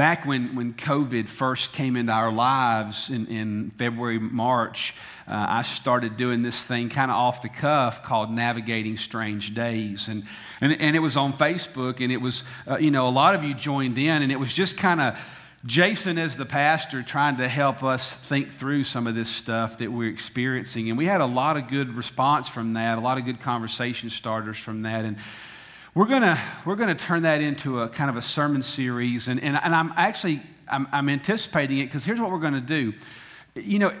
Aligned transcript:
back 0.00 0.24
when, 0.24 0.54
when 0.54 0.72
COVID 0.72 1.28
first 1.28 1.74
came 1.74 1.94
into 1.94 2.10
our 2.10 2.32
lives 2.32 3.10
in, 3.10 3.26
in 3.26 3.70
February, 3.76 4.18
March, 4.18 4.94
uh, 5.28 5.44
I 5.46 5.60
started 5.60 6.16
doing 6.16 6.40
this 6.40 6.64
thing 6.64 6.88
kind 6.88 7.10
of 7.10 7.18
off 7.18 7.42
the 7.42 7.50
cuff 7.50 8.02
called 8.02 8.30
Navigating 8.30 8.96
Strange 8.96 9.54
Days. 9.54 10.08
And, 10.08 10.24
and, 10.62 10.72
and 10.80 10.96
it 10.96 11.00
was 11.00 11.18
on 11.18 11.34
Facebook, 11.34 12.00
and 12.00 12.10
it 12.10 12.16
was, 12.16 12.44
uh, 12.66 12.78
you 12.78 12.90
know, 12.90 13.08
a 13.08 13.10
lot 13.10 13.34
of 13.34 13.44
you 13.44 13.52
joined 13.52 13.98
in, 13.98 14.22
and 14.22 14.32
it 14.32 14.40
was 14.40 14.54
just 14.54 14.78
kind 14.78 15.02
of 15.02 15.20
Jason, 15.66 16.16
as 16.16 16.34
the 16.34 16.46
pastor, 16.46 17.02
trying 17.02 17.36
to 17.36 17.46
help 17.46 17.82
us 17.82 18.10
think 18.10 18.52
through 18.52 18.84
some 18.84 19.06
of 19.06 19.14
this 19.14 19.28
stuff 19.28 19.76
that 19.76 19.92
we're 19.92 20.08
experiencing. 20.08 20.88
And 20.88 20.96
we 20.96 21.04
had 21.04 21.20
a 21.20 21.26
lot 21.26 21.58
of 21.58 21.68
good 21.68 21.94
response 21.94 22.48
from 22.48 22.72
that, 22.72 22.96
a 22.96 23.02
lot 23.02 23.18
of 23.18 23.26
good 23.26 23.42
conversation 23.42 24.08
starters 24.08 24.56
from 24.56 24.80
that. 24.82 25.04
And 25.04 25.18
we're 25.94 26.06
going 26.06 26.22
to 26.22 26.40
we're 26.64 26.76
gonna 26.76 26.94
turn 26.94 27.22
that 27.22 27.40
into 27.40 27.80
a 27.80 27.88
kind 27.88 28.10
of 28.10 28.16
a 28.16 28.22
sermon 28.22 28.62
series. 28.62 29.28
And, 29.28 29.42
and, 29.42 29.56
and 29.62 29.74
I'm 29.74 29.92
actually 29.96 30.42
I'm, 30.70 30.86
I'm 30.92 31.08
anticipating 31.08 31.78
it 31.78 31.86
because 31.86 32.04
here's 32.04 32.20
what 32.20 32.30
we're 32.30 32.38
going 32.38 32.54
to 32.54 32.60
do. 32.60 32.94
You 33.56 33.80
know, 33.80 33.92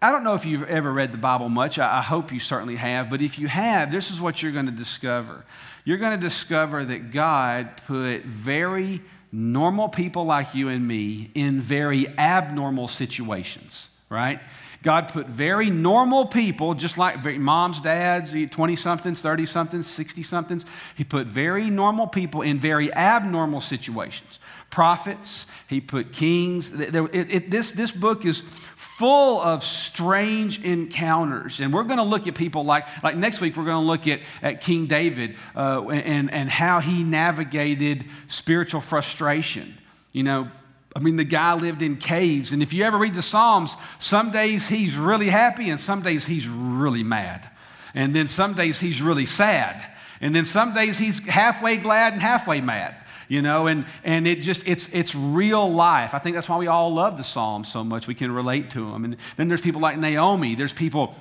I 0.00 0.12
don't 0.12 0.24
know 0.24 0.34
if 0.34 0.46
you've 0.46 0.62
ever 0.62 0.92
read 0.92 1.12
the 1.12 1.18
Bible 1.18 1.48
much. 1.48 1.78
I, 1.78 1.98
I 1.98 2.02
hope 2.02 2.32
you 2.32 2.40
certainly 2.40 2.76
have. 2.76 3.10
But 3.10 3.20
if 3.20 3.38
you 3.38 3.48
have, 3.48 3.90
this 3.90 4.10
is 4.10 4.20
what 4.20 4.42
you're 4.42 4.52
going 4.52 4.66
to 4.66 4.72
discover. 4.72 5.44
You're 5.84 5.98
going 5.98 6.18
to 6.18 6.24
discover 6.24 6.84
that 6.84 7.10
God 7.10 7.70
put 7.86 8.22
very 8.22 9.02
normal 9.32 9.88
people 9.88 10.24
like 10.24 10.54
you 10.54 10.68
and 10.68 10.86
me 10.86 11.30
in 11.34 11.60
very 11.60 12.06
abnormal 12.18 12.88
situations, 12.88 13.88
right? 14.08 14.40
God 14.82 15.08
put 15.08 15.26
very 15.26 15.68
normal 15.68 16.26
people, 16.26 16.72
just 16.74 16.96
like 16.96 17.22
moms, 17.38 17.80
dads, 17.82 18.34
20 18.50 18.76
somethings, 18.76 19.20
30 19.20 19.44
somethings, 19.44 19.86
60 19.86 20.22
somethings. 20.22 20.64
He 20.94 21.04
put 21.04 21.26
very 21.26 21.68
normal 21.68 22.06
people 22.06 22.40
in 22.40 22.58
very 22.58 22.92
abnormal 22.94 23.60
situations. 23.60 24.38
Prophets, 24.70 25.44
he 25.68 25.82
put 25.82 26.12
kings. 26.12 26.72
It, 26.72 26.94
it, 26.94 27.50
this, 27.50 27.72
this 27.72 27.90
book 27.90 28.24
is 28.24 28.42
full 28.76 29.40
of 29.40 29.64
strange 29.64 30.62
encounters. 30.62 31.60
And 31.60 31.74
we're 31.74 31.84
going 31.84 31.98
to 31.98 32.02
look 32.02 32.26
at 32.26 32.34
people 32.34 32.64
like, 32.64 32.86
like 33.02 33.16
next 33.16 33.42
week, 33.42 33.56
we're 33.56 33.64
going 33.64 33.82
to 33.82 33.86
look 33.86 34.06
at, 34.06 34.20
at 34.42 34.62
King 34.62 34.86
David 34.86 35.36
uh, 35.54 35.88
and, 35.88 36.30
and 36.30 36.48
how 36.48 36.80
he 36.80 37.02
navigated 37.02 38.04
spiritual 38.28 38.80
frustration. 38.80 39.76
You 40.12 40.22
know, 40.22 40.50
I 40.94 41.00
mean, 41.00 41.16
the 41.16 41.24
guy 41.24 41.54
lived 41.54 41.82
in 41.82 41.96
caves. 41.96 42.52
And 42.52 42.62
if 42.62 42.72
you 42.72 42.84
ever 42.84 42.98
read 42.98 43.14
the 43.14 43.22
Psalms, 43.22 43.76
some 43.98 44.30
days 44.30 44.66
he's 44.66 44.96
really 44.96 45.28
happy 45.28 45.70
and 45.70 45.78
some 45.78 46.02
days 46.02 46.26
he's 46.26 46.48
really 46.48 47.04
mad. 47.04 47.48
And 47.94 48.14
then 48.14 48.28
some 48.28 48.54
days 48.54 48.80
he's 48.80 49.00
really 49.00 49.26
sad. 49.26 49.84
And 50.20 50.34
then 50.34 50.44
some 50.44 50.74
days 50.74 50.98
he's 50.98 51.18
halfway 51.26 51.76
glad 51.76 52.12
and 52.12 52.22
halfway 52.22 52.60
mad 52.60 52.96
you 53.30 53.42
know, 53.42 53.68
and, 53.68 53.86
and 54.02 54.26
it 54.26 54.40
just, 54.40 54.66
it's, 54.66 54.88
it's 54.92 55.14
real 55.14 55.72
life. 55.72 56.14
I 56.14 56.18
think 56.18 56.34
that's 56.34 56.48
why 56.48 56.58
we 56.58 56.66
all 56.66 56.92
love 56.92 57.16
the 57.16 57.22
Psalms 57.22 57.70
so 57.70 57.84
much. 57.84 58.08
We 58.08 58.14
can 58.16 58.32
relate 58.32 58.70
to 58.72 58.90
them. 58.90 59.04
And 59.04 59.16
then 59.36 59.46
there's 59.46 59.60
people 59.60 59.80
like 59.80 59.96
Naomi, 59.96 60.56
there's 60.56 60.72
people 60.72 61.14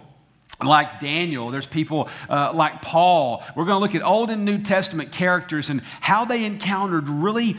like 0.65 0.99
Daniel, 0.99 1.51
there's 1.51 1.67
people 1.67 2.09
uh, 2.27 2.51
like 2.53 2.81
Paul. 2.81 3.43
We're 3.55 3.65
going 3.65 3.75
to 3.75 3.79
look 3.79 3.93
at 3.93 4.01
Old 4.01 4.31
and 4.31 4.43
New 4.43 4.57
Testament 4.57 5.11
characters 5.11 5.69
and 5.69 5.81
how 6.01 6.25
they 6.25 6.45
encountered 6.45 7.07
really 7.07 7.57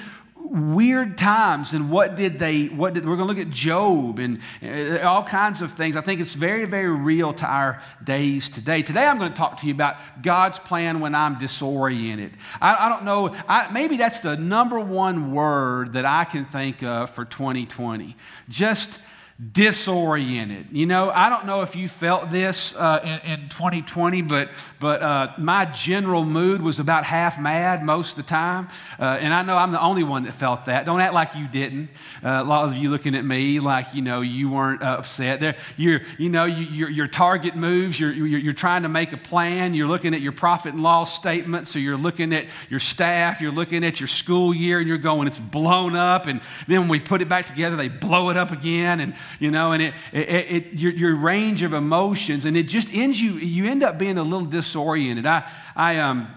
weird 0.50 1.16
times 1.16 1.74
and 1.74 1.90
what 1.90 2.16
did 2.16 2.36
they 2.40 2.66
what 2.66 2.92
did 2.92 3.06
we're 3.06 3.14
going 3.14 3.28
to 3.28 3.34
look 3.34 3.46
at 3.46 3.52
Job 3.52 4.18
and 4.18 4.40
uh, 4.62 4.98
all 5.06 5.22
kinds 5.22 5.62
of 5.62 5.72
things. 5.72 5.94
I 5.94 6.00
think 6.00 6.20
it's 6.20 6.34
very 6.34 6.64
very 6.64 6.90
real 6.90 7.32
to 7.34 7.46
our 7.46 7.80
days 8.02 8.50
today. 8.50 8.82
Today 8.82 9.06
i'm 9.06 9.18
going 9.18 9.30
to 9.30 9.36
talk 9.36 9.58
to 9.58 9.66
you 9.66 9.72
about 9.72 9.96
god's 10.22 10.58
plan 10.58 10.98
when 10.98 11.14
i'm 11.14 11.38
disoriented. 11.38 12.36
I, 12.60 12.86
I 12.86 12.88
don't 12.88 13.04
know 13.04 13.34
I, 13.48 13.70
maybe 13.70 13.96
that's 13.96 14.20
the 14.20 14.36
number 14.36 14.80
one 14.80 15.32
word 15.32 15.92
that 15.92 16.04
i 16.04 16.24
can 16.24 16.44
think 16.44 16.82
of 16.82 17.10
for 17.10 17.24
2020 17.24 18.16
just 18.48 18.98
disoriented. 19.40 20.66
You 20.70 20.84
know, 20.84 21.10
I 21.10 21.30
don't 21.30 21.46
know 21.46 21.62
if 21.62 21.74
you 21.74 21.88
felt 21.88 22.30
this 22.30 22.74
uh, 22.76 23.20
in, 23.24 23.32
in, 23.32 23.48
2020, 23.48 24.20
but, 24.22 24.50
but 24.78 25.00
uh, 25.00 25.32
my 25.38 25.64
general 25.64 26.26
mood 26.26 26.60
was 26.60 26.78
about 26.78 27.04
half 27.04 27.40
mad 27.40 27.82
most 27.82 28.10
of 28.10 28.16
the 28.16 28.28
time. 28.28 28.68
Uh, 28.98 29.18
and 29.18 29.32
I 29.32 29.42
know 29.42 29.56
I'm 29.56 29.72
the 29.72 29.80
only 29.80 30.04
one 30.04 30.24
that 30.24 30.32
felt 30.32 30.66
that. 30.66 30.84
Don't 30.84 31.00
act 31.00 31.14
like 31.14 31.34
you 31.34 31.48
didn't. 31.48 31.88
Uh, 32.22 32.40
a 32.42 32.44
lot 32.44 32.68
of 32.68 32.76
you 32.76 32.90
looking 32.90 33.14
at 33.14 33.24
me 33.24 33.60
like, 33.60 33.94
you 33.94 34.02
know, 34.02 34.20
you 34.20 34.50
weren't 34.50 34.82
upset. 34.82 35.40
There, 35.40 35.56
you're, 35.78 36.02
you 36.18 36.28
know, 36.28 36.44
you, 36.44 36.66
your, 36.66 36.90
your 36.90 37.06
target 37.06 37.56
moves, 37.56 37.98
you're, 37.98 38.12
you're, 38.12 38.38
you're 38.38 38.52
trying 38.52 38.82
to 38.82 38.90
make 38.90 39.14
a 39.14 39.16
plan. 39.16 39.72
You're 39.72 39.88
looking 39.88 40.12
at 40.12 40.20
your 40.20 40.32
profit 40.32 40.74
and 40.74 40.82
loss 40.82 41.14
statement. 41.14 41.66
So 41.66 41.78
you're 41.78 41.96
looking 41.96 42.34
at 42.34 42.44
your 42.68 42.80
staff, 42.80 43.40
you're 43.40 43.52
looking 43.52 43.84
at 43.84 44.00
your 44.00 44.06
school 44.08 44.52
year, 44.52 44.80
and 44.80 44.88
you're 44.88 44.98
going, 44.98 45.28
it's 45.28 45.38
blown 45.38 45.96
up. 45.96 46.26
And 46.26 46.42
then 46.68 46.80
when 46.80 46.88
we 46.90 47.00
put 47.00 47.22
it 47.22 47.28
back 47.28 47.46
together, 47.46 47.76
they 47.76 47.88
blow 47.88 48.28
it 48.28 48.36
up 48.36 48.50
again. 48.50 49.00
And 49.00 49.14
you 49.38 49.50
know, 49.50 49.72
and 49.72 49.82
it, 49.82 49.94
it, 50.12 50.28
it 50.28 50.72
your, 50.74 50.92
your, 50.92 51.16
range 51.16 51.62
of 51.62 51.72
emotions, 51.72 52.44
and 52.44 52.56
it 52.56 52.64
just 52.64 52.92
ends 52.94 53.20
you, 53.20 53.32
you 53.32 53.70
end 53.70 53.82
up 53.82 53.98
being 53.98 54.18
a 54.18 54.22
little 54.22 54.46
disoriented. 54.46 55.26
I, 55.26 55.50
I, 55.76 55.98
um, 55.98 56.28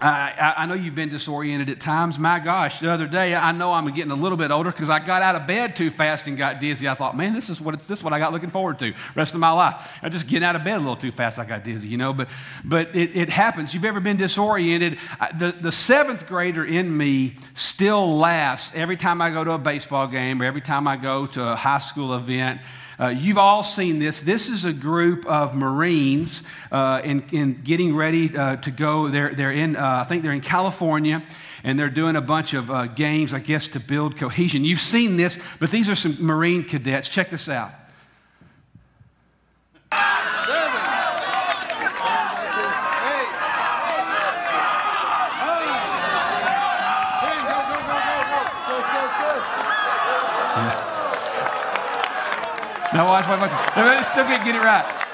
I, 0.00 0.54
I, 0.56 0.66
know 0.66 0.74
you've 0.74 0.96
been 0.96 1.08
disoriented 1.08 1.70
at 1.70 1.78
times. 1.78 2.18
My 2.18 2.40
gosh, 2.40 2.80
the 2.80 2.90
other 2.90 3.06
day, 3.06 3.32
I 3.32 3.52
know 3.52 3.72
I'm 3.72 3.86
getting 3.94 4.10
a 4.10 4.16
little 4.16 4.36
bit 4.36 4.50
older 4.50 4.72
because 4.72 4.88
I 4.88 4.98
got 4.98 5.22
out 5.22 5.36
of 5.36 5.46
bed 5.46 5.76
too 5.76 5.88
fast 5.88 6.26
and 6.26 6.36
got 6.36 6.58
dizzy. 6.58 6.88
I 6.88 6.94
thought, 6.94 7.16
man, 7.16 7.32
this 7.32 7.48
is 7.48 7.60
what, 7.60 7.78
this 7.78 7.98
is 7.98 8.02
what 8.02 8.12
I 8.12 8.18
got 8.18 8.32
looking 8.32 8.50
forward 8.50 8.76
to 8.80 8.92
rest 9.14 9.34
of 9.34 9.40
my 9.40 9.52
life. 9.52 9.76
I'm 10.02 10.10
just 10.10 10.26
getting 10.26 10.44
out 10.44 10.56
of 10.56 10.64
bed 10.64 10.78
a 10.78 10.80
little 10.80 10.96
too 10.96 11.12
fast, 11.12 11.38
I 11.38 11.44
got 11.44 11.62
dizzy, 11.62 11.86
you 11.86 11.96
know. 11.96 12.12
But, 12.12 12.28
but 12.64 12.94
it, 12.96 13.16
it 13.16 13.28
happens. 13.28 13.72
You've 13.72 13.84
ever 13.84 14.00
been 14.00 14.16
disoriented? 14.16 14.98
The, 15.38 15.54
the 15.60 15.70
seventh 15.70 16.26
grader 16.26 16.64
in 16.64 16.94
me 16.94 17.36
still 17.54 18.18
laughs 18.18 18.72
every 18.74 18.96
time 18.96 19.22
I 19.22 19.30
go 19.30 19.44
to 19.44 19.52
a 19.52 19.58
baseball 19.58 20.08
game 20.08 20.42
or 20.42 20.44
every 20.44 20.60
time 20.60 20.88
I 20.88 20.96
go 20.96 21.26
to 21.28 21.52
a 21.52 21.54
high 21.54 21.78
school 21.78 22.14
event. 22.14 22.60
Uh, 22.98 23.08
you've 23.08 23.38
all 23.38 23.62
seen 23.62 23.98
this. 23.98 24.20
This 24.20 24.48
is 24.48 24.64
a 24.64 24.72
group 24.72 25.26
of 25.26 25.54
Marines 25.54 26.42
uh, 26.70 27.00
in, 27.04 27.24
in, 27.32 27.60
getting 27.62 27.94
ready 27.94 28.36
uh, 28.36 28.56
to 28.56 28.70
go. 28.70 29.08
They're, 29.08 29.34
they're 29.34 29.50
in, 29.50 29.76
uh, 29.76 30.02
I 30.02 30.04
think 30.04 30.22
they're 30.22 30.32
in 30.32 30.40
California, 30.40 31.22
and 31.64 31.78
they're 31.78 31.90
doing 31.90 32.16
a 32.16 32.20
bunch 32.20 32.54
of 32.54 32.70
uh, 32.70 32.86
games, 32.86 33.34
I 33.34 33.40
guess, 33.40 33.68
to 33.68 33.80
build 33.80 34.16
cohesion. 34.16 34.64
You've 34.64 34.80
seen 34.80 35.16
this, 35.16 35.38
but 35.58 35.70
these 35.70 35.88
are 35.88 35.94
some 35.94 36.16
Marine 36.24 36.64
cadets. 36.64 37.08
Check 37.08 37.30
this 37.30 37.48
out. 37.48 37.72
Now 52.94 53.08
watch, 53.08 53.26
watch, 53.26 53.40
watch. 53.40 53.50
I 53.76 54.02
still 54.02 54.24
can't 54.24 54.44
get 54.44 54.54
it 54.54 54.62
right. 54.62 55.04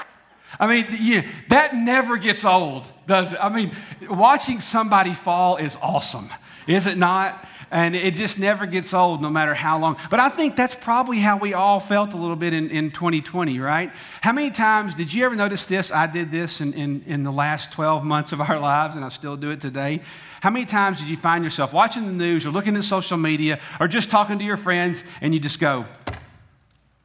I 0.59 0.67
mean, 0.67 0.87
yeah, 1.01 1.27
that 1.49 1.75
never 1.75 2.19
gets 2.19 2.45
old, 2.45 2.87
does 3.07 3.33
it? 3.33 3.39
I 3.43 3.49
mean, 3.49 3.75
watching 4.11 4.61
somebody 4.61 5.15
fall 5.15 5.57
is 5.57 5.79
awesome, 5.81 6.29
is 6.67 6.87
it 6.87 6.99
not? 6.99 7.47
And 7.71 7.97
it 7.97 8.15
just 8.15 8.37
never 8.37 8.67
gets 8.67 8.93
old, 8.93 9.23
no 9.23 9.31
matter 9.31 9.55
how 9.55 9.79
long. 9.79 9.97
But 10.11 10.19
I 10.19 10.29
think 10.29 10.57
that's 10.57 10.75
probably 10.75 11.21
how 11.21 11.39
we 11.39 11.55
all 11.55 11.79
felt 11.79 12.13
a 12.13 12.17
little 12.17 12.37
bit 12.37 12.53
in, 12.53 12.69
in 12.69 12.91
2020, 12.91 13.61
right? 13.61 13.93
How 14.21 14.33
many 14.33 14.51
times 14.51 14.95
did 14.95 15.15
you 15.15 15.25
ever 15.25 15.37
notice 15.37 15.65
this? 15.67 15.93
I 15.93 16.09
did 16.09 16.33
this 16.33 16.61
in, 16.61 16.75
in, 16.75 17.03
in 17.07 17.23
the 17.23 17.31
last 17.31 17.71
12 17.71 18.05
months 18.05 18.33
of 18.33 18.41
our 18.41 18.59
lives, 18.61 18.97
and 18.97 19.05
I 19.05 19.09
still 19.09 19.37
do 19.37 19.53
it 19.53 19.61
today. 19.61 20.01
How 20.43 20.51
many 20.51 20.67
times 20.67 20.99
did 20.99 21.09
you 21.09 21.17
find 21.17 21.45
yourself 21.45 21.73
watching 21.73 22.07
the 22.07 22.13
news 22.13 22.45
or 22.45 22.51
looking 22.51 22.77
at 22.77 22.85
social 22.85 23.17
media 23.17 23.61
or 23.79 23.87
just 23.89 24.11
talking 24.11 24.39
to 24.41 24.45
your 24.45 24.57
friends 24.57 25.03
and 25.21 25.33
you 25.33 25.39
just 25.39 25.61
go, 25.61 25.87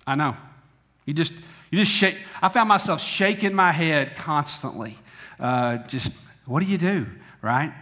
I 0.08 0.16
know. 0.16 0.36
You 1.06 1.14
just, 1.14 1.34
you 1.72 1.80
just 1.80 1.92
shake. 1.92 2.18
I 2.42 2.50
found 2.50 2.70
myself 2.70 3.02
shaking 3.02 3.54
my 3.54 3.72
head 3.72 4.16
constantly. 4.16 4.98
Uh, 5.40 5.78
just, 5.88 6.12
what 6.46 6.62
do 6.62 6.66
you 6.66 6.78
do, 6.78 7.06
right? 7.42 7.74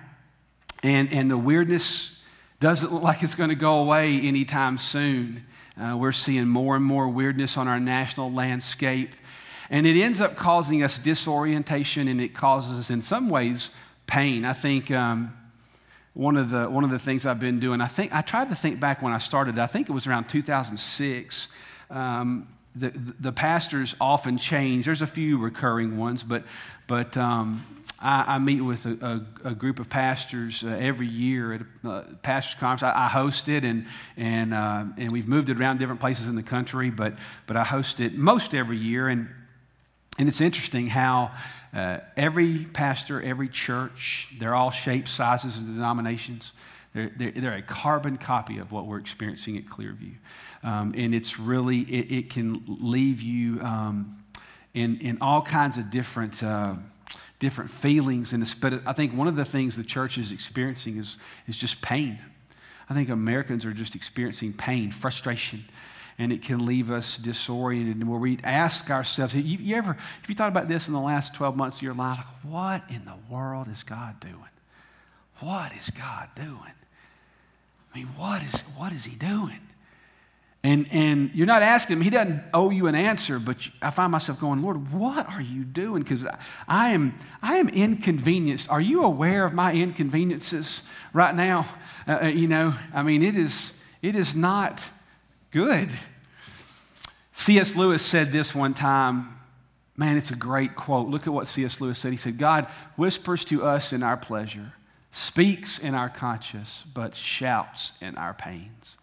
And, 0.84 1.12
and 1.14 1.32
the 1.32 1.38
weirdness 1.38 2.18
doesn't 2.60 2.94
look 2.94 3.04
like 3.04 3.24
it's 3.24 3.36
going 3.36 3.50
to 3.50 3.56
go 3.56 3.80
away 3.80 4.20
anytime 4.22 4.78
soon. 4.78 5.46
Uh, 5.80 5.98
we're 5.98 6.12
seeing 6.12 6.48
more 6.48 6.76
and 6.76 6.86
more 6.86 7.08
weirdness 7.08 7.58
on 7.58 7.68
our 7.68 7.80
national 7.80 8.32
landscape. 8.32 9.12
And 9.70 9.88
it 9.88 10.00
ends 10.00 10.22
up 10.22 10.36
causing 10.36 10.84
us 10.84 10.98
disorientation 10.98 12.08
and 12.08 12.22
it 12.22 12.34
causes, 12.34 12.78
us 12.78 12.90
in 12.90 13.02
some 13.02 13.30
ways, 13.30 13.72
pain. 14.06 14.46
I 14.46 14.54
think 14.54 14.92
um, 14.92 15.36
one, 16.14 16.38
of 16.38 16.52
the, 16.52 16.70
one 16.70 16.84
of 16.84 16.90
the 16.90 17.00
things 17.00 17.26
I've 17.26 17.40
been 17.40 17.60
doing, 17.60 17.82
I 17.82 17.88
think 17.88 18.14
I 18.14 18.22
tried 18.22 18.50
to 18.50 18.56
think 18.56 18.80
back 18.80 19.02
when 19.02 19.14
I 19.14 19.18
started, 19.18 19.58
I 19.58 19.68
think 19.68 19.90
it 19.90 19.94
was 19.94 20.06
around 20.06 20.30
2006. 20.30 21.48
Um, 21.90 22.48
the, 22.76 22.90
the 23.20 23.32
pastors 23.32 23.96
often 24.02 24.38
change. 24.38 24.86
There's 24.86 25.02
a 25.02 25.08
few 25.08 25.38
recurring 25.38 25.98
ones, 25.98 26.24
but, 26.24 26.44
but 26.88 27.16
um, 27.18 27.66
I, 28.02 28.36
I, 28.36 28.38
meet 28.40 28.62
with 28.62 28.86
a, 28.86 29.26
a, 29.44 29.50
a 29.50 29.56
group 29.56 29.80
of 29.80 29.90
pastors 29.90 30.64
uh, 30.64 30.70
every 30.70 31.08
year 31.08 31.54
at 31.54 31.62
a 31.84 31.90
uh, 31.90 32.04
pastor's 32.24 32.60
conference. 32.60 32.84
I, 32.96 33.06
I, 33.06 33.08
host 33.08 33.48
it, 33.48 33.64
and, 33.64 33.86
and, 34.18 34.54
uh, 34.54 34.86
and 34.98 35.12
we've 35.12 35.28
moved 35.28 35.50
it 35.50 35.60
around 35.60 35.78
different 35.78 36.02
places 36.02 36.28
in 36.28 36.36
the 36.36 36.44
country, 36.44 36.90
but, 36.90 37.14
but 37.46 37.58
I 37.58 37.64
host 37.64 38.00
it 38.00 38.16
most 38.16 38.56
every 38.56 38.78
year. 38.78 39.08
And, 39.08 39.30
and 40.18 40.28
it's 40.28 40.42
interesting 40.42 40.88
how 40.88 41.32
uh, 41.74 42.00
every 42.18 42.66
pastor, 42.66 43.22
every 43.22 43.50
church, 43.50 44.30
they're 44.40 44.56
all 44.56 44.72
shapes, 44.72 45.12
sizes, 45.12 45.58
and 45.58 45.68
denominations. 45.68 46.54
They're, 46.94 47.12
they're, 47.16 47.32
they're, 47.32 47.54
a 47.56 47.62
carbon 47.62 48.18
copy 48.18 48.60
of 48.60 48.72
what 48.72 48.86
we're 48.86 49.00
experiencing 49.00 49.58
at 49.58 49.66
Clearview. 49.66 50.16
Um, 50.64 50.94
and 50.96 51.14
it's 51.14 51.40
really, 51.40 51.80
it, 51.80 52.12
it 52.12 52.30
can 52.30 52.64
leave 52.68 53.22
you 53.22 53.62
um, 53.62 54.24
in, 54.74 54.98
in 55.00 55.18
all 55.20 55.42
kinds 55.42 55.78
of 55.78 55.90
different, 55.92 56.42
uh, 56.42 56.76
different 57.40 57.70
feelings. 57.70 58.34
And 58.34 58.56
but 58.62 58.82
I 58.86 58.94
think 58.94 59.14
one 59.14 59.28
of 59.28 59.36
the 59.36 59.46
things 59.46 59.76
the 59.76 59.84
church 59.84 60.18
is 60.18 60.32
experiencing 60.32 60.98
is, 60.98 61.18
is 61.48 61.58
just 61.58 61.82
pain. 61.82 62.20
I 62.90 62.94
think 62.94 63.10
Americans 63.10 63.66
are 63.66 63.74
just 63.74 63.96
experiencing 63.96 64.54
pain, 64.54 64.92
frustration, 64.92 65.66
and 66.18 66.32
it 66.32 66.42
can 66.42 66.66
leave 66.66 66.92
us 66.92 67.18
disoriented. 67.18 68.08
Where 68.08 68.20
we 68.20 68.40
ask 68.44 68.90
ourselves, 68.90 69.34
you, 69.34 69.42
you 69.42 69.76
ever, 69.76 69.94
have 69.94 70.30
you 70.30 70.36
thought 70.36 70.50
about 70.50 70.68
this 70.68 70.88
in 70.88 70.94
the 70.94 71.00
last 71.00 71.34
12 71.34 71.56
months 71.56 71.78
of 71.78 71.84
your 71.84 71.94
life? 71.94 72.26
What 72.44 72.84
in 72.90 73.04
the 73.06 73.16
world 73.30 73.68
is 73.68 73.84
God 73.84 74.20
doing? 74.20 74.36
What 75.40 75.74
is 75.74 75.90
God 75.90 76.30
doing? 76.36 76.74
I 77.94 77.98
mean, 77.98 78.08
what 78.16 78.42
is, 78.44 78.62
what 78.78 78.94
is 78.94 79.06
he 79.06 79.16
doing? 79.16 79.60
And, 80.66 80.88
and 80.92 81.30
you're 81.34 81.46
not 81.46 81.62
asking 81.62 81.98
him, 81.98 82.02
he 82.02 82.10
doesn't 82.10 82.42
owe 82.54 82.70
you 82.70 82.88
an 82.88 82.96
answer, 82.96 83.38
but 83.38 83.58
I 83.82 83.90
find 83.90 84.14
myself 84.14 84.40
going, 84.40 84.62
Lord, 84.62 84.94
what 84.94 85.30
are 85.30 85.42
you 85.42 85.66
doing? 85.66 86.04
Because 86.04 86.26
I 86.70 86.92
am, 86.92 87.16
I 87.42 87.58
am 87.58 87.68
inconvenienced. 87.68 88.70
Are 88.70 88.80
you 88.80 89.04
aware 89.04 89.46
of 89.46 89.54
my 89.54 89.74
inconveniences 89.74 90.84
right 91.12 91.36
now? 91.36 91.66
Uh, 92.08 92.20
uh 92.22 92.28
you 92.28 92.48
know, 92.48 92.74
I 92.94 93.04
mean, 93.04 93.24
it 93.24 93.36
is, 93.36 93.74
it 94.02 94.16
is 94.16 94.36
not 94.36 94.88
good. 95.52 95.90
C.S. 97.34 97.76
Lewis 97.76 98.02
said 98.02 98.32
this 98.32 98.56
one 98.56 98.74
time. 98.74 99.38
Man, 99.98 100.16
it's 100.16 100.32
a 100.32 100.36
great 100.36 100.76
quote. 100.76 101.10
Look 101.10 101.28
at 101.28 101.34
what 101.34 101.48
C.S. 101.48 101.82
Lewis 101.82 102.00
said. 102.00 102.14
He 102.14 102.18
said, 102.18 102.38
God 102.38 102.68
whispers 102.96 103.44
to 103.46 103.66
us 103.66 103.92
in 103.92 104.02
our 104.02 104.18
pleasure 104.18 104.74
speaks 105.14 105.78
in 105.78 105.94
our 105.94 106.10
conscience, 106.10 106.84
but 106.94 107.16
shouts 107.16 107.92
in 108.02 108.18
our 108.18 108.34
pains. 108.34 108.98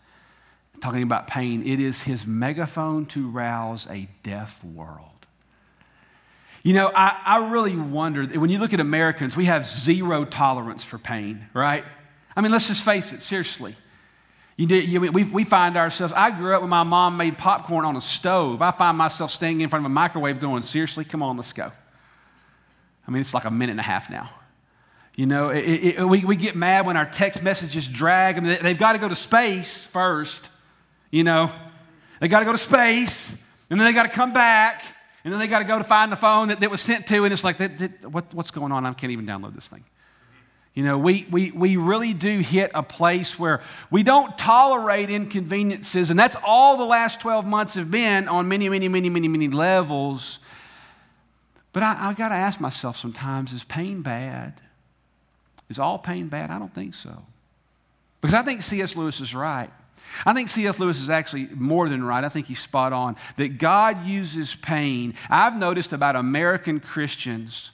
Talking 0.81 1.03
about 1.03 1.27
pain, 1.27 1.67
it 1.67 1.79
is 1.79 2.03
his 2.03 2.27
megaphone 2.27 3.07
to 3.07 3.29
rouse 3.29 3.87
a 3.91 4.09
deaf 4.23 4.63
world. 4.65 5.07
You 6.63 6.75
know, 6.75 6.91
I, 6.95 7.19
I 7.25 7.51
really 7.51 7.77
wonder 7.77 8.25
when 8.27 8.51
you 8.51 8.59
look 8.59 8.73
at 8.73 8.81
Americans, 8.81 9.37
we 9.37 9.47
have 9.47 9.67
zero 9.67 10.25
tolerance 10.25 10.85
for 10.85 10.99
pain, 10.99 11.47
right? 11.55 11.85
I 12.37 12.41
mean, 12.41 12.53
let's 12.53 12.69
just 12.69 12.85
face 12.85 13.13
it, 13.13 13.23
seriously. 13.23 13.77
You, 14.57 14.67
you, 14.77 15.01
we, 15.01 15.25
we 15.25 15.45
find 15.45 15.79
ourselves, 15.79 16.13
I 16.15 16.31
grew 16.31 16.55
up 16.55 16.61
when 16.61 16.69
my 16.69 16.83
mom 16.83 17.17
made 17.17 17.39
popcorn 17.39 17.87
on 17.87 17.97
a 17.97 18.01
stove. 18.01 18.61
I 18.61 18.73
find 18.73 18.99
myself 18.99 19.31
standing 19.31 19.63
in 19.63 19.71
front 19.71 19.87
of 19.87 19.91
a 19.91 19.95
microwave 19.95 20.39
going, 20.39 20.61
seriously, 20.61 21.05
come 21.07 21.23
on, 21.23 21.39
let's 21.39 21.55
go. 21.55 21.73
I 23.09 23.11
mean, 23.11 23.23
it's 23.23 23.33
like 23.33 23.47
a 23.47 23.51
minute 23.51 23.73
and 23.73 23.81
a 23.81 23.85
half 23.85 24.11
now. 24.11 24.29
You 25.17 25.25
know, 25.25 25.49
it, 25.49 25.61
it, 25.61 26.05
we, 26.05 26.27
we 26.27 26.37
get 26.37 26.57
mad 26.57 26.85
when 26.85 26.99
our 26.99 27.07
text 27.07 27.43
messages 27.43 27.89
drag. 27.89 28.37
I 28.37 28.41
mean, 28.41 28.59
they, 28.63 28.69
have 28.69 28.79
got 28.79 28.93
to 28.93 28.99
go 28.99 29.09
to 29.09 29.17
space 29.17 29.83
first, 29.83 30.50
you 31.11 31.25
know. 31.25 31.51
They 32.21 32.29
got 32.29 32.41
to 32.41 32.45
go 32.45 32.53
to 32.53 32.59
space, 32.59 33.37
and 33.71 33.81
then 33.81 33.87
they 33.87 33.95
got 33.95 34.03
to 34.03 34.11
come 34.11 34.33
back, 34.33 34.85
and 35.25 35.33
then 35.33 35.41
they 35.41 35.47
got 35.47 35.61
to 35.61 35.65
go 35.65 35.79
to 35.79 35.85
find 35.85 36.13
the 36.13 36.17
phone 36.17 36.49
that, 36.49 36.61
that 36.61 36.71
was 36.71 36.81
sent 36.81 37.07
to, 37.09 37.25
and 37.25 37.33
it's 37.33 37.43
like, 37.43 37.57
that, 37.59 37.79
that, 37.79 38.11
what, 38.11 38.33
what's 38.35 38.51
going 38.51 38.73
on? 38.73 38.85
I 38.85 38.93
can't 38.93 39.13
even 39.13 39.27
download 39.27 39.55
this 39.55 39.69
thing. 39.69 39.85
You 40.75 40.85
know, 40.85 40.99
we, 40.99 41.27
we, 41.31 41.51
we 41.51 41.77
really 41.77 42.15
do 42.15 42.39
hit 42.39 42.71
a 42.75 42.83
place 42.83 43.39
where 43.39 43.63
we 43.91 44.03
don't 44.03 44.37
tolerate 44.39 45.11
inconveniences, 45.11 46.11
and 46.11 46.19
that's 46.19 46.37
all 46.45 46.77
the 46.77 46.85
last 46.85 47.21
12 47.21 47.45
months 47.45 47.75
have 47.75 47.91
been 47.91 48.29
on 48.29 48.49
many, 48.49 48.69
many, 48.69 48.89
many, 48.89 49.09
many, 49.09 49.29
many 49.29 49.49
levels. 49.49 50.39
But 51.73 51.83
I, 51.83 52.11
I 52.11 52.13
got 52.15 52.29
to 52.29 52.37
ask 52.37 52.61
myself 52.61 52.97
sometimes 52.97 53.53
is 53.53 53.65
pain 53.65 54.03
bad? 54.03 54.61
Is 55.69 55.79
all 55.79 55.99
pain 55.99 56.29
bad? 56.29 56.51
I 56.51 56.59
don't 56.59 56.75
think 56.75 56.95
so. 56.95 57.25
Because 58.21 58.35
I 58.35 58.43
think 58.43 58.63
C.S. 58.63 58.95
Lewis 58.95 59.21
is 59.21 59.35
right. 59.35 59.71
I 60.27 60.35
think 60.35 60.49
C.S. 60.51 60.79
Lewis 60.79 61.01
is 61.01 61.09
actually 61.09 61.49
more 61.55 61.89
than 61.89 62.05
right. 62.05 62.23
I 62.23 62.29
think 62.29 62.47
he's 62.47 62.61
spot 62.61 62.93
on. 62.93 63.17
That 63.37 63.59
God 63.59 64.07
uses 64.07 64.55
pain. 64.55 65.15
I've 65.29 65.57
noticed 65.57 65.93
about 65.93 66.17
American 66.17 66.81
Christians, 66.81 67.73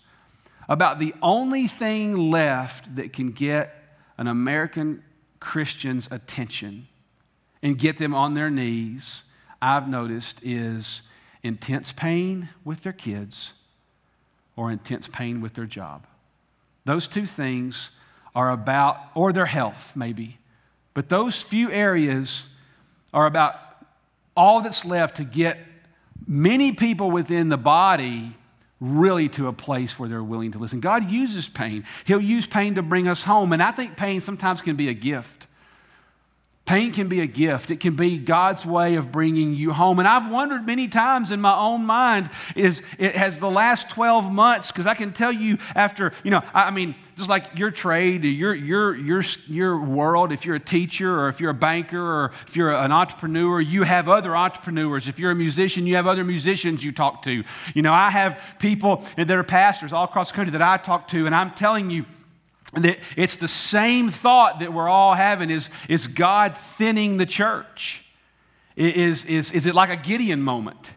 about 0.69 0.99
the 0.99 1.15
only 1.23 1.67
thing 1.67 2.31
left 2.31 2.95
that 2.97 3.13
can 3.13 3.33
get 3.33 3.75
an 4.19 4.29
American 4.29 5.03
Christian's 5.41 6.09
attention 6.11 6.89
and 7.63 7.79
get 7.79 7.99
them 7.99 8.15
on 8.15 8.35
their 8.35 8.51
knees, 8.51 9.23
I've 9.61 9.89
noticed, 9.89 10.41
is 10.43 11.03
intense 11.43 11.93
pain 11.93 12.49
with 12.65 12.83
their 12.83 12.93
kids 12.93 13.53
or 14.57 14.71
intense 14.71 15.09
pain 15.09 15.41
with 15.41 15.55
their 15.55 15.67
job. 15.67 16.07
Those 16.85 17.09
two 17.09 17.27
things 17.27 17.91
are 18.35 18.51
about, 18.51 18.99
or 19.15 19.33
their 19.33 19.47
health, 19.47 19.93
maybe. 19.97 20.39
But 20.97 21.11
those 21.11 21.43
few 21.43 21.71
areas 21.71 22.47
are 23.13 23.27
about 23.27 23.61
all 24.35 24.63
that's 24.63 24.83
left 24.83 25.19
to 25.19 25.25
get 25.25 25.59
many 26.27 26.73
people 26.73 27.11
within 27.11 27.51
the 27.51 27.59
body 27.59 28.35
really 28.81 29.29
to 29.29 29.49
a 29.49 29.53
place 29.53 29.99
where 29.99 30.09
they're 30.09 30.25
willing 30.25 30.53
to 30.53 30.59
listen. 30.59 30.81
God 30.81 31.11
uses 31.11 31.51
pain. 31.51 31.85
He'll 32.07 32.19
use 32.19 32.47
pain 32.47 32.77
to 32.77 32.83
bring 32.83 33.09
us 33.09 33.23
home. 33.23 33.53
And 33.53 33.63
I 33.63 33.73
think 33.73 33.99
pain 33.99 34.23
sometimes 34.23 34.63
can 34.63 34.75
be 34.75 34.89
a 34.89 34.95
gift. 34.95 35.46
Pain 36.67 36.93
can 36.93 37.07
be 37.07 37.21
a 37.21 37.29
gift. 37.29 37.71
It 37.71 37.79
can 37.79 37.95
be 37.95 38.19
God's 38.19 38.67
way 38.67 38.97
of 38.97 39.13
bringing 39.13 39.55
you 39.55 39.73
home. 39.73 40.01
And 40.01 40.09
I've 40.09 40.29
wondered 40.33 40.67
many 40.67 40.89
times 40.89 41.31
in 41.31 41.41
my 41.41 41.57
own 41.57 41.85
mind 41.85 42.29
is 42.57 42.83
it 42.99 43.15
has 43.15 43.39
the 43.39 43.49
last 43.49 43.89
12 43.91 44.33
months 44.33 44.73
because 44.73 44.85
I 44.85 44.95
can 44.95 45.13
tell 45.13 45.31
you 45.31 45.59
after, 45.77 46.13
you 46.25 46.33
know, 46.33 46.43
I 46.53 46.73
mean, 46.73 46.97
just 47.17 47.31
like 47.31 47.57
your 47.57 47.71
trade, 47.71 48.25
your, 48.25 48.53
your, 48.53 48.97
your, 48.97 49.23
your 49.47 49.81
world, 49.81 50.33
if 50.33 50.45
you're 50.45 50.57
a 50.57 50.61
teacher 50.61 51.21
or 51.21 51.29
if 51.29 51.41
you're 51.41 51.53
a 51.53 51.55
banker 51.55 52.03
or 52.03 52.33
if 52.49 52.57
you're 52.57 52.73
an 52.73 52.91
entrepreneur, 52.91 53.61
you 53.61 53.85
have 53.85 54.09
other 54.09 54.37
entrepreneurs. 54.37 55.07
If 55.07 55.21
you're 55.21 55.31
a 55.31 55.37
musician, 55.37 55.87
you 55.87 55.95
have 55.95 56.09
other 56.09 56.25
musicians 56.25 56.83
you 56.83 56.91
talk 56.91 57.23
to. 57.23 57.45
You 57.75 57.83
know, 57.83 57.93
I 57.93 58.11
have 58.11 58.41
people 58.59 59.05
that 59.17 59.31
are 59.31 59.45
pastors 59.45 59.93
all 59.93 60.05
across 60.05 60.33
the 60.33 60.35
country 60.35 60.51
that 60.51 60.63
I 60.63 60.79
talk 60.79 61.07
to, 61.09 61.27
and 61.27 61.35
I'm 61.35 61.53
telling 61.53 61.91
you, 61.91 62.07
it's 62.75 63.37
the 63.37 63.49
same 63.49 64.11
thought 64.11 64.61
that 64.61 64.73
we're 64.73 64.89
all 64.89 65.15
having 65.15 65.51
is, 65.51 65.71
is 65.89 66.07
God 66.07 66.57
thinning 66.57 67.17
the 67.17 67.27
church? 67.27 68.03
Is, 68.77 69.25
is, 69.25 69.53
is 69.53 69.67
it 69.67 69.75
like 69.75 69.91
a 69.91 69.97
Gideon 69.97 70.43
moment? 70.43 70.93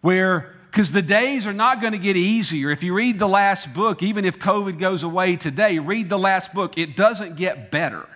Where, 0.00 0.54
because 0.70 0.90
the 0.90 1.02
days 1.02 1.46
are 1.46 1.52
not 1.52 1.80
going 1.80 1.92
to 1.92 1.98
get 1.98 2.16
easier. 2.16 2.70
If 2.70 2.82
you 2.82 2.94
read 2.94 3.18
the 3.18 3.28
last 3.28 3.74
book, 3.74 4.02
even 4.02 4.24
if 4.24 4.38
COVID 4.38 4.78
goes 4.78 5.02
away 5.02 5.36
today, 5.36 5.78
read 5.78 6.08
the 6.08 6.18
last 6.18 6.54
book. 6.54 6.78
It 6.78 6.96
doesn't 6.96 7.36
get 7.36 7.70
better, 7.70 8.08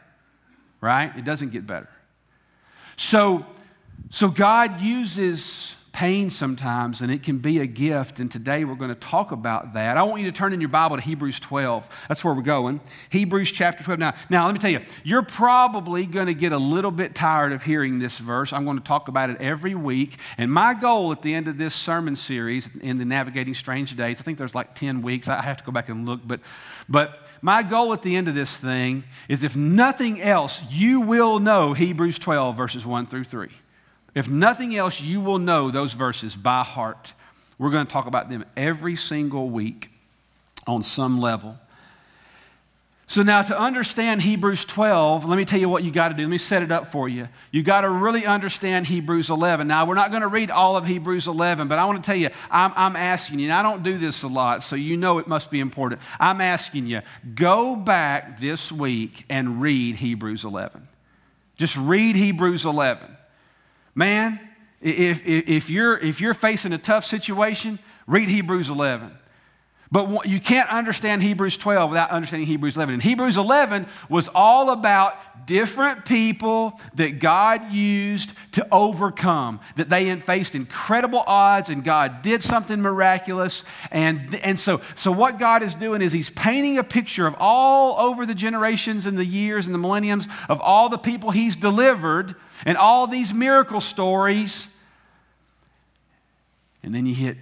right? 0.80 1.14
It 1.16 1.24
doesn't 1.24 1.50
get 1.50 1.66
better. 1.66 1.90
So, 2.96 3.44
so 4.10 4.28
God 4.28 4.80
uses 4.80 5.75
pain 5.96 6.28
sometimes, 6.28 7.00
and 7.00 7.10
it 7.10 7.22
can 7.22 7.38
be 7.38 7.60
a 7.60 7.66
gift. 7.66 8.20
And 8.20 8.30
today 8.30 8.64
we're 8.64 8.74
going 8.74 8.90
to 8.90 8.94
talk 8.94 9.32
about 9.32 9.72
that. 9.72 9.96
I 9.96 10.02
want 10.02 10.20
you 10.20 10.30
to 10.30 10.36
turn 10.36 10.52
in 10.52 10.60
your 10.60 10.68
Bible 10.68 10.96
to 10.96 11.02
Hebrews 11.02 11.40
12. 11.40 11.88
That's 12.06 12.22
where 12.22 12.34
we're 12.34 12.42
going. 12.42 12.82
Hebrews 13.08 13.50
chapter 13.50 13.82
12. 13.82 13.98
Now, 13.98 14.12
now 14.28 14.44
let 14.44 14.52
me 14.52 14.60
tell 14.60 14.70
you, 14.70 14.80
you're 15.04 15.22
probably 15.22 16.04
going 16.04 16.26
to 16.26 16.34
get 16.34 16.52
a 16.52 16.58
little 16.58 16.90
bit 16.90 17.14
tired 17.14 17.52
of 17.52 17.62
hearing 17.62 17.98
this 17.98 18.18
verse. 18.18 18.52
I'm 18.52 18.66
going 18.66 18.76
to 18.76 18.84
talk 18.84 19.08
about 19.08 19.30
it 19.30 19.40
every 19.40 19.74
week. 19.74 20.18
And 20.36 20.52
my 20.52 20.74
goal 20.74 21.12
at 21.12 21.22
the 21.22 21.34
end 21.34 21.48
of 21.48 21.56
this 21.56 21.74
sermon 21.74 22.14
series 22.14 22.68
in 22.82 22.98
the 22.98 23.06
Navigating 23.06 23.54
Strange 23.54 23.96
Days, 23.96 24.20
I 24.20 24.22
think 24.22 24.36
there's 24.36 24.54
like 24.54 24.74
10 24.74 25.00
weeks. 25.00 25.28
I 25.28 25.40
have 25.40 25.56
to 25.56 25.64
go 25.64 25.72
back 25.72 25.88
and 25.88 26.04
look, 26.04 26.20
but, 26.26 26.40
but 26.90 27.26
my 27.40 27.62
goal 27.62 27.94
at 27.94 28.02
the 28.02 28.16
end 28.16 28.28
of 28.28 28.34
this 28.34 28.54
thing 28.54 29.02
is 29.30 29.42
if 29.42 29.56
nothing 29.56 30.20
else, 30.20 30.62
you 30.70 31.00
will 31.00 31.38
know 31.38 31.72
Hebrews 31.72 32.18
12, 32.18 32.54
verses 32.54 32.84
1 32.84 33.06
through 33.06 33.24
3. 33.24 33.48
If 34.16 34.30
nothing 34.30 34.74
else, 34.74 34.98
you 34.98 35.20
will 35.20 35.38
know 35.38 35.70
those 35.70 35.92
verses 35.92 36.34
by 36.34 36.62
heart. 36.64 37.12
We're 37.58 37.70
going 37.70 37.86
to 37.86 37.92
talk 37.92 38.06
about 38.06 38.30
them 38.30 38.46
every 38.56 38.96
single 38.96 39.50
week 39.50 39.90
on 40.66 40.82
some 40.82 41.20
level. 41.20 41.58
So, 43.08 43.22
now 43.22 43.42
to 43.42 43.56
understand 43.56 44.22
Hebrews 44.22 44.64
12, 44.64 45.26
let 45.26 45.36
me 45.36 45.44
tell 45.44 45.60
you 45.60 45.68
what 45.68 45.84
you 45.84 45.90
got 45.92 46.08
to 46.08 46.14
do. 46.14 46.22
Let 46.22 46.30
me 46.30 46.38
set 46.38 46.62
it 46.62 46.72
up 46.72 46.90
for 46.90 47.10
you. 47.10 47.28
You 47.50 47.62
got 47.62 47.82
to 47.82 47.90
really 47.90 48.24
understand 48.24 48.86
Hebrews 48.86 49.28
11. 49.28 49.68
Now, 49.68 49.84
we're 49.84 49.94
not 49.94 50.10
going 50.10 50.22
to 50.22 50.28
read 50.28 50.50
all 50.50 50.78
of 50.78 50.86
Hebrews 50.86 51.28
11, 51.28 51.68
but 51.68 51.78
I 51.78 51.84
want 51.84 52.02
to 52.02 52.06
tell 52.06 52.16
you, 52.16 52.30
I'm, 52.50 52.72
I'm 52.74 52.96
asking 52.96 53.38
you, 53.38 53.44
and 53.44 53.52
I 53.52 53.62
don't 53.62 53.82
do 53.82 53.98
this 53.98 54.22
a 54.22 54.28
lot, 54.28 54.62
so 54.62 54.76
you 54.76 54.96
know 54.96 55.18
it 55.18 55.28
must 55.28 55.50
be 55.50 55.60
important. 55.60 56.00
I'm 56.18 56.40
asking 56.40 56.86
you, 56.86 57.02
go 57.34 57.76
back 57.76 58.40
this 58.40 58.72
week 58.72 59.26
and 59.28 59.60
read 59.60 59.96
Hebrews 59.96 60.44
11. 60.44 60.88
Just 61.56 61.76
read 61.76 62.16
Hebrews 62.16 62.64
11. 62.64 63.15
Man, 63.96 64.38
if, 64.82 65.26
if, 65.26 65.70
you're, 65.70 65.96
if 65.96 66.20
you're 66.20 66.34
facing 66.34 66.74
a 66.74 66.78
tough 66.78 67.06
situation, 67.06 67.78
read 68.06 68.28
Hebrews 68.28 68.68
11. 68.68 69.10
But 69.92 70.26
you 70.26 70.40
can't 70.40 70.68
understand 70.68 71.22
Hebrews 71.22 71.56
12 71.56 71.90
without 71.90 72.10
understanding 72.10 72.46
Hebrews 72.46 72.76
11. 72.76 72.94
And 72.94 73.02
Hebrews 73.02 73.36
11 73.36 73.86
was 74.08 74.28
all 74.28 74.70
about 74.70 75.46
different 75.46 76.04
people 76.04 76.80
that 76.94 77.20
God 77.20 77.70
used 77.72 78.32
to 78.52 78.66
overcome, 78.72 79.60
that 79.76 79.88
they 79.88 80.14
faced 80.20 80.56
incredible 80.56 81.22
odds 81.24 81.68
and 81.68 81.84
God 81.84 82.22
did 82.22 82.42
something 82.42 82.80
miraculous. 82.80 83.62
And, 83.92 84.34
and 84.42 84.58
so, 84.58 84.80
so, 84.96 85.12
what 85.12 85.38
God 85.38 85.62
is 85.62 85.76
doing 85.76 86.02
is 86.02 86.12
He's 86.12 86.30
painting 86.30 86.78
a 86.78 86.84
picture 86.84 87.26
of 87.28 87.36
all 87.38 87.98
over 88.00 88.26
the 88.26 88.34
generations 88.34 89.06
and 89.06 89.16
the 89.16 89.24
years 89.24 89.66
and 89.66 89.74
the 89.74 89.78
millenniums 89.78 90.26
of 90.48 90.60
all 90.60 90.88
the 90.88 90.98
people 90.98 91.30
He's 91.30 91.54
delivered 91.54 92.34
and 92.64 92.76
all 92.76 93.06
these 93.06 93.32
miracle 93.32 93.80
stories. 93.80 94.66
And 96.82 96.92
then 96.92 97.06
you 97.06 97.14
hit 97.14 97.38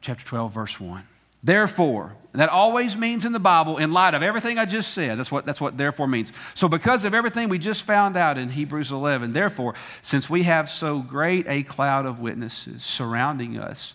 chapter 0.00 0.24
12, 0.24 0.52
verse 0.52 0.80
1. 0.80 1.09
Therefore, 1.42 2.16
that 2.32 2.48
always 2.48 2.96
means 2.96 3.24
in 3.24 3.32
the 3.32 3.40
Bible, 3.40 3.78
in 3.78 3.92
light 3.92 4.14
of 4.14 4.22
everything 4.22 4.58
I 4.58 4.64
just 4.64 4.92
said, 4.92 5.18
that's 5.18 5.32
what, 5.32 5.46
that's 5.46 5.60
what 5.60 5.76
therefore 5.76 6.06
means. 6.06 6.32
So, 6.54 6.68
because 6.68 7.04
of 7.04 7.14
everything 7.14 7.48
we 7.48 7.58
just 7.58 7.82
found 7.82 8.16
out 8.16 8.38
in 8.38 8.50
Hebrews 8.50 8.92
11, 8.92 9.32
therefore, 9.32 9.74
since 10.02 10.30
we 10.30 10.44
have 10.44 10.70
so 10.70 11.00
great 11.00 11.46
a 11.48 11.62
cloud 11.62 12.06
of 12.06 12.20
witnesses 12.20 12.84
surrounding 12.84 13.58
us, 13.58 13.94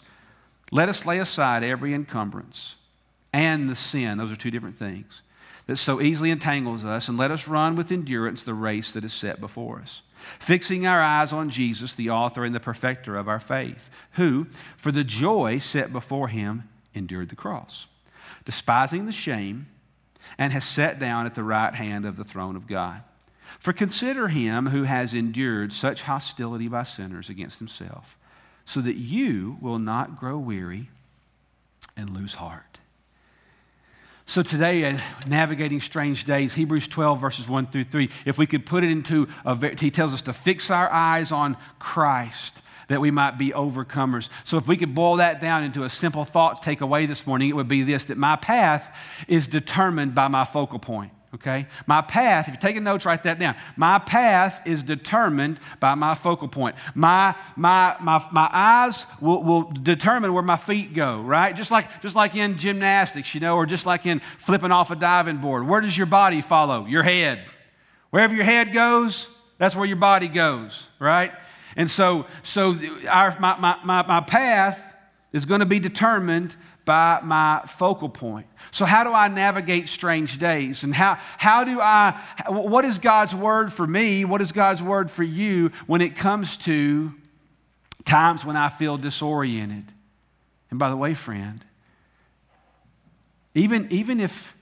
let 0.71 0.89
us 0.89 1.05
lay 1.05 1.19
aside 1.19 1.63
every 1.63 1.93
encumbrance 1.93 2.75
and 3.31 3.69
the 3.69 3.75
sin, 3.75 4.17
those 4.17 4.31
are 4.31 4.35
two 4.35 4.51
different 4.51 4.77
things, 4.77 5.21
that 5.67 5.77
so 5.77 6.01
easily 6.01 6.31
entangles 6.31 6.83
us, 6.83 7.07
and 7.07 7.17
let 7.17 7.31
us 7.31 7.47
run 7.47 7.75
with 7.75 7.91
endurance 7.91 8.43
the 8.43 8.53
race 8.53 8.93
that 8.93 9.03
is 9.03 9.13
set 9.13 9.39
before 9.39 9.79
us 9.79 10.01
fixing 10.39 10.85
our 10.85 11.01
eyes 11.01 11.31
on 11.31 11.49
Jesus, 11.49 11.93
the 11.93 12.09
author 12.09 12.43
and 12.43 12.55
the 12.55 12.59
perfecter 12.59 13.15
of 13.15 13.27
our 13.27 13.39
faith, 13.39 13.89
who, 14.13 14.47
for 14.77 14.91
the 14.91 15.03
joy 15.03 15.57
set 15.59 15.91
before 15.93 16.27
him, 16.27 16.67
endured 16.95 17.29
the 17.29 17.35
cross, 17.35 17.87
despising 18.45 19.05
the 19.05 19.11
shame, 19.11 19.67
and 20.37 20.51
has 20.53 20.65
sat 20.65 20.99
down 20.99 21.25
at 21.25 21.35
the 21.35 21.43
right 21.43 21.73
hand 21.73 22.05
of 22.05 22.17
the 22.17 22.23
throne 22.23 22.55
of 22.55 22.67
God. 22.67 23.03
For 23.59 23.73
consider 23.73 24.27
him 24.27 24.67
who 24.67 24.83
has 24.83 25.13
endured 25.13 25.73
such 25.73 26.03
hostility 26.03 26.67
by 26.67 26.83
sinners 26.83 27.29
against 27.29 27.59
himself, 27.59 28.17
so 28.65 28.81
that 28.81 28.95
you 28.95 29.57
will 29.61 29.79
not 29.79 30.19
grow 30.19 30.37
weary 30.37 30.89
and 31.95 32.09
lose 32.09 32.35
heart. 32.35 32.79
So 34.27 34.41
today, 34.41 34.85
uh, 34.85 34.99
navigating 35.27 35.79
strange 35.79 36.25
days, 36.25 36.53
Hebrews 36.55 36.87
12, 36.87 37.21
verses 37.21 37.47
1 37.47 37.67
through 37.67 37.83
3, 37.85 38.09
if 38.25 38.39
we 38.39 38.47
could 38.47 38.65
put 38.65 38.83
it 38.83 38.89
into 38.89 39.27
a, 39.45 39.55
he 39.79 39.91
tells 39.91 40.13
us 40.15 40.23
to 40.23 40.33
fix 40.33 40.71
our 40.71 40.91
eyes 40.91 41.31
on 41.31 41.57
Christ 41.77 42.63
that 42.87 43.01
we 43.01 43.11
might 43.11 43.37
be 43.37 43.51
overcomers. 43.51 44.29
So, 44.43 44.57
if 44.57 44.67
we 44.67 44.77
could 44.77 44.93
boil 44.93 45.17
that 45.17 45.41
down 45.41 45.63
into 45.63 45.83
a 45.83 45.89
simple 45.89 46.25
thought 46.25 46.61
to 46.61 46.65
take 46.65 46.81
away 46.81 47.05
this 47.05 47.25
morning, 47.25 47.49
it 47.49 47.55
would 47.55 47.67
be 47.67 47.83
this 47.83 48.05
that 48.05 48.17
my 48.17 48.35
path 48.35 48.95
is 49.27 49.47
determined 49.47 50.15
by 50.15 50.27
my 50.27 50.45
focal 50.45 50.79
point. 50.79 51.11
Okay? 51.35 51.67
My 51.85 52.01
path, 52.01 52.47
if 52.47 52.53
you're 52.53 52.61
taking 52.61 52.85
notes, 52.85 53.05
write 53.05 53.23
that 53.23 53.39
down. 53.39 53.55
My 53.75 53.99
path 53.99 54.65
is 54.65 54.83
determined 54.83 55.59
by 55.81 55.93
my 55.93 56.15
focal 56.15 56.47
point. 56.47 56.77
My, 56.93 57.35
my, 57.57 57.97
my, 57.99 58.25
my 58.31 58.49
eyes 58.53 59.05
will, 59.19 59.43
will 59.43 59.63
determine 59.63 60.33
where 60.33 60.41
my 60.41 60.55
feet 60.55 60.93
go, 60.93 61.21
right? 61.21 61.53
Just 61.53 61.71
like, 61.71 62.01
just 62.01 62.15
like 62.15 62.35
in 62.35 62.57
gymnastics, 62.57 63.33
you 63.35 63.41
know, 63.41 63.57
or 63.57 63.65
just 63.65 63.85
like 63.85 64.05
in 64.05 64.21
flipping 64.37 64.71
off 64.71 64.91
a 64.91 64.95
diving 64.95 65.37
board. 65.37 65.67
Where 65.67 65.81
does 65.81 65.97
your 65.97 66.07
body 66.07 66.39
follow? 66.39 66.85
Your 66.85 67.03
head. 67.03 67.41
Wherever 68.11 68.33
your 68.33 68.45
head 68.45 68.71
goes, 68.71 69.27
that's 69.57 69.75
where 69.75 69.85
your 69.85 69.97
body 69.97 70.29
goes, 70.29 70.85
right? 70.99 71.33
And 71.75 71.91
so, 71.91 72.25
so 72.43 72.75
our, 73.09 73.37
my, 73.39 73.57
my, 73.57 73.77
my, 73.83 74.05
my 74.05 74.21
path 74.21 74.79
is 75.33 75.45
going 75.45 75.59
to 75.59 75.65
be 75.65 75.79
determined 75.79 76.55
by 76.85 77.19
my 77.23 77.63
focal 77.67 78.09
point. 78.09 78.45
So, 78.71 78.85
how 78.85 79.03
do 79.03 79.11
I 79.11 79.27
navigate 79.27 79.89
strange 79.89 80.37
days? 80.37 80.83
And 80.83 80.93
how, 80.93 81.17
how 81.37 81.63
do 81.63 81.81
I, 81.81 82.21
what 82.47 82.85
is 82.85 82.99
God's 82.99 83.35
word 83.35 83.73
for 83.73 83.85
me? 83.85 84.23
What 84.23 84.41
is 84.41 84.51
God's 84.51 84.81
word 84.81 85.09
for 85.09 85.23
you 85.23 85.71
when 85.87 86.01
it 86.01 86.15
comes 86.15 86.57
to 86.57 87.11
times 88.05 88.45
when 88.45 88.55
I 88.55 88.69
feel 88.69 88.97
disoriented? 88.97 89.91
And 90.69 90.79
by 90.79 90.89
the 90.89 90.97
way, 90.97 91.13
friend, 91.13 91.63
even, 93.53 93.87
even 93.89 94.19
if 94.19 94.55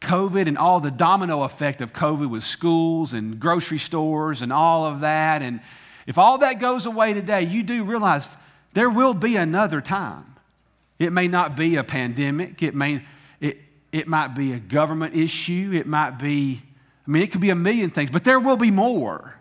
COVID 0.00 0.46
and 0.46 0.58
all 0.58 0.80
the 0.80 0.90
domino 0.90 1.42
effect 1.42 1.80
of 1.80 1.92
COVID 1.92 2.30
with 2.30 2.44
schools 2.44 3.12
and 3.12 3.38
grocery 3.38 3.78
stores 3.78 4.42
and 4.42 4.52
all 4.52 4.86
of 4.86 5.00
that, 5.00 5.42
and 5.42 5.60
if 6.08 6.16
all 6.16 6.38
that 6.38 6.58
goes 6.58 6.86
away 6.86 7.12
today, 7.12 7.42
you 7.42 7.62
do 7.62 7.84
realize 7.84 8.34
there 8.72 8.88
will 8.88 9.12
be 9.12 9.36
another 9.36 9.82
time. 9.82 10.36
It 10.98 11.12
may 11.12 11.28
not 11.28 11.54
be 11.54 11.76
a 11.76 11.84
pandemic, 11.84 12.62
it, 12.62 12.74
may, 12.74 13.02
it, 13.40 13.58
it 13.92 14.08
might 14.08 14.28
be 14.28 14.54
a 14.54 14.58
government 14.58 15.14
issue, 15.14 15.70
it 15.74 15.86
might 15.86 16.12
be, 16.12 16.62
I 17.06 17.10
mean, 17.10 17.22
it 17.22 17.30
could 17.30 17.42
be 17.42 17.50
a 17.50 17.54
million 17.54 17.90
things, 17.90 18.10
but 18.10 18.24
there 18.24 18.40
will 18.40 18.56
be 18.56 18.70
more. 18.70 19.38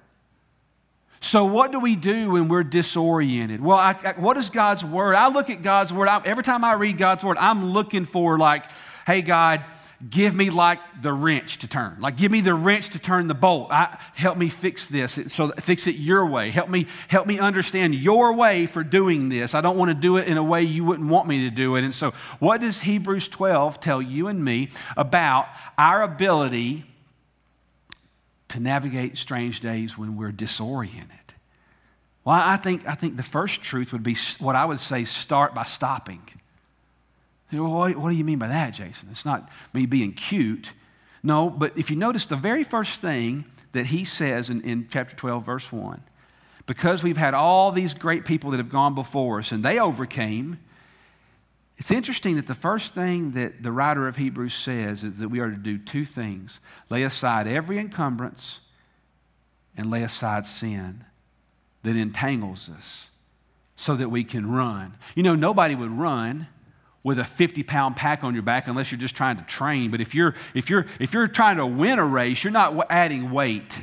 So, 1.22 1.46
what 1.46 1.72
do 1.72 1.80
we 1.80 1.96
do 1.96 2.32
when 2.32 2.50
we're 2.50 2.66
disoriented? 2.66 3.64
Well, 3.64 3.78
I, 3.78 3.96
I, 4.04 4.14
what 4.18 4.36
is 4.36 4.50
God's 4.50 4.84
word? 4.84 5.16
I 5.16 5.30
look 5.30 5.50
at 5.50 5.62
God's 5.62 5.94
word. 5.94 6.10
I, 6.10 6.22
every 6.26 6.44
time 6.44 6.66
I 6.66 6.74
read 6.74 6.98
God's 6.98 7.24
word, 7.24 7.38
I'm 7.40 7.72
looking 7.72 8.04
for, 8.04 8.38
like, 8.38 8.66
hey, 9.06 9.22
God, 9.22 9.64
give 10.10 10.36
me 10.36 10.50
like 10.50 10.80
the 11.02 11.12
wrench 11.12 11.60
to 11.60 11.68
turn. 11.68 11.98
Like 12.00 12.18
give 12.18 12.32
me 12.32 12.42
the 12.42 12.54
wrench 12.54 12.90
to 12.90 13.00
turn 13.00 13.28
the 13.28 13.34
bolt. 13.34 13.72
I, 13.72 13.98
help 14.16 14.38
me 14.38 14.50
fix 14.50 14.88
this. 14.88 15.20
So 15.30 15.50
fix 15.60 15.88
it 15.88 15.96
your 15.96 16.26
way. 16.26 16.52
Help 16.52 16.70
me 16.70 16.88
help 17.08 17.26
me 17.26 17.40
understand 17.40 17.96
your 17.96 18.34
way 18.34 18.68
for 18.68 18.84
doing 18.84 19.30
this. 19.30 19.56
I 19.56 19.62
don't 19.62 19.78
want 19.78 19.90
to 19.90 19.96
do 19.96 20.18
it 20.18 20.28
in 20.28 20.38
a 20.38 20.44
way 20.44 20.64
you 20.64 20.86
wouldn't 20.86 21.10
want 21.10 21.28
me 21.28 21.42
to 21.42 21.50
do 21.50 21.76
it. 21.76 21.84
And 21.84 21.96
so 21.96 22.12
what 22.40 22.62
does 22.62 22.82
Hebrews 22.82 23.28
12 23.28 23.80
tell 23.80 24.02
you 24.02 24.28
and 24.28 24.44
me 24.44 24.70
about 24.96 25.48
our 25.78 26.04
ability 26.04 26.86
to 28.50 28.60
navigate 28.60 29.18
strange 29.18 29.62
days 29.62 29.98
when 29.98 30.16
we're 30.16 30.32
disoriented? 30.32 31.12
Well, 32.24 32.36
I 32.36 32.58
think, 32.58 32.86
I 32.86 32.94
think 32.94 33.16
the 33.16 33.24
first 33.24 33.62
truth 33.62 33.94
would 33.94 34.04
be 34.04 34.18
what 34.40 34.56
I 34.56 34.66
would 34.66 34.82
say 34.82 35.06
start 35.06 35.56
by 35.56 35.64
stopping. 35.64 36.22
What, 37.52 37.96
what 37.96 38.10
do 38.10 38.16
you 38.16 38.24
mean 38.24 38.40
by 38.40 38.48
that, 38.48 38.72
Jason? 38.72 39.10
It's 39.12 39.26
not 39.26 39.50
me 39.74 39.86
being 39.86 40.14
cute. 40.14 40.74
No, 41.24 41.50
but 41.50 41.78
if 41.78 41.90
you 41.90 41.96
notice 41.96 42.26
the 42.26 42.36
very 42.36 42.64
first 42.64 43.00
thing 43.00 43.46
that 43.72 43.88
he 43.88 44.06
says 44.06 44.50
in, 44.50 44.62
in 44.62 44.88
chapter 44.90 45.16
12, 45.16 45.46
verse 45.46 45.72
1, 45.72 46.02
because 46.66 47.04
we've 47.04 47.18
had 47.18 47.34
all 47.34 47.72
these 47.72 47.94
great 47.94 48.26
people 48.26 48.52
that 48.52 48.58
have 48.58 48.70
gone 48.70 48.96
before 48.96 49.40
us 49.40 49.52
and 49.52 49.64
they 49.64 49.80
overcame, 49.80 50.60
it's 51.78 51.92
interesting 51.92 52.36
that 52.36 52.48
the 52.48 52.56
first 52.56 52.94
thing 52.94 53.32
that 53.32 53.64
the 53.64 53.72
writer 53.72 54.08
of 54.08 54.18
Hebrews 54.18 54.54
says 54.54 55.04
is 55.04 55.20
that 55.20 55.30
we 55.30 55.40
are 55.40 55.50
to 55.50 55.56
do 55.58 55.78
two 55.78 56.06
things 56.06 56.60
lay 56.90 57.04
aside 57.04 57.48
every 57.48 57.78
encumbrance 57.78 58.62
and 59.78 59.90
lay 59.92 60.04
aside 60.04 60.46
sin 60.46 61.06
that 61.84 61.96
entangles 61.96 62.70
us 62.70 63.10
so 63.76 63.96
that 63.96 64.10
we 64.10 64.24
can 64.24 64.52
run. 64.52 64.96
You 65.16 65.24
know, 65.24 65.36
nobody 65.36 65.76
would 65.76 65.92
run 65.92 66.48
with 67.08 67.20
a 67.20 67.24
50 67.24 67.64
pound 67.64 67.96
pack 67.96 68.26
on 68.26 68.34
your 68.34 68.44
back 68.44 68.68
unless 68.68 68.92
you're 68.92 69.00
just 69.00 69.16
trying 69.16 69.38
to 69.38 69.44
train. 69.44 69.92
But 69.92 70.02
if 70.02 70.14
you're, 70.14 70.36
if 70.54 70.70
you're, 70.70 70.86
if 71.00 71.14
you're 71.14 71.26
trying 71.26 71.56
to 71.56 71.66
win 71.66 72.00
a 72.00 72.06
race, 72.06 72.44
you're 72.44 72.52
not 72.52 72.86
adding 72.90 73.32
weight. 73.32 73.80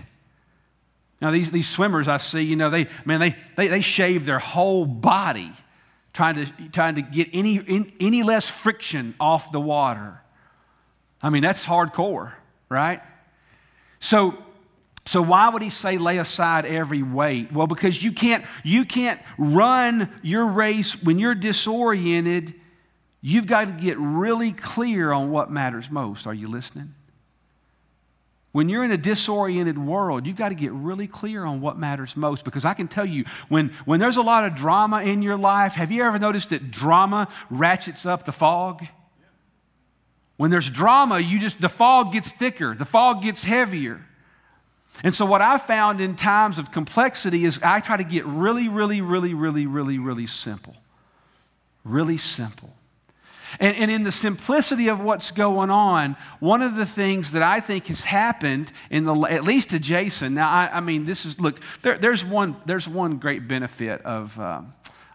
Now, 1.22 1.30
these, 1.30 1.50
these 1.50 1.66
swimmers 1.66 2.06
I 2.06 2.18
see, 2.18 2.42
you 2.42 2.54
know, 2.54 2.68
they, 2.68 2.86
man, 3.06 3.20
they, 3.20 3.34
they, 3.56 3.68
they 3.68 3.80
shave 3.80 4.26
their 4.26 4.38
whole 4.38 4.84
body 4.84 5.50
trying 6.12 6.34
to, 6.34 6.68
trying 6.68 6.96
to 6.96 7.00
get 7.00 7.30
any, 7.32 7.56
in, 7.56 7.94
any 7.98 8.22
less 8.22 8.46
friction 8.46 9.14
off 9.18 9.50
the 9.52 9.60
water. 9.60 10.20
I 11.22 11.30
mean, 11.30 11.42
that's 11.42 11.64
hardcore, 11.64 12.34
right? 12.68 13.00
So, 14.00 14.36
so 15.06 15.22
why 15.22 15.48
would 15.48 15.62
he 15.62 15.70
say 15.70 15.96
lay 15.96 16.18
aside 16.18 16.66
every 16.66 17.02
weight? 17.02 17.50
Well, 17.50 17.68
because 17.68 18.02
you 18.02 18.12
can't, 18.12 18.44
you 18.64 18.84
can't 18.84 19.18
run 19.38 20.12
your 20.20 20.46
race 20.46 21.02
when 21.02 21.18
you're 21.18 21.34
disoriented 21.34 22.60
You've 23.26 23.46
got 23.46 23.68
to 23.68 23.72
get 23.72 23.96
really 23.98 24.52
clear 24.52 25.10
on 25.10 25.30
what 25.30 25.50
matters 25.50 25.90
most. 25.90 26.26
Are 26.26 26.34
you 26.34 26.46
listening? 26.46 26.94
When 28.52 28.68
you're 28.68 28.84
in 28.84 28.90
a 28.90 28.98
disoriented 28.98 29.78
world, 29.78 30.26
you've 30.26 30.36
got 30.36 30.50
to 30.50 30.54
get 30.54 30.72
really 30.72 31.06
clear 31.06 31.42
on 31.42 31.62
what 31.62 31.78
matters 31.78 32.18
most 32.18 32.44
because 32.44 32.66
I 32.66 32.74
can 32.74 32.86
tell 32.86 33.06
you 33.06 33.24
when, 33.48 33.70
when 33.86 33.98
there's 33.98 34.18
a 34.18 34.22
lot 34.22 34.44
of 34.44 34.54
drama 34.54 35.00
in 35.00 35.22
your 35.22 35.38
life, 35.38 35.72
have 35.72 35.90
you 35.90 36.02
ever 36.02 36.18
noticed 36.18 36.50
that 36.50 36.70
drama 36.70 37.28
ratchets 37.48 38.04
up 38.04 38.26
the 38.26 38.32
fog? 38.32 38.84
When 40.36 40.50
there's 40.50 40.68
drama, 40.68 41.18
you 41.18 41.40
just 41.40 41.62
the 41.62 41.70
fog 41.70 42.12
gets 42.12 42.30
thicker, 42.30 42.74
the 42.74 42.84
fog 42.84 43.22
gets 43.22 43.42
heavier. 43.42 44.04
And 45.02 45.14
so 45.14 45.24
what 45.24 45.40
I 45.40 45.56
found 45.56 46.02
in 46.02 46.14
times 46.14 46.58
of 46.58 46.70
complexity 46.70 47.46
is 47.46 47.58
I 47.62 47.80
try 47.80 47.96
to 47.96 48.04
get 48.04 48.26
really, 48.26 48.68
really, 48.68 49.00
really, 49.00 49.32
really, 49.32 49.64
really, 49.64 49.98
really 49.98 50.26
simple. 50.26 50.76
Really 51.84 52.18
simple. 52.18 52.74
And, 53.60 53.76
and, 53.76 53.90
in 53.90 54.04
the 54.04 54.12
simplicity 54.12 54.88
of 54.88 55.00
what's 55.00 55.30
going 55.30 55.70
on, 55.70 56.16
one 56.40 56.62
of 56.62 56.76
the 56.76 56.86
things 56.86 57.32
that 57.32 57.42
I 57.42 57.60
think 57.60 57.86
has 57.86 58.04
happened, 58.04 58.72
in 58.90 59.04
the, 59.04 59.14
at 59.22 59.44
least 59.44 59.70
to 59.70 59.78
Jason, 59.78 60.34
now, 60.34 60.48
I, 60.48 60.70
I 60.74 60.80
mean, 60.80 61.04
this 61.04 61.24
is, 61.24 61.40
look, 61.40 61.60
there, 61.82 61.98
there's, 61.98 62.24
one, 62.24 62.56
there's 62.66 62.88
one 62.88 63.18
great 63.18 63.46
benefit 63.46 64.02
of, 64.02 64.38
uh, 64.40 64.62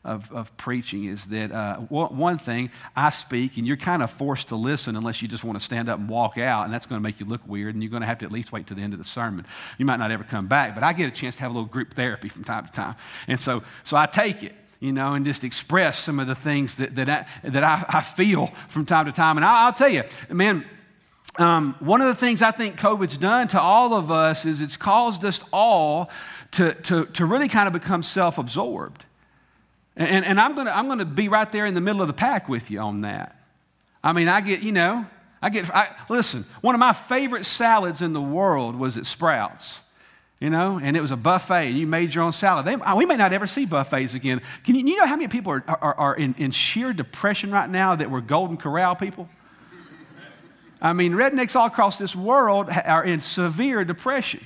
of, 0.03 0.31
of 0.31 0.55
preaching 0.57 1.05
is 1.05 1.25
that 1.25 1.51
uh, 1.51 1.77
one 1.77 2.37
thing, 2.37 2.71
I 2.95 3.09
speak 3.09 3.57
and 3.57 3.67
you're 3.67 3.77
kind 3.77 4.01
of 4.01 4.09
forced 4.09 4.49
to 4.49 4.55
listen 4.55 4.95
unless 4.95 5.21
you 5.21 5.27
just 5.27 5.43
want 5.43 5.57
to 5.59 5.63
stand 5.63 5.89
up 5.89 5.99
and 5.99 6.07
walk 6.07 6.37
out, 6.37 6.65
and 6.65 6.73
that's 6.73 6.85
going 6.85 6.99
to 6.99 7.03
make 7.03 7.19
you 7.19 7.25
look 7.25 7.41
weird, 7.45 7.75
and 7.75 7.83
you're 7.83 7.91
going 7.91 8.01
to 8.01 8.07
have 8.07 8.19
to 8.19 8.25
at 8.25 8.31
least 8.31 8.51
wait 8.51 8.67
to 8.67 8.73
the 8.73 8.81
end 8.81 8.93
of 8.93 8.99
the 8.99 9.05
sermon. 9.05 9.45
You 9.77 9.85
might 9.85 9.99
not 9.99 10.11
ever 10.11 10.23
come 10.23 10.47
back, 10.47 10.73
but 10.73 10.83
I 10.83 10.93
get 10.93 11.07
a 11.07 11.11
chance 11.11 11.35
to 11.35 11.41
have 11.41 11.51
a 11.51 11.53
little 11.53 11.69
group 11.69 11.93
therapy 11.93 12.29
from 12.29 12.43
time 12.43 12.65
to 12.65 12.71
time. 12.71 12.95
And 13.27 13.39
so, 13.39 13.63
so 13.83 13.97
I 13.97 14.05
take 14.05 14.43
it 14.43 14.53
you 14.79 14.93
know, 14.93 15.13
and 15.13 15.25
just 15.25 15.43
express 15.43 15.99
some 15.99 16.19
of 16.19 16.27
the 16.27 16.35
things 16.35 16.77
that, 16.77 16.95
that, 16.95 17.09
I, 17.09 17.25
that 17.43 17.63
I, 17.63 17.85
I 17.89 18.01
feel 18.01 18.47
from 18.69 18.85
time 18.85 19.05
to 19.05 19.11
time. 19.11 19.37
And 19.37 19.45
I, 19.45 19.65
will 19.65 19.73
tell 19.73 19.89
you, 19.89 20.03
man, 20.29 20.65
um, 21.37 21.75
one 21.79 22.01
of 22.01 22.07
the 22.07 22.15
things 22.15 22.41
I 22.41 22.51
think 22.51 22.77
COVID's 22.77 23.17
done 23.17 23.47
to 23.49 23.61
all 23.61 23.93
of 23.93 24.09
us 24.09 24.45
is 24.45 24.61
it's 24.61 24.77
caused 24.77 25.25
us 25.25 25.41
all 25.51 26.09
to, 26.51 26.73
to, 26.73 27.05
to 27.07 27.25
really 27.25 27.47
kind 27.47 27.67
of 27.67 27.73
become 27.73 28.03
self 28.03 28.37
absorbed. 28.37 29.05
And, 29.95 30.25
and 30.25 30.39
I'm 30.39 30.55
going 30.55 30.67
to 30.67 30.75
I'm 30.75 30.87
gonna 30.87 31.03
be 31.03 31.27
right 31.27 31.51
there 31.51 31.65
in 31.65 31.73
the 31.73 31.81
middle 31.81 32.01
of 32.01 32.07
the 32.07 32.13
pack 32.13 32.47
with 32.47 32.71
you 32.71 32.79
on 32.79 33.01
that. 33.01 33.35
I 34.01 34.13
mean, 34.13 34.29
I 34.29 34.39
get, 34.39 34.61
you 34.61 34.71
know, 34.71 35.05
I 35.41 35.49
get, 35.49 35.69
I, 35.75 35.89
listen, 36.07 36.45
one 36.61 36.73
of 36.73 36.79
my 36.79 36.93
favorite 36.93 37.45
salads 37.45 38.01
in 38.01 38.13
the 38.13 38.21
world 38.21 38.77
was 38.77 38.97
at 38.97 39.05
Sprouts 39.05 39.79
you 40.39 40.49
know, 40.49 40.79
and 40.81 40.95
it 40.95 41.01
was 41.01 41.11
a 41.11 41.17
buffet, 41.17 41.67
and 41.67 41.77
you 41.77 41.85
made 41.85 42.15
your 42.15 42.23
own 42.23 42.31
salad. 42.31 42.65
They, 42.65 42.77
we 42.95 43.05
may 43.05 43.17
not 43.17 43.33
ever 43.33 43.45
see 43.45 43.65
buffets 43.65 44.13
again. 44.13 44.41
Can 44.63 44.75
you, 44.75 44.87
you 44.87 44.95
know 44.95 45.05
how 45.05 45.17
many 45.17 45.27
people 45.27 45.51
are, 45.51 45.63
are, 45.67 45.93
are 45.95 46.15
in, 46.15 46.33
in 46.37 46.51
sheer 46.51 46.93
depression 46.93 47.51
right 47.51 47.69
now 47.69 47.95
that 47.95 48.09
were 48.09 48.21
Golden 48.21 48.55
Corral 48.55 48.95
people? 48.95 49.27
I 50.81 50.93
mean, 50.93 51.11
rednecks 51.11 51.57
all 51.57 51.67
across 51.67 51.97
this 51.97 52.15
world 52.15 52.69
are 52.69 53.03
in 53.03 53.19
severe 53.19 53.83
depression. 53.83 54.39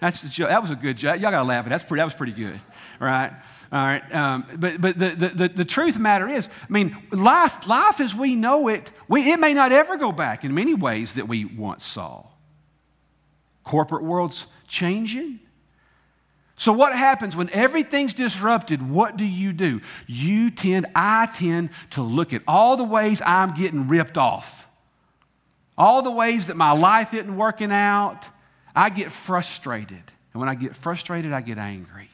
That's 0.00 0.22
the, 0.22 0.44
that 0.46 0.62
was 0.62 0.70
a 0.70 0.76
good 0.76 0.96
joke. 0.96 1.20
Y'all 1.20 1.32
got 1.32 1.38
to 1.38 1.44
laugh 1.44 1.66
at 1.66 1.70
that. 1.70 1.78
That's 1.78 1.90
that 1.90 2.04
was 2.04 2.14
pretty 2.14 2.32
good, 2.32 2.60
right? 3.00 3.32
All 3.72 3.78
right. 3.80 4.14
Um, 4.14 4.46
but 4.56 4.80
but 4.80 4.98
the, 4.98 5.10
the, 5.10 5.48
the, 5.48 5.64
truth 5.64 5.98
matter 5.98 6.28
is, 6.28 6.48
I 6.48 6.72
mean, 6.72 6.96
life, 7.10 7.66
life 7.66 8.00
as 8.00 8.14
we 8.14 8.36
know 8.36 8.68
it, 8.68 8.92
we, 9.08 9.32
it 9.32 9.40
may 9.40 9.54
not 9.54 9.72
ever 9.72 9.96
go 9.96 10.12
back 10.12 10.44
in 10.44 10.54
many 10.54 10.74
ways 10.74 11.14
that 11.14 11.26
we 11.26 11.44
once 11.44 11.84
saw. 11.84 12.26
Corporate 13.64 14.02
world's 14.02 14.46
changing. 14.72 15.38
So, 16.56 16.72
what 16.72 16.94
happens 16.94 17.36
when 17.36 17.50
everything's 17.50 18.14
disrupted? 18.14 18.88
What 18.88 19.16
do 19.16 19.24
you 19.24 19.52
do? 19.52 19.80
You 20.06 20.50
tend, 20.50 20.86
I 20.94 21.26
tend 21.26 21.70
to 21.90 22.02
look 22.02 22.32
at 22.32 22.42
all 22.48 22.76
the 22.76 22.84
ways 22.84 23.20
I'm 23.24 23.50
getting 23.54 23.88
ripped 23.88 24.16
off, 24.16 24.66
all 25.76 26.02
the 26.02 26.10
ways 26.10 26.46
that 26.46 26.56
my 26.56 26.72
life 26.72 27.14
isn't 27.14 27.36
working 27.36 27.72
out. 27.72 28.28
I 28.74 28.88
get 28.88 29.12
frustrated. 29.12 30.02
And 30.32 30.40
when 30.40 30.48
I 30.48 30.54
get 30.54 30.74
frustrated, 30.74 31.32
I 31.32 31.42
get 31.42 31.58
angry. 31.58 32.08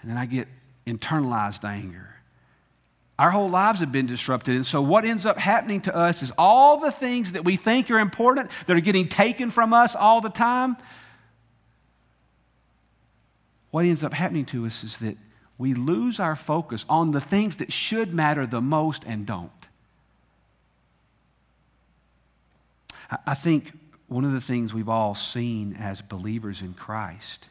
And 0.00 0.10
then 0.10 0.16
I 0.16 0.24
get 0.24 0.48
internalized 0.86 1.64
anger. 1.64 2.14
Our 3.18 3.30
whole 3.30 3.50
lives 3.50 3.80
have 3.80 3.92
been 3.92 4.06
disrupted. 4.06 4.54
And 4.56 4.66
so, 4.66 4.80
what 4.82 5.04
ends 5.04 5.26
up 5.26 5.38
happening 5.38 5.80
to 5.82 5.94
us 5.94 6.22
is 6.22 6.32
all 6.38 6.78
the 6.78 6.92
things 6.92 7.32
that 7.32 7.44
we 7.44 7.56
think 7.56 7.90
are 7.90 7.98
important 7.98 8.50
that 8.66 8.76
are 8.76 8.80
getting 8.80 9.08
taken 9.08 9.50
from 9.50 9.72
us 9.72 9.94
all 9.94 10.20
the 10.20 10.30
time, 10.30 10.76
what 13.76 13.84
ends 13.84 14.02
up 14.02 14.14
happening 14.14 14.46
to 14.46 14.64
us 14.64 14.82
is 14.82 15.00
that 15.00 15.18
we 15.58 15.74
lose 15.74 16.18
our 16.18 16.34
focus 16.34 16.86
on 16.88 17.10
the 17.10 17.20
things 17.20 17.56
that 17.56 17.70
should 17.70 18.14
matter 18.14 18.46
the 18.46 18.62
most 18.62 19.04
and 19.04 19.26
don't. 19.26 19.50
I 23.26 23.34
think 23.34 23.72
one 24.08 24.24
of 24.24 24.32
the 24.32 24.40
things 24.40 24.72
we've 24.72 24.88
all 24.88 25.14
seen 25.14 25.74
as 25.74 26.00
believers 26.00 26.62
in 26.62 26.72
Christ 26.72 27.48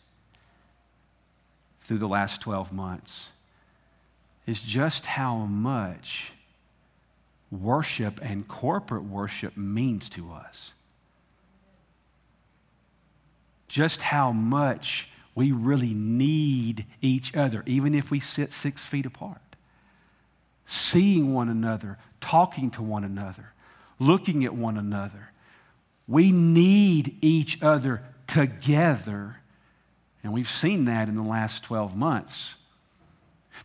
through 1.82 2.00
the 2.00 2.08
last 2.08 2.41
12 2.41 2.74
months 2.74 3.29
is 4.48 4.62
just 4.62 5.05
how 5.05 5.46
much 5.46 6.32
worship 7.51 8.20
and 8.24 8.48
corporate 8.48 9.03
worship 9.03 9.55
means 9.55 10.10
to 10.10 10.32
us. 10.32 10.74
Just 13.67 14.01
how 14.01 14.32
much 14.32 15.10
we 15.36 15.51
really 15.51 15.94
need 15.94 16.86
each 17.01 17.36
other, 17.36 17.62
even 17.65 17.94
if 17.94 18.10
we 18.10 18.22
sit 18.22 18.54
six 18.54 18.86
feet 18.86 19.06
apart. 19.06 19.42
Seeing 20.65 21.34
one 21.34 21.50
another, 21.50 21.98
talking 22.22 22.72
to 22.72 22.82
one 22.82 23.04
another, 23.04 23.54
looking 24.00 24.46
at 24.46 24.56
one 24.56 24.77
another. 24.77 25.32
We 26.08 26.32
need 26.32 27.18
each 27.22 27.62
other 27.62 28.01
together. 28.27 29.38
And 30.24 30.34
we've 30.34 30.50
seen 30.50 30.86
that 30.86 31.10
in 31.10 31.15
the 31.15 31.22
last 31.22 31.63
12 31.65 31.96
months. 31.96 32.56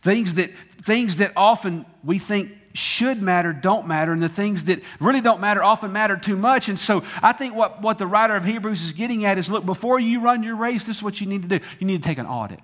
Things 0.01 0.35
that, 0.35 0.51
things 0.81 1.15
that 1.17 1.31
often 1.35 1.85
we 2.03 2.19
think 2.19 2.51
should 2.73 3.21
matter 3.21 3.53
don't 3.53 3.87
matter, 3.87 4.11
and 4.11 4.21
the 4.21 4.29
things 4.29 4.65
that 4.65 4.81
really 4.99 5.21
don't 5.21 5.41
matter 5.41 5.63
often 5.63 5.91
matter 5.91 6.17
too 6.17 6.35
much. 6.35 6.69
And 6.69 6.77
so 6.77 7.03
I 7.21 7.33
think 7.33 7.55
what, 7.55 7.81
what 7.81 7.97
the 7.97 8.07
writer 8.07 8.35
of 8.35 8.45
Hebrews 8.45 8.83
is 8.83 8.93
getting 8.93 9.25
at 9.25 9.37
is 9.37 9.49
look, 9.49 9.65
before 9.65 9.99
you 9.99 10.21
run 10.21 10.43
your 10.43 10.55
race, 10.55 10.85
this 10.85 10.97
is 10.97 11.03
what 11.03 11.21
you 11.21 11.27
need 11.27 11.41
to 11.43 11.47
do. 11.47 11.59
You 11.79 11.87
need 11.87 12.01
to 12.01 12.07
take 12.07 12.17
an 12.17 12.25
audit. 12.25 12.59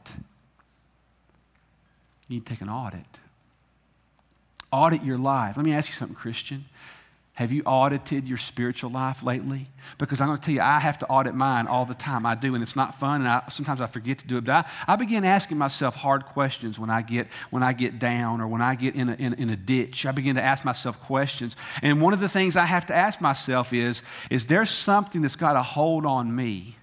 You 2.28 2.36
need 2.36 2.46
to 2.46 2.52
take 2.52 2.62
an 2.62 2.70
audit. 2.70 3.06
Audit 4.72 5.04
your 5.04 5.18
life. 5.18 5.56
Let 5.56 5.66
me 5.66 5.74
ask 5.74 5.88
you 5.88 5.96
something, 5.96 6.16
Christian. 6.16 6.66
Have 7.38 7.52
you 7.52 7.62
audited 7.68 8.28
your 8.28 8.40
spiritual 8.40 8.90
life 8.90 9.22
lately? 9.22 9.68
Because 10.00 10.22
I'm 10.22 10.28
going 10.28 10.40
to 10.40 10.44
tell 10.44 10.56
you, 10.56 10.62
I 10.62 10.80
have 10.80 10.98
to 11.00 11.06
audit 11.06 11.36
mine 11.36 11.68
all 11.68 11.86
the 11.86 11.94
time. 11.94 12.26
I 12.26 12.34
do, 12.34 12.56
and 12.56 12.64
it's 12.64 12.76
not 12.76 12.96
fun, 12.96 13.22
and 13.22 13.30
I, 13.30 13.44
sometimes 13.52 13.80
I 13.80 13.86
forget 13.86 14.18
to 14.18 14.28
do 14.28 14.38
it. 14.38 14.46
But 14.46 14.66
I, 14.66 14.94
I 14.94 14.96
begin 14.96 15.24
asking 15.24 15.60
myself 15.60 15.94
hard 15.94 16.26
questions 16.26 16.80
when 16.80 16.90
I 16.90 17.04
get, 17.04 17.28
when 17.52 17.62
I 17.62 17.74
get 17.74 18.00
down 18.00 18.42
or 18.42 18.48
when 18.48 18.64
I 18.64 18.74
get 18.74 18.96
in 18.96 19.10
a, 19.10 19.14
in, 19.14 19.36
in 19.36 19.52
a 19.52 19.56
ditch. 19.56 20.08
I 20.08 20.14
begin 20.14 20.36
to 20.38 20.42
ask 20.42 20.66
myself 20.66 21.00
questions. 21.02 21.56
And 21.84 22.02
one 22.02 22.12
of 22.12 22.22
the 22.22 22.28
things 22.28 22.56
I 22.56 22.66
have 22.66 22.88
to 22.88 22.96
ask 22.96 23.22
myself 23.22 23.72
is, 23.72 24.02
is 24.32 24.48
there 24.48 24.66
something 24.66 25.22
that's 25.22 25.36
got 25.36 25.56
a 25.56 25.62
hold 25.62 26.08
on 26.08 26.36
me? 26.36 26.76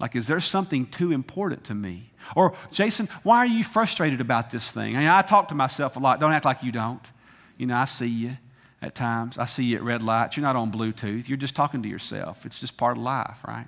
Like, 0.00 0.16
is 0.16 0.26
there 0.26 0.40
something 0.40 0.84
too 0.84 1.12
important 1.12 1.62
to 1.66 1.76
me? 1.76 2.10
Or, 2.34 2.54
Jason, 2.72 3.08
why 3.22 3.36
are 3.38 3.46
you 3.46 3.62
frustrated 3.62 4.20
about 4.20 4.50
this 4.50 4.68
thing? 4.72 4.96
I, 4.96 4.98
mean, 4.98 5.08
I 5.08 5.22
talk 5.22 5.46
to 5.50 5.54
myself 5.54 5.94
a 5.94 6.00
lot. 6.00 6.18
Don't 6.18 6.32
act 6.32 6.44
like 6.44 6.64
you 6.64 6.72
don't. 6.72 7.08
You 7.56 7.66
know, 7.66 7.76
I 7.76 7.84
see 7.84 8.08
you 8.08 8.36
at 8.82 8.94
times. 8.94 9.38
I 9.38 9.46
see 9.46 9.64
you 9.64 9.76
at 9.76 9.82
red 9.82 10.02
lights. 10.02 10.36
You're 10.36 10.42
not 10.42 10.56
on 10.56 10.70
Bluetooth. 10.70 11.28
You're 11.28 11.36
just 11.36 11.54
talking 11.54 11.82
to 11.82 11.88
yourself. 11.88 12.44
It's 12.44 12.60
just 12.60 12.76
part 12.76 12.96
of 12.96 13.02
life, 13.02 13.38
right? 13.46 13.66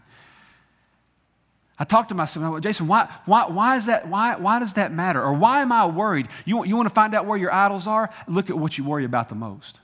I 1.78 1.84
talk 1.84 2.08
to 2.08 2.14
myself, 2.14 2.60
Jason, 2.60 2.88
why, 2.88 3.08
why, 3.24 3.46
why, 3.46 3.76
is 3.76 3.86
that, 3.86 4.08
why, 4.08 4.34
why 4.36 4.58
does 4.58 4.74
that 4.74 4.92
matter? 4.92 5.22
Or 5.22 5.32
why 5.32 5.62
am 5.62 5.70
I 5.70 5.86
worried? 5.86 6.26
You, 6.44 6.64
you 6.64 6.76
want 6.76 6.88
to 6.88 6.94
find 6.94 7.14
out 7.14 7.24
where 7.24 7.38
your 7.38 7.52
idols 7.52 7.86
are? 7.86 8.10
Look 8.26 8.50
at 8.50 8.58
what 8.58 8.76
you 8.76 8.84
worry 8.84 9.04
about 9.04 9.28
the 9.28 9.36
most. 9.36 9.78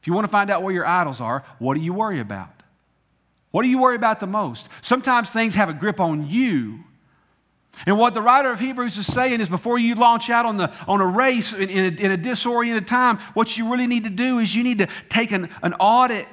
If 0.00 0.06
you 0.06 0.14
want 0.14 0.24
to 0.24 0.30
find 0.30 0.50
out 0.50 0.62
where 0.62 0.72
your 0.72 0.86
idols 0.86 1.20
are, 1.20 1.44
what 1.58 1.74
do 1.74 1.80
you 1.80 1.92
worry 1.92 2.20
about? 2.20 2.48
What 3.50 3.64
do 3.64 3.68
you 3.68 3.78
worry 3.78 3.96
about 3.96 4.20
the 4.20 4.26
most? 4.26 4.68
Sometimes 4.80 5.30
things 5.30 5.54
have 5.56 5.68
a 5.68 5.74
grip 5.74 6.00
on 6.00 6.28
you 6.28 6.84
and 7.84 7.98
what 7.98 8.14
the 8.14 8.22
writer 8.22 8.50
of 8.50 8.58
Hebrews 8.58 8.96
is 8.96 9.06
saying 9.06 9.40
is 9.40 9.50
before 9.50 9.78
you 9.78 9.94
launch 9.96 10.30
out 10.30 10.46
on, 10.46 10.56
the, 10.56 10.72
on 10.88 11.00
a 11.00 11.06
race 11.06 11.52
in, 11.52 11.68
in, 11.68 11.84
a, 11.84 12.00
in 12.00 12.10
a 12.10 12.16
disoriented 12.16 12.86
time, 12.86 13.18
what 13.34 13.58
you 13.58 13.70
really 13.70 13.86
need 13.86 14.04
to 14.04 14.10
do 14.10 14.38
is 14.38 14.54
you 14.54 14.62
need 14.62 14.78
to 14.78 14.88
take 15.08 15.32
an, 15.32 15.50
an 15.62 15.74
audit. 15.74 16.26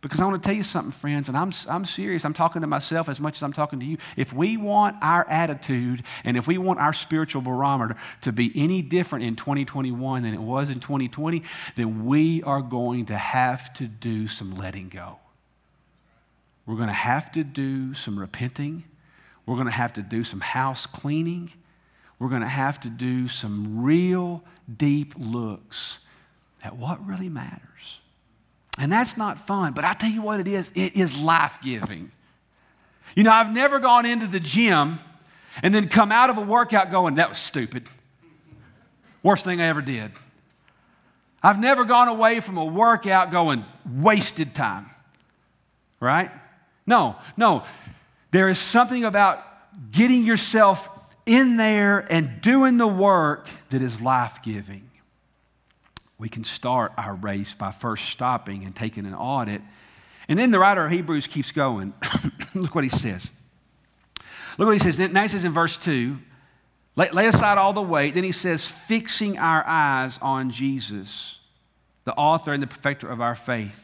Because 0.00 0.20
I 0.20 0.26
want 0.26 0.42
to 0.42 0.46
tell 0.46 0.56
you 0.56 0.62
something, 0.62 0.92
friends, 0.92 1.28
and 1.28 1.36
I'm, 1.36 1.50
I'm 1.66 1.86
serious. 1.86 2.26
I'm 2.26 2.34
talking 2.34 2.60
to 2.60 2.66
myself 2.66 3.08
as 3.08 3.20
much 3.20 3.36
as 3.36 3.42
I'm 3.42 3.54
talking 3.54 3.80
to 3.80 3.86
you. 3.86 3.96
If 4.16 4.34
we 4.34 4.58
want 4.58 4.96
our 5.00 5.26
attitude 5.30 6.02
and 6.24 6.36
if 6.36 6.46
we 6.46 6.58
want 6.58 6.78
our 6.78 6.92
spiritual 6.92 7.40
barometer 7.40 7.96
to 8.20 8.30
be 8.30 8.52
any 8.54 8.82
different 8.82 9.24
in 9.24 9.34
2021 9.34 10.22
than 10.22 10.34
it 10.34 10.40
was 10.40 10.68
in 10.68 10.80
2020, 10.80 11.42
then 11.76 12.04
we 12.04 12.42
are 12.42 12.60
going 12.60 13.06
to 13.06 13.16
have 13.16 13.72
to 13.74 13.86
do 13.86 14.28
some 14.28 14.54
letting 14.56 14.90
go. 14.90 15.18
We're 16.66 16.76
going 16.76 16.88
to 16.88 16.92
have 16.92 17.32
to 17.32 17.44
do 17.44 17.94
some 17.94 18.18
repenting. 18.18 18.84
We're 19.46 19.54
going 19.54 19.66
to 19.66 19.72
have 19.72 19.94
to 19.94 20.02
do 20.02 20.24
some 20.24 20.40
house 20.40 20.86
cleaning. 20.86 21.52
We're 22.18 22.28
going 22.28 22.42
to 22.42 22.48
have 22.48 22.80
to 22.80 22.88
do 22.88 23.28
some 23.28 23.82
real 23.82 24.42
deep 24.76 25.14
looks 25.18 25.98
at 26.62 26.76
what 26.76 27.04
really 27.06 27.28
matters. 27.28 28.00
And 28.78 28.90
that's 28.90 29.16
not 29.16 29.46
fun, 29.46 29.72
but 29.72 29.84
I 29.84 29.92
tell 29.92 30.10
you 30.10 30.22
what 30.22 30.40
it 30.40 30.48
is 30.48 30.70
it 30.74 30.96
is 30.96 31.20
life 31.20 31.58
giving. 31.62 32.10
You 33.14 33.22
know, 33.22 33.30
I've 33.30 33.52
never 33.52 33.78
gone 33.78 34.06
into 34.06 34.26
the 34.26 34.40
gym 34.40 34.98
and 35.62 35.74
then 35.74 35.88
come 35.88 36.10
out 36.10 36.30
of 36.30 36.38
a 36.38 36.40
workout 36.40 36.90
going, 36.90 37.16
that 37.16 37.28
was 37.28 37.38
stupid. 37.38 37.86
Worst 39.22 39.44
thing 39.44 39.60
I 39.60 39.66
ever 39.66 39.82
did. 39.82 40.10
I've 41.42 41.60
never 41.60 41.84
gone 41.84 42.08
away 42.08 42.40
from 42.40 42.56
a 42.56 42.64
workout 42.64 43.30
going, 43.30 43.64
wasted 43.86 44.54
time. 44.54 44.86
Right? 46.00 46.30
No, 46.86 47.16
no. 47.36 47.64
There 48.34 48.48
is 48.48 48.58
something 48.58 49.04
about 49.04 49.46
getting 49.92 50.24
yourself 50.24 50.88
in 51.24 51.56
there 51.56 52.00
and 52.10 52.40
doing 52.40 52.78
the 52.78 52.88
work 52.88 53.46
that 53.70 53.80
is 53.80 54.00
life 54.00 54.42
giving. 54.42 54.90
We 56.18 56.28
can 56.28 56.42
start 56.42 56.90
our 56.98 57.14
race 57.14 57.54
by 57.54 57.70
first 57.70 58.08
stopping 58.08 58.64
and 58.64 58.74
taking 58.74 59.06
an 59.06 59.14
audit. 59.14 59.62
And 60.28 60.36
then 60.36 60.50
the 60.50 60.58
writer 60.58 60.84
of 60.84 60.90
Hebrews 60.90 61.28
keeps 61.28 61.52
going. 61.52 61.94
Look 62.56 62.74
what 62.74 62.82
he 62.82 62.90
says. 62.90 63.30
Look 64.58 64.66
what 64.66 64.72
he 64.72 64.80
says. 64.80 64.98
Now 64.98 65.22
he 65.22 65.28
says 65.28 65.44
in 65.44 65.52
verse 65.52 65.76
2 65.76 66.18
Lay, 66.96 67.10
lay 67.10 67.28
aside 67.28 67.56
all 67.56 67.72
the 67.72 67.82
weight. 67.82 68.14
Then 68.14 68.24
he 68.24 68.32
says, 68.32 68.66
fixing 68.66 69.38
our 69.38 69.64
eyes 69.64 70.18
on 70.20 70.50
Jesus, 70.50 71.38
the 72.02 72.14
author 72.14 72.52
and 72.52 72.60
the 72.60 72.66
perfecter 72.66 73.08
of 73.08 73.20
our 73.20 73.36
faith. 73.36 73.83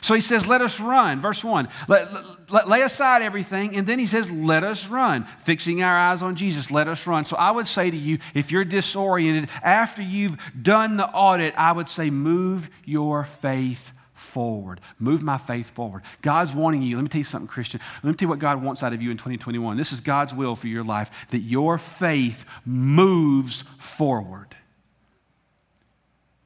So 0.00 0.14
he 0.14 0.20
says, 0.20 0.46
Let 0.46 0.62
us 0.62 0.80
run. 0.80 1.20
Verse 1.20 1.44
1. 1.44 1.68
Let, 1.88 2.50
let, 2.50 2.68
lay 2.68 2.82
aside 2.82 3.22
everything. 3.22 3.76
And 3.76 3.86
then 3.86 3.98
he 3.98 4.06
says, 4.06 4.30
Let 4.30 4.64
us 4.64 4.88
run. 4.88 5.26
Fixing 5.40 5.82
our 5.82 5.96
eyes 5.96 6.22
on 6.22 6.36
Jesus, 6.36 6.70
let 6.70 6.88
us 6.88 7.06
run. 7.06 7.24
So 7.24 7.36
I 7.36 7.50
would 7.50 7.66
say 7.66 7.90
to 7.90 7.96
you, 7.96 8.18
if 8.34 8.50
you're 8.50 8.64
disoriented, 8.64 9.48
after 9.62 10.02
you've 10.02 10.38
done 10.60 10.96
the 10.96 11.06
audit, 11.06 11.54
I 11.56 11.72
would 11.72 11.88
say, 11.88 12.10
Move 12.10 12.70
your 12.84 13.24
faith 13.24 13.92
forward. 14.14 14.80
Move 14.98 15.22
my 15.22 15.36
faith 15.36 15.70
forward. 15.70 16.02
God's 16.22 16.52
wanting 16.52 16.82
you. 16.82 16.96
Let 16.96 17.02
me 17.02 17.08
tell 17.08 17.18
you 17.18 17.24
something, 17.24 17.48
Christian. 17.48 17.80
Let 18.02 18.10
me 18.10 18.16
tell 18.16 18.26
you 18.26 18.30
what 18.30 18.38
God 18.38 18.62
wants 18.62 18.82
out 18.82 18.92
of 18.92 19.02
you 19.02 19.10
in 19.10 19.16
2021. 19.16 19.76
This 19.76 19.92
is 19.92 20.00
God's 20.00 20.32
will 20.32 20.56
for 20.56 20.68
your 20.68 20.84
life 20.84 21.10
that 21.30 21.40
your 21.40 21.76
faith 21.76 22.44
moves 22.64 23.64
forward. 23.78 24.56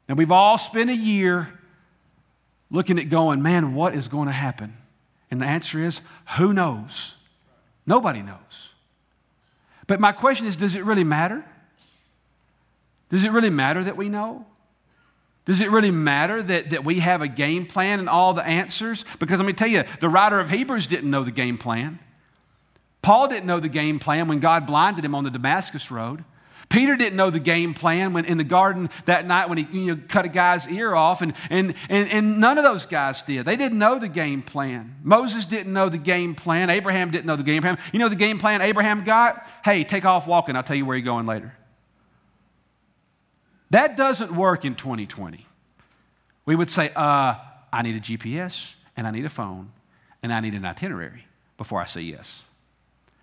And 0.09 0.19
we've 0.19 0.33
all 0.33 0.59
spent 0.59 0.91
a 0.91 0.97
year 0.97 1.56
looking 2.71 2.99
at 2.99 3.09
going, 3.09 3.43
man, 3.43 3.75
what 3.75 3.95
is 3.95 4.09
going 4.09 4.27
to 4.27 4.33
happen? 4.33 4.75
And 5.31 5.41
the 5.41 5.47
answer 5.47 5.79
is, 5.81 6.01
who 6.37 6.53
knows? 6.53 7.15
Nobody 7.87 8.23
knows. 8.23 8.75
But 9.87 10.01
my 10.01 10.13
question 10.13 10.47
is, 10.47 10.57
does 10.57 10.75
it 10.75 10.85
really 10.85 11.05
matter? 11.05 11.45
Does 13.09 13.25
it 13.25 13.31
really 13.31 13.51
matter 13.51 13.85
that 13.85 13.97
we 13.97 14.09
know? 14.09 14.47
Does 15.45 15.61
it 15.61 15.71
really 15.71 15.93
matter 15.93 16.43
that, 16.43 16.71
that 16.71 16.85
we 16.85 16.99
have 16.99 17.23
a 17.23 17.29
game 17.29 17.67
plan 17.67 18.01
and 18.01 18.09
all 18.09 18.35
the 18.35 18.45
answers? 18.45 19.05
Because 19.21 19.39
let 19.39 19.47
me 19.47 19.53
tell 19.53 19.69
you, 19.69 19.85
the 20.01 20.09
writer 20.09 20.41
of 20.41 20.51
Hebrews 20.51 20.89
didn't 20.89 21.09
know 21.09 21.23
the 21.23 21.31
game 21.31 21.57
plan. 21.57 22.01
Paul 23.01 23.29
didn't 23.29 23.47
know 23.47 23.61
the 23.61 23.69
game 23.69 24.01
plan 24.01 24.27
when 24.27 24.41
God 24.41 24.67
blinded 24.67 25.05
him 25.05 25.15
on 25.15 25.23
the 25.23 25.31
Damascus 25.31 25.93
road. 25.93 26.25
Peter 26.69 26.97
didn't 26.97 27.17
know 27.17 27.31
the 27.31 27.39
game 27.39 27.75
plan 27.75 28.13
when 28.13 28.25
in 28.25 28.39
the 28.39 28.45
garden 28.45 28.91
that 29.05 29.27
night 29.27 29.49
when 29.49 29.59
he 29.59 29.79
you 29.79 29.95
know, 29.95 30.03
cut 30.09 30.25
a 30.25 30.29
guy's 30.29 30.69
ear 30.69 30.95
off, 30.95 31.23
and, 31.23 31.35
and, 31.49 31.75
and, 31.89 32.11
and 32.11 32.41
none 32.41 32.59
of 32.59 32.65
those 32.65 32.87
guys 32.87 33.23
did. 33.23 33.47
They 33.47 33.57
didn't 33.57 33.79
know 33.79 33.99
the 33.99 34.09
game 34.09 34.43
plan. 34.43 34.97
Moses 35.03 35.47
didn't 35.47 35.73
know 35.73 35.89
the 35.89 35.99
game 35.99 36.35
plan. 36.35 36.69
Abraham 36.71 37.11
didn't 37.11 37.27
know 37.27 37.37
the 37.37 37.45
game 37.45 37.63
plan. 37.63 37.79
You 37.93 37.99
know 37.99 38.09
the 38.09 38.17
game 38.17 38.39
plan 38.39 38.63
Abraham 38.63 39.05
got? 39.05 39.47
Hey, 39.65 39.85
take 39.85 40.05
off 40.05 40.27
walking. 40.27 40.57
I'll 40.57 40.63
tell 40.63 40.77
you 40.77 40.85
where 40.85 40.97
you're 40.97 41.05
going 41.05 41.27
later. 41.27 41.55
That 43.71 43.97
doesn't 43.97 44.35
work 44.35 44.65
in 44.65 44.75
2020. 44.75 45.47
We 46.47 46.57
would 46.57 46.71
say, 46.71 46.91
uh, 46.95 47.35
I 47.73 47.83
need 47.83 47.97
a 47.97 48.01
GPS, 48.01 48.75
and 48.97 49.07
I 49.07 49.11
need 49.11 49.25
a 49.25 49.31
phone, 49.31 49.73
and 50.23 50.33
I 50.33 50.41
need 50.41 50.55
an 50.55 50.65
itinerary 50.65 51.27
before 51.59 51.81
I 51.81 51.87
say 51.87 52.01
yes. 52.01 52.43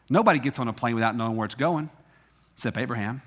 Nobody 0.10 0.40
gets 0.40 0.60
on 0.60 0.68
a 0.68 0.74
plane 0.74 0.96
without 0.96 1.16
knowing 1.16 1.36
where 1.36 1.46
it's 1.46 1.56
going, 1.56 1.90
except 2.54 2.78
Abraham. 2.78 3.22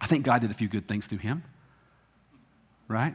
I 0.00 0.06
think 0.06 0.24
God 0.24 0.40
did 0.40 0.50
a 0.50 0.54
few 0.54 0.68
good 0.68 0.86
things 0.88 1.06
through 1.06 1.18
him, 1.18 1.42
right? 2.88 3.14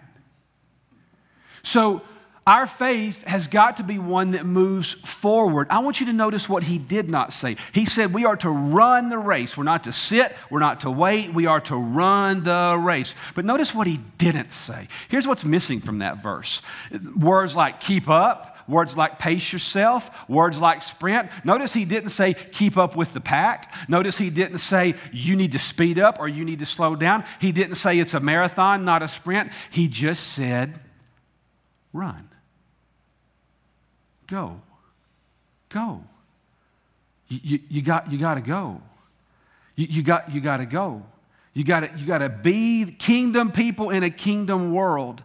So, 1.63 2.01
our 2.49 2.65
faith 2.65 3.23
has 3.25 3.45
got 3.45 3.77
to 3.77 3.83
be 3.83 3.99
one 3.99 4.31
that 4.31 4.43
moves 4.43 4.93
forward. 4.93 5.67
I 5.69 5.79
want 5.79 5.99
you 5.99 6.07
to 6.07 6.13
notice 6.13 6.49
what 6.49 6.63
he 6.63 6.79
did 6.79 7.07
not 7.07 7.31
say. 7.31 7.57
He 7.73 7.85
said 7.85 8.11
we 8.11 8.25
are 8.25 8.37
to 8.37 8.49
run 8.49 9.09
the 9.09 9.19
race. 9.19 9.55
We're 9.55 9.65
not 9.65 9.83
to 9.83 9.93
sit, 9.93 10.35
we're 10.49 10.57
not 10.57 10.79
to 10.79 10.89
wait, 10.89 11.31
we 11.31 11.45
are 11.45 11.61
to 11.61 11.75
run 11.75 12.43
the 12.43 12.75
race. 12.81 13.13
But 13.35 13.45
notice 13.45 13.75
what 13.75 13.85
he 13.85 13.99
didn't 14.17 14.51
say. 14.51 14.87
Here's 15.09 15.27
what's 15.27 15.45
missing 15.45 15.79
from 15.79 15.99
that 15.99 16.23
verse 16.23 16.63
words 17.15 17.55
like 17.55 17.79
keep 17.79 18.09
up, 18.09 18.57
words 18.69 18.95
like 18.95 19.19
pace 19.19 19.51
yourself, 19.51 20.09
words 20.29 20.59
like 20.59 20.83
sprint. 20.83 21.29
Notice 21.43 21.73
he 21.73 21.85
didn't 21.85 22.09
say 22.09 22.33
keep 22.33 22.77
up 22.77 22.95
with 22.95 23.13
the 23.13 23.19
pack. 23.19 23.73
Notice 23.89 24.17
he 24.17 24.29
didn't 24.29 24.59
say 24.59 24.95
you 25.11 25.35
need 25.35 25.51
to 25.53 25.59
speed 25.59 25.99
up 25.99 26.19
or 26.19 26.27
you 26.27 26.45
need 26.45 26.59
to 26.59 26.65
slow 26.65 26.95
down. 26.95 27.23
He 27.39 27.51
didn't 27.51 27.75
say 27.75 27.99
it's 27.99 28.13
a 28.13 28.19
marathon, 28.19 28.85
not 28.85 29.01
a 29.01 29.07
sprint. 29.07 29.51
He 29.71 29.87
just 29.87 30.33
said 30.33 30.79
run. 31.91 32.29
Go. 34.27 34.61
Go. 35.69 36.03
You, 37.27 37.39
you, 37.43 37.59
you 37.69 37.81
got, 37.81 38.11
you 38.11 38.17
got 38.17 38.35
to 38.35 38.41
go. 38.41 38.81
You, 39.75 39.87
you, 39.89 40.03
got, 40.03 40.31
you 40.31 40.41
got 40.41 40.57
to 40.57 40.65
go. 40.65 41.03
You 41.53 41.63
got 41.63 41.99
you 41.99 42.05
got 42.05 42.19
to 42.19 42.29
be 42.29 42.85
kingdom 42.85 43.51
people 43.51 43.89
in 43.89 44.03
a 44.03 44.09
kingdom 44.09 44.71
world 44.71 45.23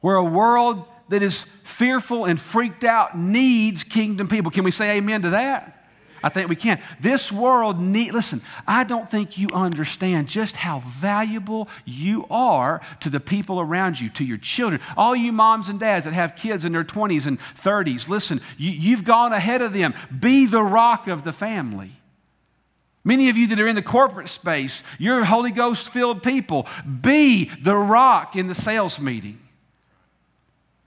where 0.00 0.16
a 0.16 0.24
world 0.24 0.84
that 1.08 1.22
is 1.22 1.42
fearful 1.64 2.24
and 2.24 2.40
freaked 2.40 2.84
out 2.84 3.16
needs 3.16 3.84
kingdom 3.84 4.28
people. 4.28 4.50
Can 4.50 4.64
we 4.64 4.70
say 4.70 4.96
amen 4.96 5.22
to 5.22 5.30
that? 5.30 5.74
I 6.22 6.28
think 6.28 6.48
we 6.48 6.56
can. 6.56 6.80
This 7.00 7.30
world 7.30 7.80
need 7.80 8.12
listen, 8.12 8.42
I 8.66 8.84
don't 8.84 9.10
think 9.10 9.38
you 9.38 9.48
understand 9.52 10.28
just 10.28 10.56
how 10.56 10.80
valuable 10.80 11.68
you 11.84 12.26
are 12.30 12.80
to 13.00 13.10
the 13.10 13.20
people 13.20 13.60
around 13.60 14.00
you, 14.00 14.08
to 14.10 14.24
your 14.24 14.38
children. 14.38 14.80
All 14.96 15.14
you 15.14 15.32
moms 15.32 15.68
and 15.68 15.78
dads 15.78 16.06
that 16.06 16.14
have 16.14 16.34
kids 16.34 16.64
in 16.64 16.72
their 16.72 16.84
20s 16.84 17.26
and 17.26 17.38
30s, 17.62 18.08
listen, 18.08 18.40
you, 18.56 18.70
you've 18.70 19.04
gone 19.04 19.32
ahead 19.32 19.62
of 19.62 19.72
them. 19.72 19.94
Be 20.18 20.46
the 20.46 20.62
rock 20.62 21.06
of 21.06 21.22
the 21.22 21.32
family. 21.32 21.92
Many 23.04 23.30
of 23.30 23.36
you 23.36 23.46
that 23.48 23.60
are 23.60 23.68
in 23.68 23.76
the 23.76 23.82
corporate 23.82 24.28
space, 24.28 24.82
you're 24.98 25.24
Holy 25.24 25.52
Ghost 25.52 25.90
filled 25.90 26.22
people. 26.22 26.66
Be 27.00 27.44
the 27.62 27.76
rock 27.76 28.36
in 28.36 28.48
the 28.48 28.54
sales 28.54 28.98
meeting. 28.98 29.38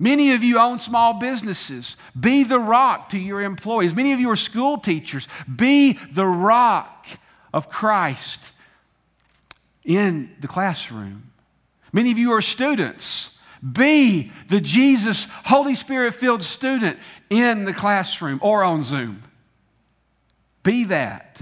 Many 0.01 0.33
of 0.33 0.43
you 0.43 0.57
own 0.57 0.79
small 0.79 1.13
businesses. 1.13 1.95
Be 2.19 2.43
the 2.43 2.57
rock 2.57 3.09
to 3.09 3.19
your 3.19 3.39
employees. 3.39 3.93
Many 3.93 4.13
of 4.13 4.19
you 4.19 4.31
are 4.31 4.35
school 4.35 4.79
teachers. 4.79 5.27
Be 5.55 5.93
the 6.11 6.25
rock 6.25 7.05
of 7.53 7.69
Christ 7.69 8.49
in 9.83 10.35
the 10.39 10.47
classroom. 10.47 11.31
Many 11.93 12.11
of 12.11 12.17
you 12.17 12.31
are 12.31 12.41
students. 12.41 13.37
Be 13.61 14.31
the 14.49 14.59
Jesus, 14.59 15.27
Holy 15.45 15.75
Spirit 15.75 16.15
filled 16.15 16.41
student 16.41 16.97
in 17.29 17.65
the 17.65 17.73
classroom 17.73 18.39
or 18.41 18.63
on 18.63 18.81
Zoom. 18.81 19.21
Be 20.63 20.85
that 20.85 21.41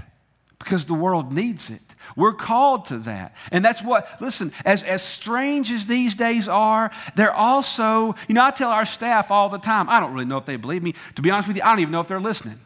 because 0.58 0.84
the 0.84 0.92
world 0.92 1.32
needs 1.32 1.70
it. 1.70 1.89
We're 2.16 2.32
called 2.32 2.86
to 2.86 2.98
that. 2.98 3.34
And 3.52 3.64
that's 3.64 3.82
what, 3.82 4.08
listen, 4.20 4.52
as, 4.64 4.82
as 4.82 5.02
strange 5.02 5.70
as 5.72 5.86
these 5.86 6.14
days 6.14 6.48
are, 6.48 6.90
they're 7.14 7.32
also, 7.32 8.14
you 8.28 8.34
know, 8.34 8.44
I 8.44 8.50
tell 8.50 8.70
our 8.70 8.86
staff 8.86 9.30
all 9.30 9.48
the 9.48 9.58
time, 9.58 9.88
I 9.88 10.00
don't 10.00 10.12
really 10.12 10.26
know 10.26 10.38
if 10.38 10.46
they 10.46 10.56
believe 10.56 10.82
me. 10.82 10.94
To 11.16 11.22
be 11.22 11.30
honest 11.30 11.48
with 11.48 11.56
you, 11.56 11.62
I 11.62 11.70
don't 11.70 11.80
even 11.80 11.92
know 11.92 12.00
if 12.00 12.08
they're 12.08 12.20
listening. 12.20 12.58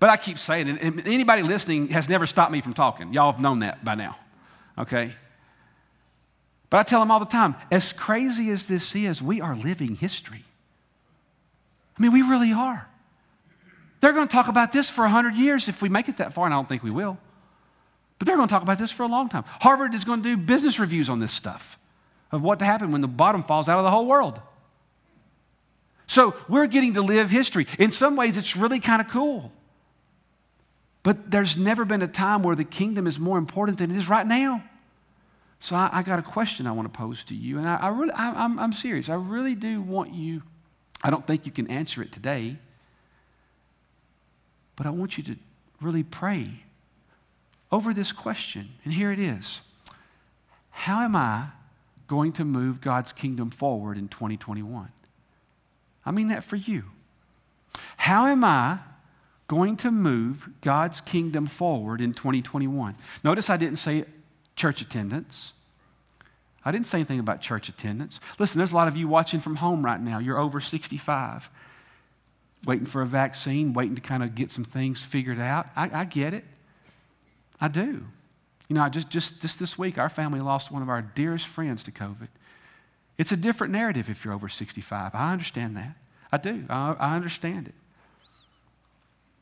But 0.00 0.10
I 0.10 0.16
keep 0.16 0.38
saying 0.38 0.68
it. 0.68 0.82
And 0.82 1.06
anybody 1.06 1.42
listening 1.42 1.88
has 1.88 2.08
never 2.08 2.26
stopped 2.26 2.52
me 2.52 2.60
from 2.60 2.74
talking. 2.74 3.12
Y'all 3.12 3.32
have 3.32 3.40
known 3.40 3.60
that 3.60 3.84
by 3.84 3.94
now, 3.94 4.16
okay? 4.78 5.14
But 6.70 6.78
I 6.78 6.82
tell 6.82 7.00
them 7.00 7.10
all 7.10 7.20
the 7.20 7.26
time, 7.26 7.54
as 7.70 7.92
crazy 7.92 8.50
as 8.50 8.66
this 8.66 8.94
is, 8.94 9.22
we 9.22 9.40
are 9.40 9.56
living 9.56 9.94
history. 9.94 10.44
I 11.96 12.02
mean, 12.02 12.12
we 12.12 12.22
really 12.22 12.52
are. 12.52 12.88
They're 14.00 14.12
going 14.12 14.28
to 14.28 14.32
talk 14.32 14.48
about 14.48 14.72
this 14.72 14.90
for 14.90 15.02
100 15.02 15.34
years 15.34 15.68
if 15.68 15.80
we 15.80 15.88
make 15.88 16.08
it 16.08 16.18
that 16.18 16.34
far, 16.34 16.44
and 16.44 16.52
I 16.52 16.58
don't 16.58 16.68
think 16.68 16.82
we 16.82 16.90
will. 16.90 17.16
But 18.18 18.26
they're 18.26 18.36
going 18.36 18.48
to 18.48 18.52
talk 18.52 18.62
about 18.62 18.78
this 18.78 18.90
for 18.90 19.02
a 19.02 19.08
long 19.08 19.28
time. 19.28 19.44
Harvard 19.60 19.94
is 19.94 20.04
going 20.04 20.22
to 20.22 20.28
do 20.28 20.36
business 20.36 20.78
reviews 20.78 21.08
on 21.08 21.18
this 21.18 21.32
stuff 21.32 21.78
of 22.30 22.42
what 22.42 22.58
to 22.60 22.64
happen 22.64 22.92
when 22.92 23.00
the 23.00 23.08
bottom 23.08 23.42
falls 23.42 23.68
out 23.68 23.78
of 23.78 23.84
the 23.84 23.90
whole 23.90 24.06
world. 24.06 24.40
So 26.06 26.34
we're 26.48 26.66
getting 26.66 26.94
to 26.94 27.02
live 27.02 27.30
history. 27.30 27.66
In 27.78 27.90
some 27.90 28.16
ways, 28.16 28.36
it's 28.36 28.56
really 28.56 28.80
kind 28.80 29.00
of 29.00 29.08
cool. 29.08 29.52
But 31.02 31.30
there's 31.30 31.56
never 31.56 31.84
been 31.84 32.02
a 32.02 32.08
time 32.08 32.42
where 32.42 32.56
the 32.56 32.64
kingdom 32.64 33.06
is 33.06 33.18
more 33.18 33.38
important 33.38 33.78
than 33.78 33.90
it 33.90 33.96
is 33.96 34.08
right 34.08 34.26
now. 34.26 34.64
So 35.60 35.76
I, 35.76 35.90
I 35.92 36.02
got 36.02 36.18
a 36.18 36.22
question 36.22 36.66
I 36.66 36.72
want 36.72 36.92
to 36.92 36.96
pose 36.96 37.24
to 37.24 37.34
you, 37.34 37.58
and 37.58 37.68
I, 37.68 37.76
I 37.76 37.88
really, 37.88 38.12
I, 38.12 38.44
I'm, 38.44 38.58
I'm 38.58 38.72
serious. 38.72 39.08
I 39.08 39.14
really 39.14 39.54
do 39.54 39.80
want 39.80 40.12
you. 40.12 40.42
I 41.02 41.10
don't 41.10 41.26
think 41.26 41.46
you 41.46 41.52
can 41.52 41.68
answer 41.68 42.02
it 42.02 42.12
today, 42.12 42.56
but 44.76 44.86
I 44.86 44.90
want 44.90 45.16
you 45.16 45.24
to 45.24 45.36
really 45.80 46.02
pray 46.02 46.50
over 47.70 47.92
this 47.92 48.12
question. 48.12 48.70
And 48.84 48.92
here 48.92 49.10
it 49.10 49.18
is 49.18 49.60
How 50.70 51.02
am 51.02 51.16
I 51.16 51.48
going 52.06 52.32
to 52.32 52.44
move 52.44 52.80
God's 52.80 53.12
kingdom 53.12 53.50
forward 53.50 53.98
in 53.98 54.08
2021? 54.08 54.88
I 56.06 56.10
mean 56.10 56.28
that 56.28 56.44
for 56.44 56.56
you. 56.56 56.84
How 57.96 58.26
am 58.26 58.44
I 58.44 58.78
going 59.48 59.76
to 59.78 59.90
move 59.90 60.48
God's 60.60 61.00
kingdom 61.00 61.46
forward 61.46 62.00
in 62.00 62.12
2021? 62.12 62.96
Notice 63.22 63.50
I 63.50 63.56
didn't 63.56 63.78
say 63.78 64.04
church 64.56 64.80
attendance. 64.80 65.52
I 66.64 66.72
didn't 66.72 66.86
say 66.86 66.98
anything 66.98 67.20
about 67.20 67.40
church 67.40 67.68
attendance. 67.68 68.20
Listen, 68.38 68.58
there's 68.58 68.72
a 68.72 68.76
lot 68.76 68.88
of 68.88 68.96
you 68.96 69.06
watching 69.06 69.40
from 69.40 69.56
home 69.56 69.84
right 69.84 70.00
now. 70.00 70.18
You're 70.18 70.38
over 70.38 70.60
65, 70.60 71.50
waiting 72.64 72.86
for 72.86 73.02
a 73.02 73.06
vaccine, 73.06 73.74
waiting 73.74 73.94
to 73.96 74.00
kind 74.00 74.22
of 74.22 74.34
get 74.34 74.50
some 74.50 74.64
things 74.64 75.02
figured 75.02 75.38
out. 75.38 75.66
I, 75.76 75.90
I 75.92 76.04
get 76.04 76.32
it. 76.32 76.44
I 77.60 77.68
do. 77.68 78.04
You 78.68 78.74
know, 78.74 78.82
I 78.82 78.88
just, 78.88 79.10
just, 79.10 79.40
just 79.40 79.58
this 79.58 79.78
week, 79.78 79.98
our 79.98 80.08
family 80.08 80.40
lost 80.40 80.70
one 80.70 80.82
of 80.82 80.88
our 80.88 81.02
dearest 81.02 81.46
friends 81.46 81.82
to 81.84 81.92
COVID. 81.92 82.28
It's 83.18 83.30
a 83.30 83.36
different 83.36 83.72
narrative 83.72 84.08
if 84.08 84.24
you're 84.24 84.34
over 84.34 84.48
65. 84.48 85.14
I 85.14 85.32
understand 85.32 85.76
that. 85.76 85.94
I 86.32 86.38
do. 86.38 86.64
I, 86.68 86.96
I 86.98 87.16
understand 87.16 87.68
it. 87.68 87.74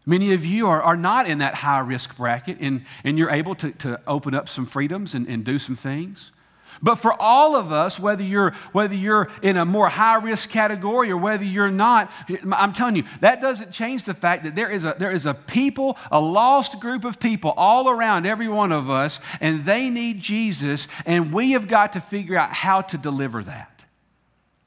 Many 0.04 0.32
of 0.34 0.44
you 0.44 0.66
are, 0.66 0.82
are 0.82 0.96
not 0.96 1.28
in 1.28 1.38
that 1.38 1.54
high 1.54 1.78
risk 1.78 2.16
bracket 2.16 2.58
and, 2.60 2.84
and 3.04 3.16
you're 3.16 3.30
able 3.30 3.54
to, 3.56 3.70
to 3.70 4.00
open 4.06 4.34
up 4.34 4.48
some 4.48 4.66
freedoms 4.66 5.14
and, 5.14 5.28
and 5.28 5.44
do 5.44 5.58
some 5.58 5.76
things. 5.76 6.32
But 6.80 6.96
for 6.96 7.12
all 7.20 7.56
of 7.56 7.72
us, 7.72 7.98
whether 7.98 8.22
you're, 8.22 8.52
whether 8.72 8.94
you're 8.94 9.28
in 9.42 9.56
a 9.56 9.64
more 9.64 9.88
high 9.88 10.16
risk 10.16 10.50
category 10.50 11.10
or 11.10 11.16
whether 11.16 11.44
you're 11.44 11.70
not, 11.70 12.10
I'm 12.50 12.72
telling 12.72 12.96
you, 12.96 13.04
that 13.20 13.40
doesn't 13.40 13.72
change 13.72 14.04
the 14.04 14.14
fact 14.14 14.44
that 14.44 14.54
there 14.54 14.70
is, 14.70 14.84
a, 14.84 14.94
there 14.98 15.10
is 15.10 15.26
a 15.26 15.34
people, 15.34 15.98
a 16.10 16.20
lost 16.20 16.80
group 16.80 17.04
of 17.04 17.18
people 17.18 17.52
all 17.56 17.88
around 17.88 18.26
every 18.26 18.48
one 18.48 18.72
of 18.72 18.88
us, 18.88 19.20
and 19.40 19.64
they 19.64 19.90
need 19.90 20.20
Jesus, 20.20 20.88
and 21.04 21.32
we 21.32 21.52
have 21.52 21.68
got 21.68 21.92
to 21.94 22.00
figure 22.00 22.36
out 22.36 22.52
how 22.52 22.80
to 22.82 22.96
deliver 22.96 23.42
that 23.44 23.84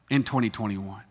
in 0.10 0.24
2021. 0.24 1.02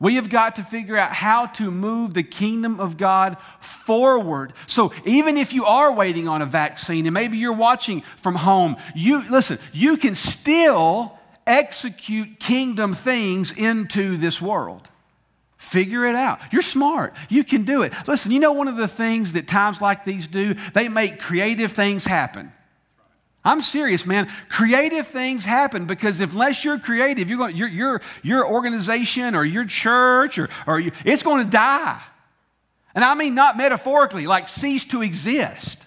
We 0.00 0.14
have 0.14 0.28
got 0.28 0.56
to 0.56 0.62
figure 0.62 0.96
out 0.96 1.12
how 1.12 1.46
to 1.46 1.70
move 1.70 2.14
the 2.14 2.22
kingdom 2.22 2.78
of 2.78 2.96
God 2.96 3.36
forward. 3.58 4.52
So 4.68 4.92
even 5.04 5.36
if 5.36 5.52
you 5.52 5.64
are 5.64 5.92
waiting 5.92 6.28
on 6.28 6.40
a 6.40 6.46
vaccine 6.46 7.06
and 7.06 7.14
maybe 7.14 7.36
you're 7.36 7.52
watching 7.52 8.02
from 8.18 8.36
home, 8.36 8.76
you 8.94 9.28
listen, 9.28 9.58
you 9.72 9.96
can 9.96 10.14
still 10.14 11.18
execute 11.46 12.38
kingdom 12.38 12.94
things 12.94 13.50
into 13.50 14.16
this 14.16 14.40
world. 14.40 14.88
Figure 15.56 16.06
it 16.06 16.14
out. 16.14 16.38
You're 16.52 16.62
smart. 16.62 17.14
You 17.28 17.42
can 17.42 17.64
do 17.64 17.82
it. 17.82 17.92
Listen, 18.06 18.30
you 18.30 18.38
know 18.38 18.52
one 18.52 18.68
of 18.68 18.76
the 18.76 18.86
things 18.86 19.32
that 19.32 19.48
times 19.48 19.82
like 19.82 20.04
these 20.04 20.28
do? 20.28 20.54
They 20.74 20.88
make 20.88 21.18
creative 21.18 21.72
things 21.72 22.04
happen. 22.04 22.52
I'm 23.48 23.62
serious, 23.62 24.04
man. 24.04 24.28
Creative 24.50 25.06
things 25.06 25.42
happen 25.42 25.86
because 25.86 26.20
unless 26.20 26.66
you're 26.66 26.78
creative, 26.78 27.30
you're 27.30 27.38
going, 27.38 27.56
your, 27.56 27.68
your, 27.68 28.02
your 28.22 28.46
organization 28.46 29.34
or 29.34 29.42
your 29.42 29.64
church 29.64 30.38
or, 30.38 30.50
or 30.66 30.78
you, 30.78 30.92
it's 31.06 31.22
going 31.22 31.42
to 31.42 31.50
die. 31.50 31.98
And 32.94 33.02
I 33.02 33.14
mean 33.14 33.34
not 33.34 33.56
metaphorically, 33.56 34.26
like 34.26 34.48
cease 34.48 34.84
to 34.88 35.00
exist. 35.00 35.82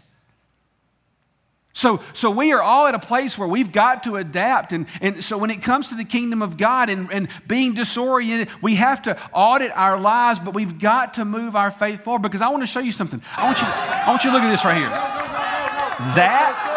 So, 1.73 2.01
so 2.13 2.31
we 2.31 2.51
are 2.51 2.63
all 2.63 2.87
at 2.87 2.95
a 2.95 2.99
place 2.99 3.37
where 3.37 3.47
we've 3.47 3.71
got 3.71 4.03
to 4.03 4.15
adapt. 4.15 4.71
And, 4.71 4.87
and 4.99 5.23
so 5.23 5.37
when 5.37 5.51
it 5.51 5.61
comes 5.61 5.89
to 5.89 5.95
the 5.95 6.03
kingdom 6.03 6.41
of 6.41 6.57
God 6.57 6.89
and, 6.89 7.13
and 7.13 7.27
being 7.47 7.75
disoriented, 7.75 8.49
we 8.63 8.75
have 8.75 9.03
to 9.03 9.19
audit 9.31 9.71
our 9.75 9.99
lives, 9.99 10.39
but 10.39 10.55
we've 10.55 10.79
got 10.79 11.13
to 11.13 11.25
move 11.25 11.55
our 11.55 11.69
faith 11.69 12.03
forward 12.03 12.23
because 12.23 12.41
I 12.41 12.49
want 12.49 12.63
to 12.63 12.67
show 12.67 12.79
you 12.79 12.91
something. 12.91 13.21
I 13.37 13.45
want 13.45 13.59
you, 13.59 13.67
I 13.67 14.05
want 14.07 14.23
you 14.23 14.31
to 14.31 14.35
look 14.35 14.43
at 14.43 14.51
this 14.51 14.65
right 14.65 14.77
here. 14.77 14.89
That 14.89 16.70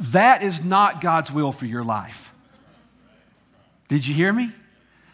that 0.00 0.42
is 0.42 0.62
not 0.62 1.00
God's 1.00 1.30
will 1.30 1.52
for 1.52 1.66
your 1.66 1.84
life. 1.84 2.32
Did 3.88 4.06
you 4.06 4.14
hear 4.14 4.32
me? 4.32 4.52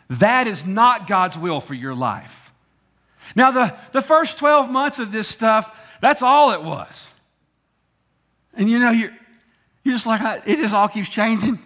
That 0.09 0.47
is 0.47 0.65
not 0.65 1.09
God's 1.09 1.37
will 1.37 1.61
for 1.61 1.75
your 1.75 1.95
life. 1.95 2.53
Now, 3.35 3.51
the, 3.51 3.75
the 3.93 4.03
first 4.03 4.39
12 4.39 4.71
months 4.71 4.99
of 5.01 5.11
this 5.11 5.27
stuff, 5.27 5.77
that's 6.01 6.23
all 6.23 6.53
it 6.53 6.63
was. 6.63 7.11
And 8.55 8.71
you 8.71 8.79
know, 8.79 8.91
you're, 8.91 9.11
you're 9.83 9.95
just 9.95 10.07
like, 10.07 10.47
it 10.47 10.59
just 10.59 10.75
all 10.75 10.89
keeps 10.89 11.09
changing. 11.09 11.59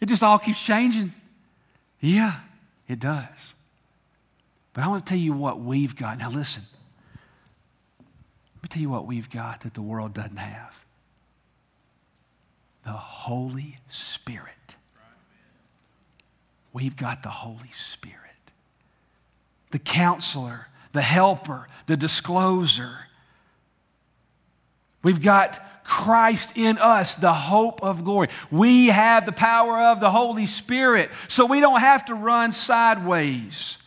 It 0.00 0.06
just 0.06 0.22
all 0.22 0.38
keeps 0.38 0.62
changing. 0.62 1.14
Yeah, 2.00 2.40
it 2.86 2.98
does. 2.98 3.24
But 4.74 4.84
I 4.84 4.88
want 4.88 5.06
to 5.06 5.08
tell 5.08 5.18
you 5.18 5.32
what 5.32 5.60
we've 5.60 5.96
got. 5.96 6.18
Now, 6.18 6.30
listen. 6.30 6.64
Let 8.56 8.62
me 8.64 8.68
tell 8.68 8.82
you 8.82 8.90
what 8.90 9.06
we've 9.06 9.30
got 9.30 9.62
that 9.62 9.72
the 9.72 9.82
world 9.82 10.12
doesn't 10.12 10.36
have 10.36 10.83
the 12.84 12.92
Holy 12.92 13.78
Spirit. 13.88 14.76
We've 16.72 16.96
got 16.96 17.22
the 17.22 17.30
Holy 17.30 17.70
Spirit, 17.72 18.18
the 19.70 19.78
counselor, 19.78 20.66
the 20.92 21.02
helper, 21.02 21.68
the 21.86 21.96
discloser. 21.96 23.06
We've 25.02 25.22
got 25.22 25.84
Christ 25.84 26.56
in 26.56 26.78
us, 26.78 27.14
the 27.14 27.32
hope 27.32 27.82
of 27.82 28.04
glory. 28.04 28.28
We 28.50 28.88
have 28.88 29.26
the 29.26 29.32
power 29.32 29.78
of 29.88 30.00
the 30.00 30.10
Holy 30.10 30.46
Spirit, 30.46 31.10
so 31.28 31.46
we 31.46 31.60
don't 31.60 31.80
have 31.80 32.06
to 32.06 32.14
run 32.14 32.52
sideways. 32.52 33.78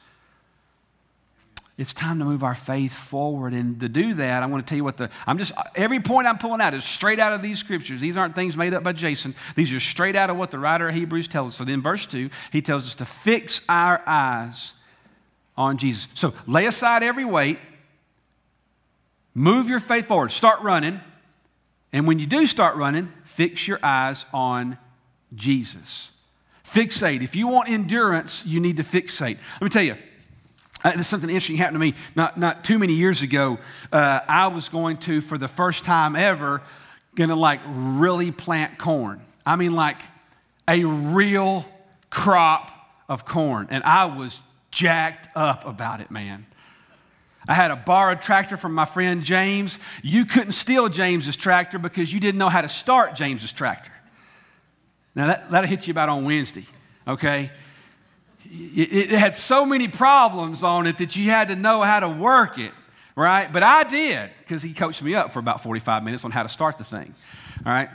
It's 1.78 1.94
time 1.94 2.18
to 2.20 2.26
move 2.26 2.44
our 2.44 2.56
faith 2.56 2.94
forward. 2.94 3.54
And 3.54 3.80
to 3.82 3.90
do 3.90 4.16
that, 4.16 4.42
I 4.42 4.48
want 4.48 4.66
to 4.66 4.70
tell 4.70 4.78
you 4.78 4.84
what 4.84 4.98
the, 4.98 5.12
I'm 5.28 5.38
just, 5.38 5.52
every 5.76 6.00
point 6.00 6.26
I'm 6.26 6.40
pulling 6.40 6.60
out 6.60 6.74
is 6.74 6.84
straight 6.84 7.20
out 7.20 7.34
of 7.34 7.44
these 7.44 7.60
scriptures. 7.60 8.02
These 8.02 8.18
aren't 8.18 8.34
things 8.34 8.58
made 8.58 8.74
up 8.74 8.82
by 8.82 8.94
Jason. 8.94 9.36
These 9.56 9.72
are 9.74 9.80
straight 9.80 10.16
out 10.16 10.32
of 10.32 10.38
what 10.38 10.50
the 10.50 10.58
writer 10.58 10.90
of 10.90 10.96
Hebrews 10.96 11.28
tells 11.28 11.50
us. 11.50 11.58
So 11.58 11.66
then, 11.66 11.84
verse 11.84 12.08
2, 12.08 12.32
he 12.52 12.63
tells 12.63 12.88
us 12.88 12.96
to 12.96 13.06
fix 13.06 13.62
our 13.70 14.02
eyes 14.08 14.74
on 15.56 15.78
Jesus. 15.78 16.08
So 16.16 16.34
lay 16.48 16.66
aside 16.66 17.04
every 17.04 17.26
weight, 17.26 17.60
move 19.36 19.70
your 19.70 19.80
faith 19.80 20.08
forward, 20.08 20.32
start 20.32 20.62
running. 20.62 21.00
And 21.94 22.08
when 22.08 22.18
you 22.18 22.26
do 22.26 22.48
start 22.48 22.76
running, 22.76 23.13
fix 23.24 23.68
your 23.68 23.80
eyes 23.84 24.26
on 24.34 24.80
Jesus. 25.36 26.12
Fixate. 26.66 27.22
If 27.22 27.36
you 27.36 27.48
want 27.48 27.70
endurance, 27.70 28.44
you 28.46 28.60
need 28.60 28.78
to 28.78 28.84
fixate. 28.84 29.38
Let 29.54 29.62
me 29.62 29.70
tell 29.70 29.84
you, 29.84 29.96
uh, 30.84 30.92
there's 30.92 31.08
something 31.08 31.30
interesting 31.30 31.58
happened 31.58 31.76
to 31.76 31.80
me 31.80 31.94
not, 32.16 32.38
not 32.38 32.63
too 32.63 32.78
many 32.78 32.94
years 32.94 33.22
ago. 33.22 33.58
Uh, 33.92 34.20
I 34.28 34.48
was 34.48 34.70
going 34.70 34.98
to, 34.98 35.22
for 35.22 35.38
the 35.38 35.48
first 35.48 35.86
time 35.86 36.16
ever, 36.16 36.62
gonna 37.16 37.36
like 37.36 37.62
really 37.66 38.32
plant 38.32 38.78
corn. 38.78 39.22
I 39.46 39.56
mean, 39.56 39.76
like 39.76 39.98
a 40.68 40.84
real 40.84 41.66
crop 42.10 42.72
of 43.10 43.26
corn. 43.26 43.68
And 43.70 43.84
I 43.84 44.06
was 44.06 44.42
jacked 44.72 45.30
up 45.36 45.66
about 45.66 46.02
it, 46.02 46.12
man. 46.12 46.46
I 47.48 47.54
had 47.54 47.72
a 47.72 47.78
borrowed 47.78 48.22
tractor 48.22 48.58
from 48.58 48.74
my 48.74 48.86
friend 48.86 49.24
James. 49.24 49.80
You 50.04 50.26
couldn't 50.26 50.52
steal 50.52 50.90
James's 50.90 51.38
tractor 51.38 51.80
because 51.80 52.12
you 52.12 52.20
didn't 52.20 52.38
know 52.38 52.50
how 52.50 52.62
to 52.62 52.70
start 52.70 53.16
James's 53.16 53.54
tractor. 53.54 53.92
Now, 55.16 55.28
that, 55.28 55.50
that'll 55.50 55.70
hit 55.70 55.88
you 55.88 55.92
about 55.92 56.10
on 56.10 56.26
Wednesday, 56.26 56.66
okay? 57.08 57.52
It, 58.52 59.10
had 59.10 59.36
so 59.36 59.66
many 59.66 59.88
problems 59.88 60.64
on 60.64 60.88
it 60.88 60.98
that 61.00 61.16
you 61.16 61.30
had 61.30 61.48
to 61.50 61.56
know 61.56 61.82
how 61.82 62.00
to 62.00 62.10
work 62.10 62.58
it, 62.58 62.72
right? 63.16 63.52
But 63.52 63.64
I 63.64 63.84
did 63.84 64.30
because 64.40 64.62
he 64.64 64.74
coached 64.74 65.02
me 65.02 65.16
up 65.16 65.34
for 65.34 65.40
about 65.40 65.62
45 65.64 66.04
minutes 66.04 66.26
on 66.26 66.32
how 66.32 66.44
to 66.44 66.50
start 66.50 66.78
the 66.78 66.84
thing, 66.84 67.14
all 67.66 67.72
right? 67.72 67.90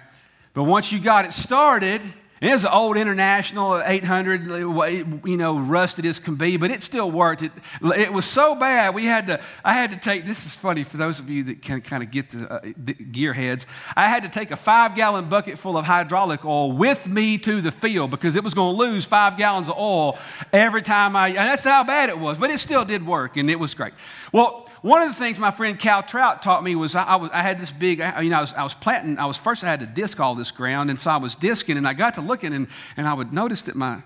But 0.55 0.65
once 0.65 0.93
you 0.93 1.01
got 1.01 1.25
it 1.25 1.33
started, 1.33 2.01
it 2.42 2.52
was 2.52 2.64
an 2.64 2.72
old 2.72 2.96
international 2.96 3.81
800, 3.81 4.48
you 4.48 5.37
know, 5.37 5.59
rusted 5.61 6.05
as 6.05 6.18
can 6.18 6.35
be, 6.35 6.57
but 6.57 6.72
it 6.72 6.83
still 6.83 7.09
worked. 7.09 7.42
It, 7.42 7.52
it 7.96 8.12
was 8.12 8.24
so 8.24 8.57
bad, 8.57 8.94
we 8.94 9.05
had 9.05 9.28
to, 9.28 9.40
I 9.64 9.74
had 9.74 9.90
to 9.92 9.96
take, 9.96 10.26
this 10.26 10.44
is 10.44 10.57
funny 10.57 10.83
for 10.83 10.96
those 10.96 11.20
of 11.20 11.31
you 11.31 11.44
that 11.44 11.62
can 11.62 11.81
kind 11.81 12.02
of 12.02 12.11
get 12.11 12.31
the, 12.31 12.52
uh, 12.52 12.61
the 12.76 12.94
gearheads. 12.94 13.64
I 13.96 14.09
had 14.09 14.24
to 14.24 14.28
take 14.28 14.50
a 14.50 14.57
five 14.57 14.96
gallon 14.96 15.28
bucket 15.28 15.57
full 15.57 15.78
of 15.78 15.85
hydraulic 15.85 16.44
oil 16.44 16.72
with 16.72 17.07
me 17.07 17.38
to 17.38 17.61
the 17.61 17.70
field 17.70 18.11
because 18.11 18.35
it 18.35 18.42
was 18.42 18.55
going 18.55 18.76
to 18.76 18.78
lose 18.78 19.05
five 19.05 19.37
gallons 19.37 19.68
of 19.68 19.76
oil 19.78 20.18
every 20.52 20.83
time 20.83 21.14
I, 21.14 21.28
and 21.28 21.37
that's 21.37 21.62
how 21.62 21.85
bad 21.85 22.09
it 22.09 22.18
was, 22.18 22.38
but 22.38 22.50
it 22.50 22.59
still 22.59 22.85
did 22.85 23.07
work 23.07 23.37
and 23.37 23.48
it 23.50 23.61
was 23.61 23.72
great. 23.74 23.92
Well, 24.33 24.68
one 24.83 25.01
of 25.03 25.09
the 25.09 25.14
things 25.14 25.38
my 25.38 25.53
friend 25.53 25.79
Cal 25.79 26.03
Trout 26.03 26.42
taught 26.42 26.62
me 26.64 26.75
was 26.75 26.97
I, 26.97 27.05
I, 27.05 27.16
was, 27.16 27.31
I 27.33 27.42
had 27.42 27.61
this 27.61 27.71
big, 27.71 27.99
you 27.99 28.31
know, 28.31 28.38
I 28.38 28.40
was, 28.40 28.53
I 28.53 28.62
was, 28.64 28.75
planting, 28.75 29.16
I 29.16 29.27
was 29.27 29.37
first 29.37 29.62
I 29.62 29.68
had 29.68 29.81
to 29.81 29.87
disc 29.87 30.18
all 30.18 30.35
this 30.35 30.51
ground, 30.51 30.90
and 30.90 30.99
so 30.99 31.11
I 31.11 31.16
was 31.16 31.37
disking, 31.37 31.77
and 31.77 31.87
I 31.87 31.95
got 31.95 32.14
to 32.14 32.21
looking, 32.21 32.53
and, 32.53 32.66
and 32.97 33.07
I 33.07 33.14
would 33.14 33.33
notice 33.33 33.62
that 33.62 33.77
my, 33.77 34.03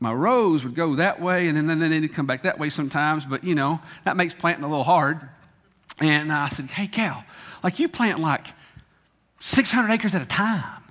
my 0.00 0.12
rows 0.12 0.62
would 0.62 0.74
go 0.74 0.96
that 0.96 1.22
way, 1.22 1.48
and 1.48 1.56
then, 1.56 1.66
then 1.66 1.90
they'd 1.90 2.12
come 2.12 2.26
back 2.26 2.42
that 2.42 2.58
way 2.58 2.68
sometimes, 2.68 3.24
but 3.24 3.44
you 3.44 3.54
know, 3.54 3.80
that 4.04 4.16
makes 4.16 4.34
planting 4.34 4.64
a 4.64 4.68
little 4.68 4.84
hard. 4.84 5.26
And 6.00 6.30
I 6.30 6.48
said, 6.48 6.66
hey, 6.66 6.86
Cal, 6.86 7.24
like 7.62 7.78
you 7.78 7.88
plant 7.88 8.20
like 8.20 8.48
600 9.40 9.90
acres 9.90 10.14
at 10.14 10.20
a 10.20 10.26
time. 10.26 10.82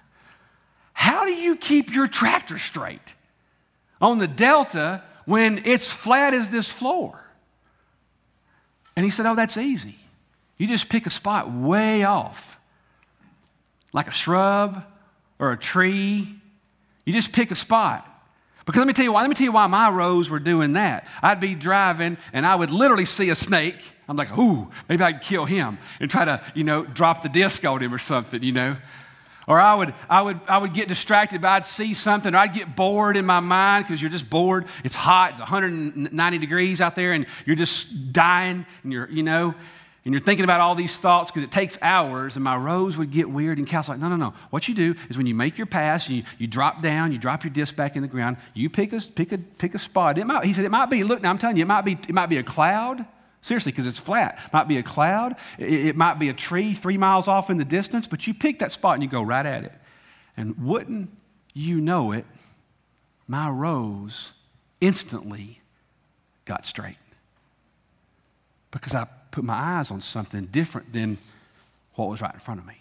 How 0.94 1.26
do 1.26 1.32
you 1.34 1.56
keep 1.56 1.94
your 1.94 2.08
tractor 2.08 2.58
straight 2.58 3.14
on 4.02 4.18
the 4.18 4.28
delta 4.28 5.04
when 5.26 5.62
it's 5.66 5.88
flat 5.88 6.34
as 6.34 6.50
this 6.50 6.72
floor? 6.72 7.23
And 8.96 9.04
he 9.04 9.12
said, 9.12 9.26
Oh, 9.26 9.36
that's 9.36 9.58
easy. 9.58 9.98
You 10.58 10.68
just 10.68 10.90
pick 10.90 11.06
a 11.06 11.10
spot 11.10 11.52
way 11.52 12.04
off, 12.04 12.60
like 13.92 14.08
a 14.08 14.14
shrub 14.14 14.84
or 15.40 15.52
a 15.52 15.58
tree. 15.58 16.36
You 17.06 17.14
just 17.14 17.32
pick 17.32 17.52
a 17.52 17.56
spot. 17.56 18.08
Because 18.66 18.80
let 18.80 18.88
me 18.88 18.94
tell 18.94 19.04
you 19.04 19.12
why. 19.12 19.22
Let 19.22 19.30
me 19.30 19.36
tell 19.36 19.46
you 19.46 19.52
why 19.52 19.68
my 19.68 19.90
rows 19.90 20.30
were 20.30 20.40
doing 20.40 20.74
that. 20.74 21.08
I'd 21.22 21.40
be 21.40 21.54
driving 21.54 22.18
and 22.32 22.46
I 22.46 22.56
would 22.56 22.72
literally 22.72 23.06
see 23.06 23.30
a 23.30 23.36
snake. 23.36 23.76
I'm 24.08 24.16
like, 24.16 24.38
ooh, 24.38 24.70
maybe 24.88 25.04
I 25.04 25.14
can 25.14 25.22
kill 25.22 25.46
him 25.46 25.78
and 26.00 26.10
try 26.10 26.26
to, 26.26 26.42
you 26.56 26.64
know, 26.64 26.86
drop 26.86 27.24
the 27.24 27.30
disc 27.30 27.66
on 27.66 27.82
him 27.82 27.94
or 27.94 28.00
something, 28.00 28.42
you 28.42 28.52
know. 28.52 28.78
Or 29.48 29.60
I 29.60 29.76
would, 29.76 29.94
I 30.10 30.22
would, 30.22 30.40
I 30.48 30.58
would 30.58 30.74
get 30.74 30.88
distracted, 30.88 31.42
but 31.42 31.50
I'd 31.50 31.66
see 31.66 31.94
something, 31.94 32.34
or 32.34 32.38
I'd 32.38 32.54
get 32.54 32.76
bored 32.76 33.18
in 33.18 33.26
my 33.26 33.40
mind 33.40 33.86
because 33.86 34.02
you're 34.02 34.12
just 34.12 34.30
bored. 34.30 34.66
It's 34.84 34.96
hot, 34.96 35.32
it's 35.32 35.40
190 35.40 36.38
degrees 36.38 36.82
out 36.82 36.96
there, 36.96 37.14
and 37.14 37.26
you're 37.46 37.56
just 37.56 38.14
dying, 38.14 38.66
and 38.84 38.94
you're, 38.94 39.10
you 39.10 39.24
know, 39.24 39.54
and 40.06 40.14
you're 40.14 40.22
thinking 40.22 40.44
about 40.44 40.60
all 40.60 40.76
these 40.76 40.98
thoughts 40.98 41.32
because 41.32 41.44
it 41.44 41.52
takes 41.52 41.78
hours, 41.82 42.36
and 42.36 42.44
my 42.44 42.58
rows 42.58 42.98
would 42.98 43.10
get 43.10 43.30
weird. 43.30 43.58
And 43.58 43.66
Cal's 43.66 43.88
like, 43.88 44.00
no, 44.00 44.10
no, 44.10 44.18
no. 44.18 44.34
What 44.50 44.68
you 44.68 44.76
do 44.76 44.96
is 45.10 45.18
when 45.18 45.26
you 45.26 45.34
make 45.34 45.58
your 45.58 45.68
pass, 45.68 46.10
you, 46.10 46.24
you 46.38 46.48
drop 46.48 46.82
down, 46.82 47.14
you 47.14 47.18
drop 47.18 47.46
your 47.46 47.54
disc 47.54 47.76
back 47.76 47.96
in 47.96 48.02
the 48.02 48.08
ground, 48.10 48.36
you 48.54 48.70
pick 48.70 48.92
a, 48.92 49.00
pick 49.00 49.32
a, 49.32 49.38
pick 49.38 49.76
a 49.76 49.80
spot. 49.80 50.18
It 50.18 50.28
might, 50.28 50.44
he 50.44 50.54
said, 50.54 50.66
it 50.66 50.72
might 50.72 50.90
be, 50.90 51.04
look, 51.04 51.22
now 51.22 51.30
I'm 51.30 51.38
telling 51.38 51.56
you, 51.56 51.62
it 51.62 51.68
might 51.68 51.86
be, 51.86 51.94
it 51.94 52.14
might 52.14 52.28
be 52.28 52.38
a 52.38 52.44
cloud, 52.44 53.06
Seriously, 53.44 53.74
because 53.74 53.86
it's 53.86 54.00
flat. 54.00 54.40
Might 54.54 54.70
be 54.70 54.78
a 54.78 54.84
cloud, 54.84 55.36
it 55.60 55.98
might 55.98 56.18
be 56.18 56.30
a 56.30 56.34
tree 56.34 56.74
three 56.74 56.98
miles 56.98 57.28
off 57.28 57.50
in 57.50 57.58
the 57.58 57.66
distance, 57.66 58.08
but 58.08 58.26
you 58.26 58.34
pick 58.34 58.60
that 58.60 58.72
spot 58.72 58.94
and 58.94 59.04
you 59.04 59.10
go 59.10 59.22
right 59.22 59.46
at 59.46 59.66
it. 59.66 59.74
And 60.38 60.58
wouldn't 60.64 61.12
you 61.54 61.82
know 61.82 62.14
it, 62.14 62.26
my 63.28 63.50
rows 63.50 64.32
instantly 64.80 65.60
got 66.46 66.66
straight. 66.66 66.96
Because 68.72 68.96
I 68.96 69.08
put 69.32 69.44
my 69.44 69.56
eyes 69.56 69.92
on 69.92 70.00
something 70.00 70.46
different 70.46 70.94
than 70.94 71.18
what 71.96 72.08
was 72.08 72.22
right 72.22 72.34
in 72.34 72.40
front 72.40 72.62
of 72.62 72.66
me. 72.66 72.78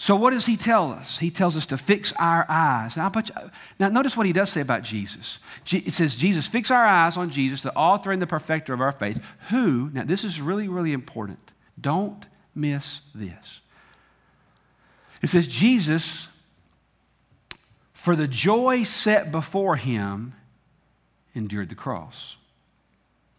So, 0.00 0.14
what 0.14 0.32
does 0.32 0.46
he 0.46 0.56
tell 0.56 0.92
us? 0.92 1.18
He 1.18 1.28
tells 1.28 1.56
us 1.56 1.66
to 1.66 1.76
fix 1.76 2.12
our 2.20 2.46
eyes. 2.48 2.96
Now, 2.96 3.12
now, 3.80 3.88
notice 3.88 4.16
what 4.16 4.26
he 4.26 4.32
does 4.32 4.48
say 4.48 4.60
about 4.60 4.84
Jesus. 4.84 5.40
It 5.72 5.92
says, 5.92 6.14
Jesus, 6.14 6.46
fix 6.46 6.70
our 6.70 6.84
eyes 6.84 7.16
on 7.16 7.30
Jesus, 7.30 7.62
the 7.62 7.74
author 7.74 8.12
and 8.12 8.22
the 8.22 8.26
perfecter 8.26 8.72
of 8.72 8.80
our 8.80 8.92
faith, 8.92 9.20
who, 9.50 9.90
now, 9.92 10.04
this 10.04 10.22
is 10.22 10.40
really, 10.40 10.68
really 10.68 10.92
important. 10.92 11.50
Don't 11.80 12.26
miss 12.54 13.00
this. 13.12 13.60
It 15.20 15.30
says, 15.30 15.48
Jesus, 15.48 16.28
for 17.92 18.14
the 18.14 18.28
joy 18.28 18.84
set 18.84 19.32
before 19.32 19.74
him, 19.74 20.32
endured 21.34 21.70
the 21.70 21.74
cross, 21.74 22.36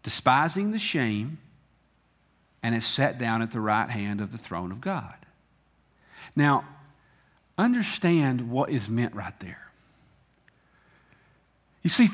despising 0.02 0.72
the 0.72 0.78
shame, 0.78 1.38
and 2.62 2.74
is 2.74 2.84
set 2.84 3.16
down 3.16 3.40
at 3.40 3.50
the 3.50 3.60
right 3.60 3.88
hand 3.88 4.20
of 4.20 4.30
the 4.30 4.38
throne 4.38 4.70
of 4.70 4.82
God. 4.82 5.14
Now, 6.34 6.64
understand 7.58 8.50
what 8.50 8.70
is 8.70 8.88
meant 8.88 9.14
right 9.14 9.38
there. 9.40 9.70
You 11.82 11.90
see, 11.90 12.08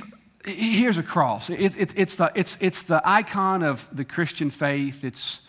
here's 0.45 0.99
a 0.99 1.03
cross. 1.03 1.51
It, 1.51 1.77
it, 1.77 1.93
it's, 1.97 2.17
the, 2.17 2.31
it's, 2.35 2.57
it's 2.61 2.83
the 2.83 3.01
icon 3.05 3.63
of 3.63 3.89
the 3.93 4.05
Christian 4.05 4.51
faith. 4.51 5.05
It's, 5.05 5.41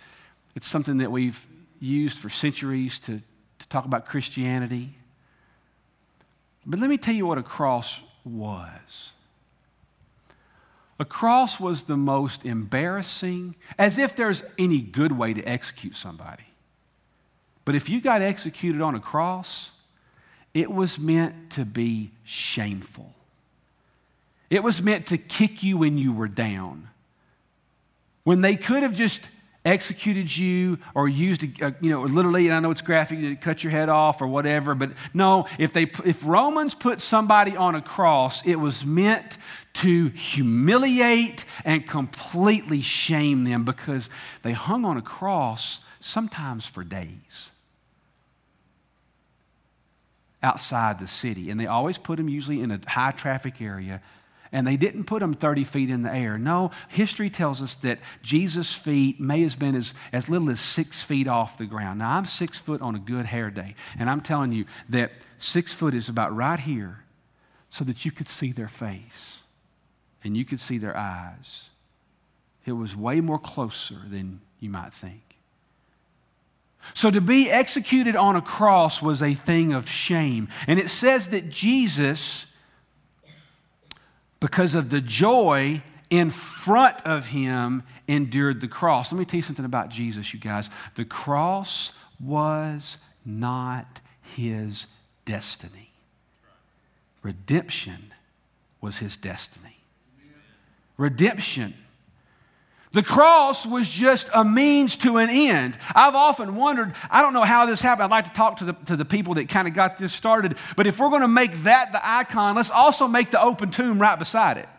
it's 0.56 0.68
something 0.68 0.98
that 0.98 1.12
we've 1.12 1.46
used 1.80 2.18
for 2.18 2.30
centuries 2.30 3.00
to, 3.02 3.22
to 3.60 3.68
talk 3.70 3.86
about 3.86 4.08
Christianity. 4.08 4.96
But 6.66 6.80
let 6.80 6.90
me 6.90 6.98
tell 6.98 7.14
you 7.14 7.26
what 7.26 7.38
a 7.38 7.44
cross 7.44 8.02
was. 8.26 9.14
A 11.00 11.06
cross 11.06 11.60
was 11.60 11.84
the 11.84 11.98
most 11.98 12.44
embarrassing, 12.44 13.56
as 13.78 14.00
if 14.00 14.16
there's 14.16 14.44
any 14.58 14.82
good 14.82 15.12
way 15.12 15.34
to 15.34 15.44
execute 15.44 15.96
somebody. 15.96 16.44
But 17.68 17.76
if 17.76 17.90
you 17.90 18.00
got 18.00 18.22
executed 18.22 18.80
on 18.80 18.96
a 18.96 19.00
cross, 19.02 19.72
it 20.54 20.72
was 20.72 20.98
meant 20.98 21.50
to 21.50 21.66
be 21.66 22.12
shameful. 22.24 23.14
It 24.50 24.64
was 24.64 24.82
meant 24.82 25.08
to 25.08 25.18
kick 25.18 25.64
you 25.64 25.76
when 25.80 25.98
you 25.98 26.14
were 26.14 26.30
down. 26.30 26.88
When 28.24 28.40
they 28.40 28.56
could 28.56 28.84
have 28.84 28.96
just 28.96 29.20
executed 29.66 30.38
you 30.38 30.80
or 30.96 31.10
used, 31.10 31.44
a, 31.62 31.76
you 31.82 31.90
know, 31.90 32.04
literally, 32.04 32.46
and 32.48 32.56
I 32.56 32.62
know 32.62 32.72
it's 32.72 32.80
graphic, 32.80 33.20
to 33.20 33.36
cut 33.36 33.66
your 33.66 33.72
head 33.72 33.90
off 33.90 34.22
or 34.22 34.28
whatever, 34.28 34.74
but 34.74 34.92
no, 35.14 35.46
if, 35.60 35.74
they, 35.74 35.92
if 36.06 36.24
Romans 36.24 36.74
put 36.74 37.02
somebody 37.02 37.58
on 37.58 37.76
a 37.76 37.82
cross, 37.82 38.48
it 38.48 38.62
was 38.62 38.86
meant 38.86 39.38
to 39.74 40.08
humiliate 40.08 41.44
and 41.66 41.86
completely 41.86 42.80
shame 42.80 43.44
them 43.44 43.66
because 43.66 44.10
they 44.42 44.54
hung 44.54 44.86
on 44.86 44.96
a 44.96 45.02
cross 45.02 45.82
sometimes 46.00 46.66
for 46.66 46.86
days 46.86 47.52
outside 50.48 51.00
the 51.00 51.08
city. 51.08 51.50
And 51.50 51.60
they 51.60 51.68
always 51.68 51.98
put 51.98 52.18
them 52.18 52.30
usually 52.30 52.62
in 52.62 52.72
a 52.72 52.80
high 52.88 53.12
traffic 53.12 53.62
area. 53.62 54.02
And 54.54 54.66
they 54.66 54.78
didn't 54.78 55.04
put 55.04 55.20
them 55.20 55.34
30 55.34 55.66
feet 55.66 55.90
in 55.90 56.04
the 56.04 56.14
air. 56.14 56.38
No, 56.38 56.72
history 56.88 57.30
tells 57.30 57.62
us 57.62 57.76
that 57.78 58.00
Jesus' 58.24 58.74
feet 58.74 59.20
may 59.20 59.42
have 59.42 59.60
been 59.60 59.76
as, 59.76 59.94
as 60.14 60.30
little 60.30 60.50
as 60.50 60.62
six 60.62 61.04
feet 61.04 61.28
off 61.28 61.58
the 61.58 61.66
ground. 61.66 62.00
Now, 62.00 62.18
I'm 62.18 62.26
six 62.26 62.58
foot 62.58 62.82
on 62.82 62.96
a 62.96 63.00
good 63.00 63.26
hair 63.26 63.50
day. 63.50 63.76
And 64.00 64.10
I'm 64.10 64.22
telling 64.22 64.54
you 64.54 64.66
that 64.88 65.12
six 65.38 65.74
foot 65.74 65.94
is 65.94 66.08
about 66.08 66.34
right 66.34 66.60
here 66.60 67.04
so 67.70 67.84
that 67.84 68.06
you 68.06 68.12
could 68.12 68.30
see 68.30 68.54
their 68.54 68.70
face 68.70 69.40
and 70.24 70.38
you 70.38 70.46
could 70.46 70.62
see 70.62 70.78
their 70.78 70.96
eyes. 70.96 71.70
It 72.66 72.72
was 72.72 72.96
way 72.96 73.20
more 73.20 73.40
closer 73.40 73.98
than 74.10 74.40
you 74.62 74.70
might 74.70 74.94
think. 74.94 75.27
So 76.94 77.12
to 77.12 77.22
be 77.22 77.50
executed 77.50 78.16
on 78.16 78.36
a 78.36 78.42
cross 78.42 79.02
was 79.02 79.22
a 79.22 79.34
thing 79.34 79.74
of 79.74 79.90
shame. 79.90 80.50
And 80.68 80.80
it 80.80 80.90
says 80.90 81.28
that 81.30 81.50
Jesus, 81.50 82.48
because 84.40 84.76
of 84.76 84.90
the 84.90 85.02
joy 85.02 85.82
in 86.10 86.30
front 86.30 87.02
of 87.06 87.28
him, 87.28 87.84
endured 88.08 88.62
the 88.62 88.68
cross. 88.68 89.12
Let 89.12 89.20
me 89.20 89.26
tell 89.26 89.38
you 89.38 89.44
something 89.44 89.66
about 89.66 89.90
Jesus, 89.90 90.34
you 90.34 90.40
guys. 90.40 90.70
The 90.96 91.06
cross 91.06 91.92
was 92.20 92.98
not 93.26 94.00
his 94.22 94.88
destiny, 95.26 95.92
redemption 97.22 98.14
was 98.82 99.00
his 99.00 99.18
destiny. 99.18 99.76
Redemption 100.98 101.76
the 102.94 103.04
cross 103.04 103.66
was 103.66 103.88
just 103.90 104.30
a 104.34 104.46
means 104.46 104.96
to 104.98 105.18
an 105.18 105.30
end. 105.30 105.78
I've 105.94 106.16
often 106.16 106.56
wondered, 106.56 106.94
I 107.10 107.22
don't 107.22 107.34
know 107.34 107.44
how 107.44 107.66
this 107.66 107.82
happened. 107.82 108.06
I'd 108.06 108.12
like 108.12 108.26
to 108.26 108.32
talk 108.32 108.58
to 108.58 108.66
the, 108.66 108.74
to 108.86 108.96
the 108.96 109.06
people 109.06 109.34
that 109.36 109.50
kind 109.50 109.68
of 109.68 109.74
got 109.74 109.98
this 109.98 110.14
started. 110.14 110.56
But 110.76 110.88
if 110.88 111.00
we're 111.00 111.10
going 111.10 111.22
to 111.22 111.28
make 111.28 111.64
that 111.64 111.92
the 111.92 112.00
icon, 112.02 112.56
let's 112.56 112.72
also 112.72 113.08
make 113.08 113.32
the 113.32 113.42
open 113.42 113.72
tomb 113.72 114.00
right 114.00 114.18
beside 114.18 114.58
it. 114.58 114.70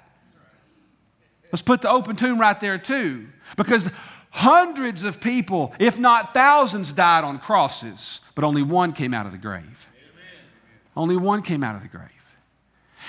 Let's 1.53 1.63
put 1.63 1.83
the 1.83 1.91
open 1.91 2.17
tomb 2.17 2.41
right 2.41 2.59
there 2.59 2.79
too. 2.79 3.29
Because 3.57 3.89
hundreds 4.31 5.05
of 5.05 5.21
people, 5.21 5.75
if 5.79 5.99
not 5.99 6.33
thousands, 6.33 6.93
died 6.93 7.25
on 7.25 7.39
crosses, 7.39 8.21
but 8.35 8.45
only 8.45 8.63
one 8.63 8.93
came 8.93 9.13
out 9.13 9.27
of 9.27 9.33
the 9.33 9.39
grave. 9.39 9.89
Only 10.97 11.17
one 11.17 11.43
came 11.43 11.63
out 11.63 11.77
of 11.77 11.83
the 11.83 11.89
grave. 11.89 12.09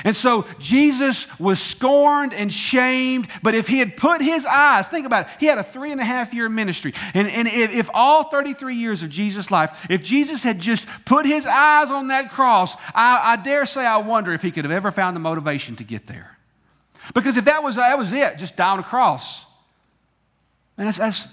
And 0.04 0.16
so 0.16 0.46
Jesus 0.60 1.28
was 1.40 1.62
scorned 1.62 2.34
and 2.34 2.52
shamed, 2.52 3.28
but 3.44 3.54
if 3.54 3.68
he 3.68 3.80
had 3.80 3.98
put 3.98 4.22
his 4.22 4.46
eyes, 4.46 4.88
think 4.88 5.06
about 5.06 5.26
it, 5.26 5.32
he 5.40 5.46
had 5.46 5.58
a 5.58 5.64
three 5.64 5.92
and 5.92 6.00
a 6.00 6.06
half 6.06 6.34
year 6.34 6.48
ministry. 6.48 6.94
And, 7.14 7.28
and 7.28 7.48
if, 7.48 7.72
if 7.72 7.90
all 7.94 8.30
33 8.30 8.76
years 8.76 9.04
of 9.04 9.10
Jesus' 9.10 9.52
life, 9.52 9.88
if 9.90 10.02
Jesus 10.02 10.44
had 10.44 10.60
just 10.60 10.88
put 11.06 11.26
his 11.26 11.46
eyes 11.46 11.92
on 11.92 12.08
that 12.08 12.32
cross, 12.32 12.76
I, 12.96 13.34
I 13.34 13.36
dare 13.36 13.66
say 13.66 13.86
I 13.86 13.98
wonder 13.98 14.32
if 14.32 14.42
he 14.42 14.52
could 14.52 14.64
have 14.64 14.72
ever 14.72 14.92
found 14.92 15.16
the 15.16 15.22
motivation 15.22 15.76
to 15.78 15.84
get 15.84 16.08
there. 16.08 16.38
Because 17.14 17.38
if 17.38 17.46
that 17.46 17.64
was, 17.64 17.76
that 17.76 17.98
was 17.98 18.14
it, 18.14 18.38
just 18.38 18.56
die 18.56 18.70
on 18.70 18.80
a 18.80 18.84
cross, 18.84 19.44
and 20.78 20.88
that's, 20.88 20.98
that's, 20.98 21.28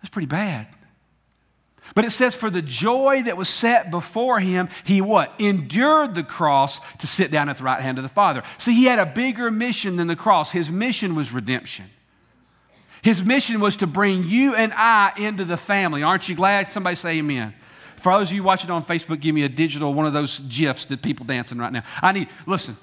that's 0.00 0.10
pretty 0.10 0.26
bad. 0.26 0.68
But 1.98 2.04
it 2.04 2.12
says, 2.12 2.36
for 2.36 2.48
the 2.48 2.62
joy 2.62 3.24
that 3.24 3.36
was 3.36 3.48
set 3.48 3.90
before 3.90 4.38
him, 4.38 4.68
he 4.84 5.00
what? 5.00 5.34
Endured 5.40 6.14
the 6.14 6.22
cross 6.22 6.78
to 6.98 7.08
sit 7.08 7.32
down 7.32 7.48
at 7.48 7.56
the 7.56 7.64
right 7.64 7.82
hand 7.82 7.98
of 7.98 8.04
the 8.04 8.08
Father. 8.08 8.44
See, 8.58 8.72
he 8.72 8.84
had 8.84 9.00
a 9.00 9.04
bigger 9.04 9.50
mission 9.50 9.96
than 9.96 10.06
the 10.06 10.14
cross. 10.14 10.52
His 10.52 10.70
mission 10.70 11.16
was 11.16 11.32
redemption. 11.32 11.86
His 13.02 13.24
mission 13.24 13.58
was 13.58 13.74
to 13.78 13.88
bring 13.88 14.22
you 14.22 14.54
and 14.54 14.72
I 14.74 15.12
into 15.16 15.44
the 15.44 15.56
family. 15.56 16.04
Aren't 16.04 16.28
you 16.28 16.36
glad? 16.36 16.70
Somebody 16.70 16.94
say 16.94 17.18
amen. 17.18 17.52
For 17.96 18.12
those 18.12 18.30
of 18.30 18.36
you 18.36 18.44
watching 18.44 18.70
on 18.70 18.84
Facebook, 18.84 19.18
give 19.18 19.34
me 19.34 19.42
a 19.42 19.48
digital 19.48 19.92
one 19.92 20.06
of 20.06 20.12
those 20.12 20.38
GIFs 20.38 20.84
that 20.84 21.02
people 21.02 21.26
dancing 21.26 21.58
right 21.58 21.72
now. 21.72 21.82
I 22.00 22.12
need, 22.12 22.28
listen, 22.46 22.76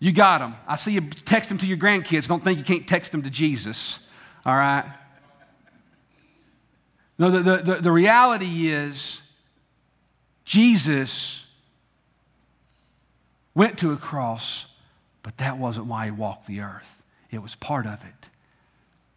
you 0.00 0.10
got 0.10 0.38
them. 0.38 0.56
I 0.66 0.74
see 0.74 0.94
you 0.94 1.02
text 1.02 1.48
them 1.48 1.58
to 1.58 1.66
your 1.68 1.78
grandkids. 1.78 2.26
Don't 2.26 2.42
think 2.42 2.58
you 2.58 2.64
can't 2.64 2.88
text 2.88 3.12
them 3.12 3.22
to 3.22 3.30
Jesus. 3.30 4.00
All 4.44 4.56
right? 4.56 4.84
No, 7.18 7.30
the, 7.30 7.56
the, 7.56 7.74
the, 7.76 7.90
reality 7.90 8.68
is 8.68 9.20
Jesus 10.44 11.44
went 13.54 13.78
to 13.78 13.90
a 13.90 13.96
cross, 13.96 14.66
but 15.24 15.36
that 15.38 15.58
wasn't 15.58 15.86
why 15.86 16.04
he 16.04 16.10
walked 16.12 16.46
the 16.46 16.60
earth. 16.60 17.02
It 17.32 17.42
was 17.42 17.56
part 17.56 17.86
of 17.86 18.04
it. 18.04 18.28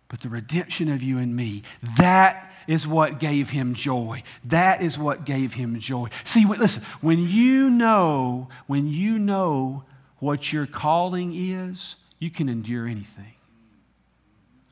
But 0.07 0.21
the 0.21 0.29
redemption 0.29 0.89
of 0.89 1.03
you 1.03 1.19
and 1.19 1.35
me, 1.35 1.61
that 1.97 2.51
is 2.67 2.87
what 2.87 3.19
gave 3.19 3.51
him 3.51 3.75
joy. 3.75 4.23
That 4.45 4.81
is 4.81 4.97
what 4.97 5.25
gave 5.25 5.53
him 5.53 5.79
joy. 5.79 6.09
See, 6.23 6.45
listen, 6.45 6.83
when 7.01 7.27
you 7.27 7.69
know, 7.69 8.49
when 8.65 8.87
you 8.87 9.19
know 9.19 9.83
what 10.19 10.51
your 10.51 10.65
calling 10.65 11.33
is, 11.35 11.95
you 12.19 12.31
can 12.31 12.49
endure 12.49 12.87
anything. 12.87 13.33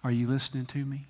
Are 0.04 0.12
you 0.12 0.28
listening 0.28 0.66
to 0.68 0.84
me? 0.84 1.09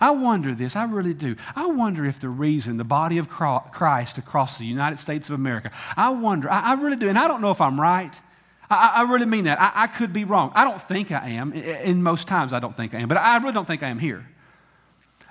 I 0.00 0.10
wonder 0.10 0.54
this, 0.54 0.76
I 0.76 0.84
really 0.84 1.14
do. 1.14 1.36
I 1.54 1.66
wonder 1.66 2.04
if 2.04 2.20
the 2.20 2.28
reason 2.28 2.76
the 2.76 2.84
body 2.84 3.18
of 3.18 3.28
Christ 3.28 4.18
across 4.18 4.58
the 4.58 4.66
United 4.66 4.98
States 4.98 5.28
of 5.28 5.34
America, 5.34 5.70
I 5.96 6.10
wonder, 6.10 6.50
I, 6.50 6.74
really 6.74 6.96
do, 6.96 7.08
and 7.08 7.18
I 7.18 7.28
don't 7.28 7.40
know 7.40 7.50
if 7.50 7.60
I'm 7.60 7.80
right. 7.80 8.12
I, 8.68 8.94
I 8.96 9.02
really 9.02 9.26
mean 9.26 9.44
that. 9.44 9.60
I, 9.60 9.72
I, 9.74 9.86
could 9.86 10.12
be 10.12 10.24
wrong. 10.24 10.52
I 10.54 10.64
don't 10.64 10.80
think 10.80 11.12
I 11.12 11.30
am. 11.30 11.52
In 11.52 12.02
most 12.02 12.26
times, 12.26 12.52
I 12.52 12.60
don't 12.60 12.76
think 12.76 12.94
I 12.94 12.98
am, 12.98 13.08
but 13.08 13.18
I 13.18 13.36
really 13.38 13.52
don't 13.52 13.66
think 13.66 13.82
I 13.82 13.88
am 13.88 13.98
here. 13.98 14.26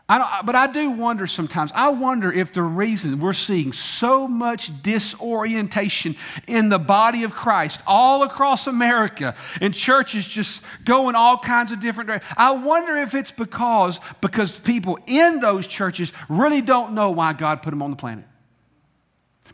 I 0.07 0.41
but 0.45 0.53
I 0.53 0.67
do 0.67 0.91
wonder 0.91 1.25
sometimes. 1.25 1.71
I 1.73 1.89
wonder 1.89 2.31
if 2.31 2.53
the 2.53 2.61
reason 2.61 3.19
we're 3.19 3.33
seeing 3.33 3.73
so 3.73 4.27
much 4.27 4.71
disorientation 4.83 6.15
in 6.45 6.69
the 6.69 6.77
body 6.77 7.23
of 7.23 7.33
Christ 7.33 7.81
all 7.87 8.21
across 8.21 8.67
America 8.67 9.33
and 9.61 9.73
churches 9.73 10.27
just 10.27 10.61
going 10.83 11.15
all 11.15 11.39
kinds 11.39 11.71
of 11.71 11.79
different 11.79 12.07
directions. 12.07 12.35
I 12.37 12.51
wonder 12.51 12.95
if 12.97 13.15
it's 13.15 13.31
because 13.31 13.99
because 14.21 14.59
people 14.59 14.99
in 15.07 15.39
those 15.39 15.65
churches 15.65 16.13
really 16.29 16.61
don't 16.61 16.93
know 16.93 17.09
why 17.09 17.33
God 17.33 17.63
put 17.63 17.71
them 17.71 17.81
on 17.81 17.89
the 17.89 17.97
planet. 17.97 18.25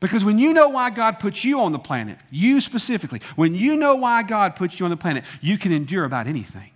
Because 0.01 0.25
when 0.25 0.37
you 0.37 0.51
know 0.51 0.67
why 0.67 0.89
God 0.89 1.19
puts 1.19 1.45
you 1.45 1.61
on 1.61 1.71
the 1.71 1.79
planet, 1.79 2.17
you 2.29 2.59
specifically, 2.59 3.21
when 3.35 3.55
you 3.55 3.77
know 3.77 3.95
why 3.95 4.23
God 4.23 4.55
puts 4.55 4.79
you 4.79 4.85
on 4.85 4.89
the 4.89 4.97
planet, 4.97 5.23
you 5.41 5.57
can 5.57 5.71
endure 5.71 6.03
about 6.03 6.27
anything. 6.27 6.71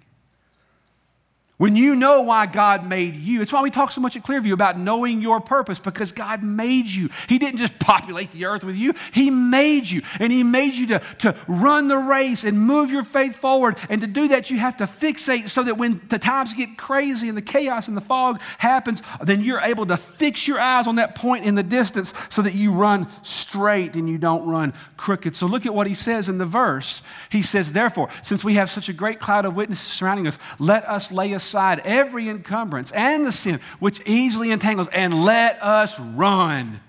When 1.57 1.77
you 1.77 1.95
know 1.95 2.21
why 2.23 2.47
God 2.47 2.85
made 2.85 3.15
you, 3.15 3.41
it's 3.41 3.53
why 3.53 3.61
we 3.61 3.71
talk 3.71 3.89
so 3.89 4.01
much 4.01 4.17
at 4.17 4.23
Clearview 4.23 4.51
about 4.51 4.77
knowing 4.77 5.21
your 5.21 5.39
purpose 5.39 5.79
because 5.79 6.11
God 6.11 6.43
made 6.43 6.87
you. 6.87 7.09
He 7.29 7.39
didn't 7.39 7.59
just 7.59 7.79
populate 7.79 8.31
the 8.31 8.45
earth 8.45 8.65
with 8.65 8.75
you, 8.75 8.93
He 9.13 9.29
made 9.29 9.89
you. 9.89 10.01
And 10.19 10.33
He 10.33 10.43
made 10.43 10.73
you 10.73 10.87
to, 10.87 11.01
to 11.19 11.35
run 11.47 11.87
the 11.87 11.97
race 11.97 12.43
and 12.43 12.59
move 12.59 12.91
your 12.91 13.03
faith 13.03 13.37
forward. 13.37 13.77
And 13.89 14.01
to 14.01 14.07
do 14.07 14.27
that, 14.29 14.49
you 14.49 14.57
have 14.57 14.75
to 14.77 14.83
fixate 14.83 15.49
so 15.49 15.63
that 15.63 15.77
when 15.77 16.01
the 16.09 16.19
times 16.19 16.53
get 16.53 16.77
crazy 16.77 17.29
and 17.29 17.37
the 17.37 17.41
chaos 17.41 17.87
and 17.87 17.95
the 17.95 18.01
fog 18.01 18.41
happens, 18.57 19.01
then 19.23 19.41
you're 19.41 19.61
able 19.61 19.85
to 19.85 19.95
fix 19.95 20.49
your 20.49 20.59
eyes 20.59 20.87
on 20.87 20.95
that 20.95 21.15
point 21.15 21.45
in 21.45 21.55
the 21.55 21.63
distance 21.63 22.13
so 22.29 22.41
that 22.41 22.53
you 22.53 22.73
run 22.73 23.07
straight 23.21 23.95
and 23.95 24.09
you 24.09 24.17
don't 24.17 24.45
run 24.45 24.73
crooked. 24.97 25.33
So 25.37 25.45
look 25.45 25.65
at 25.65 25.73
what 25.73 25.87
He 25.87 25.93
says 25.93 26.27
in 26.27 26.37
the 26.37 26.45
verse. 26.45 27.01
He 27.29 27.43
says, 27.43 27.71
Therefore, 27.71 28.09
since 28.23 28.43
we 28.43 28.55
have 28.55 28.69
such 28.69 28.89
a 28.89 28.93
great 28.93 29.21
cloud 29.21 29.45
of 29.45 29.55
witnesses 29.55 29.87
surrounding 29.87 30.27
us, 30.27 30.37
let 30.59 30.83
us 30.89 31.13
lay 31.13 31.33
aside 31.45 31.81
every 31.85 32.27
encumbrance 32.29 32.91
and 32.91 33.25
the 33.25 33.31
sin 33.31 33.59
which 33.79 34.01
easily 34.05 34.51
entangles, 34.51 34.87
and 34.89 35.23
let 35.23 35.61
us 35.61 35.99
run. 35.99 36.79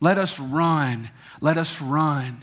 Let 0.00 0.18
us 0.18 0.38
run. 0.38 1.10
Let 1.40 1.58
us 1.58 1.80
run. 1.80 2.42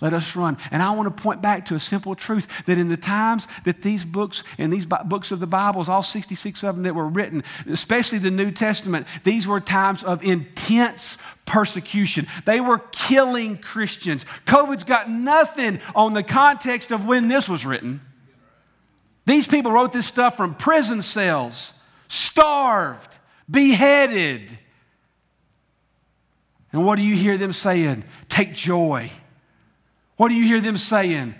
Let 0.00 0.12
us 0.12 0.36
run. 0.36 0.58
And 0.70 0.82
I 0.82 0.90
want 0.90 1.16
to 1.16 1.22
point 1.22 1.40
back 1.40 1.66
to 1.66 1.74
a 1.74 1.80
simple 1.80 2.14
truth 2.14 2.46
that 2.66 2.78
in 2.78 2.88
the 2.88 2.98
times 2.98 3.48
that 3.64 3.80
these 3.80 4.04
books 4.04 4.42
and 4.58 4.70
these 4.70 4.84
books 4.84 5.30
of 5.30 5.40
the 5.40 5.46
Bibles, 5.46 5.88
all 5.88 6.02
66 6.02 6.62
of 6.64 6.74
them 6.74 6.82
that 6.82 6.94
were 6.94 7.08
written, 7.08 7.44
especially 7.66 8.18
the 8.18 8.30
New 8.30 8.50
Testament, 8.50 9.06
these 9.24 9.46
were 9.46 9.60
times 9.60 10.04
of 10.04 10.22
intense 10.22 11.16
persecution. 11.46 12.26
They 12.44 12.60
were 12.60 12.78
killing 12.78 13.56
Christians. 13.56 14.26
COVID's 14.46 14.84
got 14.84 15.08
nothing 15.08 15.80
on 15.94 16.12
the 16.12 16.22
context 16.22 16.90
of 16.90 17.06
when 17.06 17.28
this 17.28 17.48
was 17.48 17.64
written. 17.64 18.02
These 19.26 19.48
people 19.48 19.72
wrote 19.72 19.92
this 19.92 20.06
stuff 20.06 20.36
from 20.36 20.54
prison 20.54 21.02
cells, 21.02 21.72
starved, 22.08 23.16
beheaded. 23.50 24.56
And 26.72 26.84
what 26.84 26.96
do 26.96 27.02
you 27.02 27.16
hear 27.16 27.36
them 27.36 27.52
saying? 27.52 28.04
Take 28.28 28.54
joy. 28.54 29.10
What 30.16 30.28
do 30.28 30.34
you 30.34 30.44
hear 30.44 30.60
them 30.60 30.76
saying? 30.76 31.34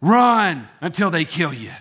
Run 0.00 0.68
until 0.82 1.10
they 1.10 1.24
kill 1.24 1.52
you. 1.52 1.72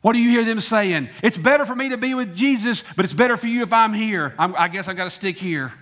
What 0.00 0.14
do 0.14 0.18
you 0.18 0.30
hear 0.30 0.44
them 0.44 0.60
saying? 0.60 1.10
It's 1.22 1.38
better 1.38 1.64
for 1.64 1.76
me 1.76 1.90
to 1.90 1.96
be 1.96 2.14
with 2.14 2.34
Jesus, 2.34 2.82
but 2.96 3.04
it's 3.04 3.14
better 3.14 3.36
for 3.36 3.46
you 3.46 3.62
if 3.62 3.72
I'm 3.72 3.92
here. 3.92 4.34
I'm, 4.38 4.54
i 4.56 4.66
guess 4.68 4.88
I've 4.88 4.96
got 4.96 5.04
to 5.04 5.10
stick 5.10 5.36
here. 5.36 5.72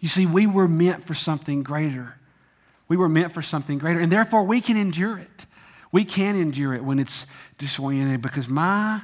You 0.00 0.08
see, 0.08 0.26
we 0.26 0.46
were 0.46 0.68
meant 0.68 1.06
for 1.06 1.14
something 1.14 1.62
greater. 1.62 2.16
We 2.88 2.96
were 2.96 3.08
meant 3.08 3.32
for 3.32 3.40
something 3.40 3.78
greater, 3.78 4.00
and 4.00 4.12
therefore 4.12 4.42
we 4.42 4.60
can 4.60 4.76
endure 4.76 5.16
it. 5.16 5.46
We 5.92 6.04
can 6.06 6.36
endure 6.36 6.72
it 6.72 6.82
when 6.82 6.98
it's 6.98 7.26
disoriented 7.58 8.22
because 8.22 8.48
my, 8.48 9.02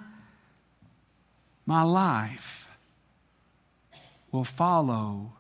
my 1.67 1.83
life 1.83 2.71
will 4.33 4.45
follow 4.45 5.33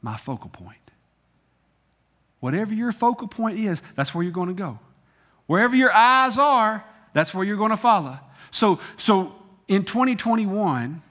my 0.00 0.16
focal 0.16 0.48
point. 0.48 0.78
Whatever 2.40 2.74
your 2.74 2.90
focal 2.90 3.28
point 3.28 3.58
is, 3.58 3.80
that's 3.94 4.14
where 4.14 4.24
you're 4.24 4.32
going 4.32 4.48
to 4.48 4.54
go. 4.54 4.78
Wherever 5.46 5.76
your 5.76 5.92
eyes 5.92 6.38
are, 6.38 6.84
that's 7.12 7.34
where 7.34 7.44
you're 7.44 7.56
going 7.56 7.70
to 7.70 7.76
follow. 7.76 8.18
So, 8.50 8.80
so 8.96 9.34
in 9.68 9.84
2021, 9.84 11.02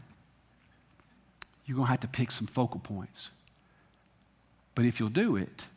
you're 1.65 1.75
going 1.75 1.85
to 1.85 1.91
have 1.91 2.01
to 2.01 2.07
pick 2.07 2.31
some 2.31 2.47
focal 2.47 2.79
points. 2.79 3.29
But 4.73 4.85
if 4.85 4.99
you'll 4.99 5.09
do 5.09 5.35
it, 5.35 5.67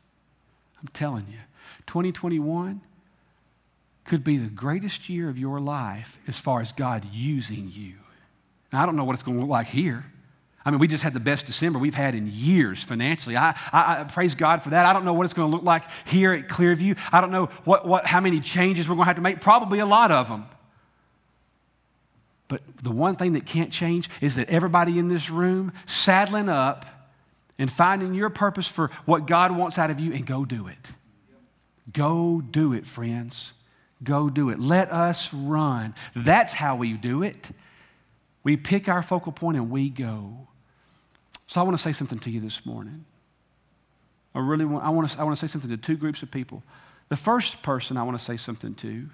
I'm 0.80 0.88
telling 0.88 1.26
you, 1.30 1.38
2021 1.86 2.80
could 4.04 4.22
be 4.22 4.36
the 4.36 4.48
greatest 4.48 5.08
year 5.08 5.28
of 5.28 5.38
your 5.38 5.60
life 5.60 6.18
as 6.28 6.38
far 6.38 6.60
as 6.60 6.72
God 6.72 7.06
using 7.12 7.70
you. 7.74 7.94
Now, 8.72 8.82
I 8.82 8.86
don't 8.86 8.96
know 8.96 9.04
what 9.04 9.14
it's 9.14 9.22
going 9.22 9.36
to 9.36 9.40
look 9.40 9.50
like 9.50 9.66
here. 9.66 10.04
I 10.64 10.70
mean, 10.70 10.80
we 10.80 10.88
just 10.88 11.02
had 11.02 11.12
the 11.12 11.20
best 11.20 11.46
December 11.46 11.78
we've 11.78 11.94
had 11.94 12.14
in 12.14 12.30
years 12.32 12.82
financially. 12.82 13.36
I, 13.36 13.50
I, 13.72 14.00
I, 14.00 14.04
praise 14.04 14.34
God 14.34 14.62
for 14.62 14.70
that. 14.70 14.86
I 14.86 14.94
don't 14.94 15.04
know 15.04 15.12
what 15.12 15.24
it's 15.24 15.34
going 15.34 15.50
to 15.50 15.54
look 15.54 15.64
like 15.64 15.84
here 16.06 16.32
at 16.32 16.48
Clearview. 16.48 16.98
I 17.12 17.20
don't 17.20 17.30
know 17.30 17.46
what, 17.64 17.86
what, 17.86 18.06
how 18.06 18.20
many 18.20 18.40
changes 18.40 18.88
we're 18.88 18.94
going 18.94 19.04
to 19.04 19.08
have 19.08 19.16
to 19.16 19.22
make. 19.22 19.40
Probably 19.40 19.80
a 19.80 19.86
lot 19.86 20.10
of 20.10 20.28
them. 20.28 20.46
But 22.48 22.62
the 22.82 22.90
one 22.90 23.16
thing 23.16 23.32
that 23.34 23.46
can't 23.46 23.72
change 23.72 24.08
is 24.20 24.36
that 24.36 24.48
everybody 24.48 24.98
in 24.98 25.08
this 25.08 25.28
room 25.28 25.72
saddling 25.86 26.48
up 26.48 26.86
and 27.58 27.70
finding 27.70 28.14
your 28.14 28.30
purpose 28.30 28.68
for 28.68 28.90
what 29.04 29.26
God 29.26 29.56
wants 29.56 29.78
out 29.78 29.90
of 29.90 30.00
you 30.00 30.12
and 30.12 30.26
go 30.26 30.44
do 30.44 30.66
it. 30.66 30.92
Go 31.92 32.40
do 32.40 32.72
it, 32.72 32.86
friends. 32.86 33.53
Go 34.04 34.28
do 34.28 34.50
it. 34.50 34.60
Let 34.60 34.92
us 34.92 35.32
run. 35.32 35.94
That's 36.14 36.52
how 36.52 36.76
we 36.76 36.92
do 36.92 37.22
it. 37.22 37.50
We 38.42 38.56
pick 38.56 38.88
our 38.88 39.02
focal 39.02 39.32
point 39.32 39.56
and 39.56 39.70
we 39.70 39.88
go. 39.88 40.46
So 41.46 41.60
I 41.60 41.64
want 41.64 41.76
to 41.76 41.82
say 41.82 41.92
something 41.92 42.18
to 42.20 42.30
you 42.30 42.40
this 42.40 42.64
morning. 42.64 43.04
I 44.34 44.40
really 44.40 44.64
want, 44.64 44.84
I 44.84 44.90
want, 44.90 45.10
to, 45.10 45.20
I 45.20 45.24
want 45.24 45.36
to 45.38 45.40
say 45.40 45.50
something 45.50 45.70
to 45.70 45.76
two 45.76 45.96
groups 45.96 46.22
of 46.22 46.30
people. 46.30 46.62
The 47.08 47.16
first 47.16 47.62
person 47.62 47.96
I 47.96 48.02
want 48.02 48.18
to 48.18 48.24
say 48.24 48.36
something 48.36 48.74
to 48.76 49.08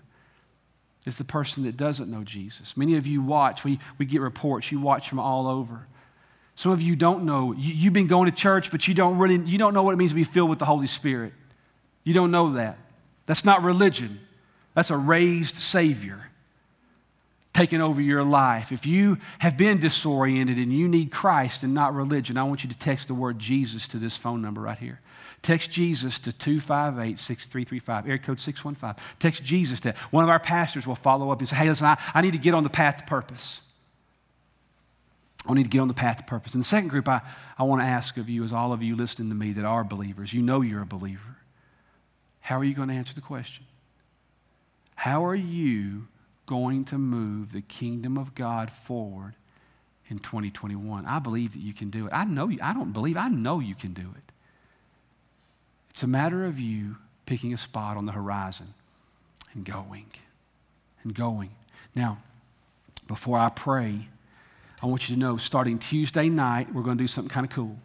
is 1.07 1.17
the 1.17 1.25
person 1.25 1.65
that 1.65 1.77
doesn't 1.77 2.11
know 2.11 2.25
Jesus. 2.25 2.77
Many 2.77 2.97
of 2.97 3.07
you 3.07 3.23
watch, 3.23 3.65
we, 3.65 3.79
we 3.99 4.07
get 4.07 4.21
reports, 4.21 4.71
you 4.71 4.81
watch 4.81 5.09
from 5.09 5.19
all 5.19 5.47
over. 5.47 5.87
Some 6.55 6.73
of 6.73 6.83
you 6.83 6.97
don't 6.97 7.25
know. 7.25 7.53
You, 7.53 7.73
you've 7.73 7.93
been 7.93 8.07
going 8.07 8.31
to 8.31 8.37
church, 8.37 8.71
but 8.71 8.87
you 8.87 8.95
don't 8.95 9.19
really, 9.19 9.37
you 9.37 9.59
don't 9.59 9.73
know 9.73 9.83
what 9.83 9.93
it 9.93 9.97
means 9.97 10.11
to 10.11 10.15
be 10.15 10.25
filled 10.25 10.51
with 10.51 10.59
the 10.59 10.67
Holy 10.67 10.87
Spirit. 10.87 11.33
You 12.05 12.15
don't 12.15 12.31
know 12.31 12.55
that. 12.55 12.79
That's 13.27 13.45
not 13.45 13.63
religion. 13.63 14.21
That's 14.81 14.89
a 14.89 14.97
raised 14.97 15.57
Savior 15.57 16.31
taking 17.53 17.83
over 17.83 18.01
your 18.01 18.25
life. 18.25 18.73
If 18.73 18.87
you 18.87 19.19
have 19.41 19.59
been 19.59 19.79
disoriented 19.79 20.57
and 20.57 20.73
you 20.73 20.89
need 20.89 21.13
Christ 21.13 21.63
and 21.63 21.75
not 21.75 21.95
religion, 21.95 22.39
I 22.39 22.45
want 22.45 22.65
you 22.65 22.71
to 22.71 22.79
text 22.79 23.09
the 23.09 23.13
word 23.13 23.39
Jesus 23.39 23.87
to 23.89 23.99
this 23.99 24.17
phone 24.17 24.41
number 24.41 24.63
right 24.63 24.79
here. 24.79 25.01
Text 25.43 25.71
Jesus 25.71 26.19
to 26.21 26.33
258 26.33 27.19
6335, 27.19 28.07
area 28.07 28.19
code 28.19 28.41
615. 28.41 29.05
Text 29.19 29.45
Jesus 29.45 29.81
to 29.81 29.95
one 30.13 30.25
of 30.25 30.31
our 30.31 30.41
pastors 30.41 30.87
will 30.87 30.95
follow 30.95 31.31
up 31.31 31.41
and 31.41 31.49
say, 31.51 31.57
Hey, 31.57 31.69
listen, 31.69 31.85
I, 31.85 32.01
I 32.15 32.23
need 32.23 32.33
to 32.33 32.39
get 32.39 32.55
on 32.55 32.65
the 32.65 32.71
path 32.71 32.97
to 32.97 33.05
purpose. 33.05 33.61
I 35.47 35.53
need 35.53 35.65
to 35.65 35.69
get 35.69 35.81
on 35.81 35.89
the 35.89 35.93
path 35.93 36.17
to 36.17 36.25
purpose. 36.25 36.55
And 36.55 36.65
the 36.65 36.67
second 36.67 36.89
group 36.89 37.07
I, 37.07 37.21
I 37.59 37.65
want 37.65 37.83
to 37.83 37.87
ask 37.87 38.17
of 38.17 38.31
you 38.31 38.45
is 38.45 38.53
all 38.55 38.73
of 38.73 38.83
you 38.83 38.97
listening 38.97 39.29
to 39.29 39.35
me 39.35 39.53
that 39.53 39.67
are 39.67 39.85
believers. 39.85 40.33
You 40.33 40.41
know 40.41 40.63
you're 40.63 40.81
a 40.81 40.87
believer. 40.87 41.37
How 42.41 42.57
are 42.57 42.65
you 42.65 42.73
going 42.73 42.89
to 42.89 42.95
answer 42.95 43.13
the 43.13 43.21
question? 43.21 43.67
How 45.01 45.25
are 45.25 45.35
you 45.35 46.09
going 46.45 46.85
to 46.85 46.99
move 46.99 47.53
the 47.53 47.63
kingdom 47.63 48.19
of 48.19 48.35
God 48.35 48.71
forward 48.71 49.33
in 50.11 50.19
2021? 50.19 51.07
I 51.07 51.19
believe 51.19 51.55
that 51.55 51.61
you 51.61 51.73
can 51.73 51.89
do 51.89 52.07
it. 52.07 52.13
I 52.13 52.27
know 52.27 52.49
you, 52.49 52.59
I 52.61 52.75
don't 52.75 52.93
believe, 52.93 53.17
I 53.17 53.31
know 53.31 53.61
you 53.61 53.75
can 53.75 53.95
do 53.95 54.03
it. 54.03 54.33
It's 55.89 56.03
a 56.03 56.07
matter 56.07 56.45
of 56.45 56.61
you 56.61 56.97
picking 57.25 57.55
a 57.55 57.57
spot 57.57 57.97
on 57.97 58.05
the 58.05 58.13
horizon 58.13 58.75
and 59.55 59.65
going 59.65 60.05
and 61.03 61.15
going. 61.15 61.53
Now, 61.95 62.19
before 63.09 63.39
I 63.39 63.49
pray, 63.49 64.07
I 64.83 64.87
want 64.87 65.09
you 65.09 65.15
to 65.15 65.19
know 65.19 65.39
starting 65.39 65.79
Tuesday 65.79 66.29
night, 66.29 66.75
we're 66.75 66.83
going 66.83 66.99
to 66.99 67.03
do 67.03 67.09
something 67.09 67.31
kind 67.31 67.47
of 67.47 67.53
cool. 67.53 67.79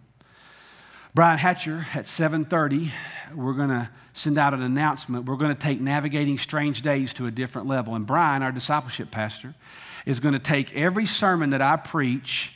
Brian 1.13 1.39
Hatcher 1.39 1.88
at 1.93 2.07
7:30, 2.07 2.91
we're 3.34 3.53
going 3.53 3.70
to 3.70 3.89
send 4.16 4.38
out 4.38 4.53
an 4.53 4.61
announcement. 4.61 5.26
We're 5.26 5.36
going 5.36 5.55
to 5.55 5.61
take 5.61 5.80
navigating 5.80 6.38
strange 6.38 6.82
days 6.82 7.13
to 7.16 7.28
a 7.28 7.32
different 7.32 7.68
level. 7.68 7.93
And 7.95 8.07
Brian, 8.07 8.41
our 8.41 8.51
discipleship 8.51 9.11
pastor, 9.11 9.53
is 10.05 10.20
going 10.20 10.34
to 10.34 10.39
take 10.39 10.76
every 10.76 11.05
sermon 11.05 11.51
that 11.51 11.61
I 11.61 11.78
preach 11.78 12.51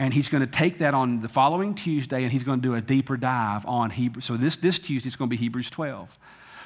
and 0.00 0.14
he's 0.14 0.28
going 0.28 0.42
to 0.42 0.46
take 0.46 0.78
that 0.78 0.94
on 0.94 1.20
the 1.20 1.28
following 1.28 1.74
Tuesday 1.74 2.22
and 2.22 2.32
he's 2.32 2.44
going 2.44 2.60
to 2.60 2.68
do 2.68 2.74
a 2.74 2.80
deeper 2.80 3.16
dive 3.16 3.66
on 3.66 3.90
Hebrew. 3.90 4.22
So 4.22 4.36
this 4.36 4.56
this 4.56 4.78
Tuesday 4.78 5.08
is 5.08 5.16
going 5.16 5.28
to 5.28 5.36
be 5.36 5.36
Hebrews 5.36 5.70
12. 5.70 6.16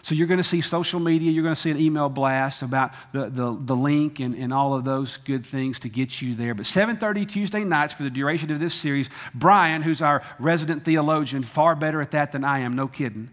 So 0.03 0.17
you're 0.17 0.27
going 0.27 0.39
to 0.39 0.45
see 0.45 0.61
social 0.61 0.99
media, 0.99 1.31
you're 1.31 1.45
going 1.45 1.55
to 1.55 1.61
see 1.61 1.71
an 1.71 1.79
email 1.79 2.09
blast 2.09 2.63
about 2.63 2.93
the, 3.13 3.31
the, 3.31 3.57
the 3.59 3.77
link 3.77 4.19
and, 4.19 4.35
and 4.35 4.53
all 4.53 4.75
of 4.75 4.85
those 4.85 5.17
good 5.17 5.47
things 5.47 5.79
to 5.81 5.89
get 5.89 6.21
you 6.21 6.35
there. 6.35 6.55
But 6.55 6.67
7.30 6.67 7.29
Tuesday 7.29 7.63
nights 7.63 7.95
for 7.95 8.03
the 8.03 8.11
duration 8.11 8.51
of 8.51 8.59
this 8.59 8.75
series, 8.75 9.09
Brian, 9.33 9.81
who's 9.81 10.03
our 10.03 10.23
resident 10.41 10.85
theologian, 10.85 11.45
far 11.45 11.77
better 11.77 12.01
at 12.01 12.11
that 12.11 12.33
than 12.33 12.43
I 12.43 12.61
am, 12.61 12.75
no 12.75 12.89
kidding. 12.89 13.31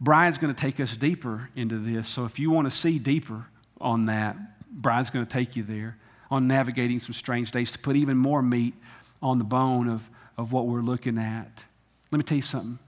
Brian's 0.00 0.38
going 0.38 0.54
to 0.54 0.60
take 0.60 0.78
us 0.80 0.96
deeper 0.96 1.50
into 1.56 1.78
this. 1.78 2.08
So 2.08 2.24
if 2.24 2.38
you 2.38 2.50
want 2.50 2.70
to 2.70 2.76
see 2.76 2.98
deeper 2.98 3.46
on 3.80 4.06
that, 4.06 4.36
Brian's 4.70 5.10
going 5.10 5.26
to 5.26 5.32
take 5.32 5.56
you 5.56 5.62
there 5.62 5.96
on 6.30 6.46
navigating 6.46 7.00
some 7.00 7.12
strange 7.12 7.50
days 7.50 7.72
to 7.72 7.78
put 7.78 7.96
even 7.96 8.16
more 8.16 8.42
meat 8.42 8.74
on 9.22 9.38
the 9.38 9.44
bone 9.44 9.88
of, 9.88 10.08
of 10.36 10.52
what 10.52 10.66
we're 10.66 10.82
looking 10.82 11.18
at. 11.18 11.64
Let 12.12 12.18
me 12.18 12.22
tell 12.22 12.36
you 12.36 12.42
something, 12.42 12.78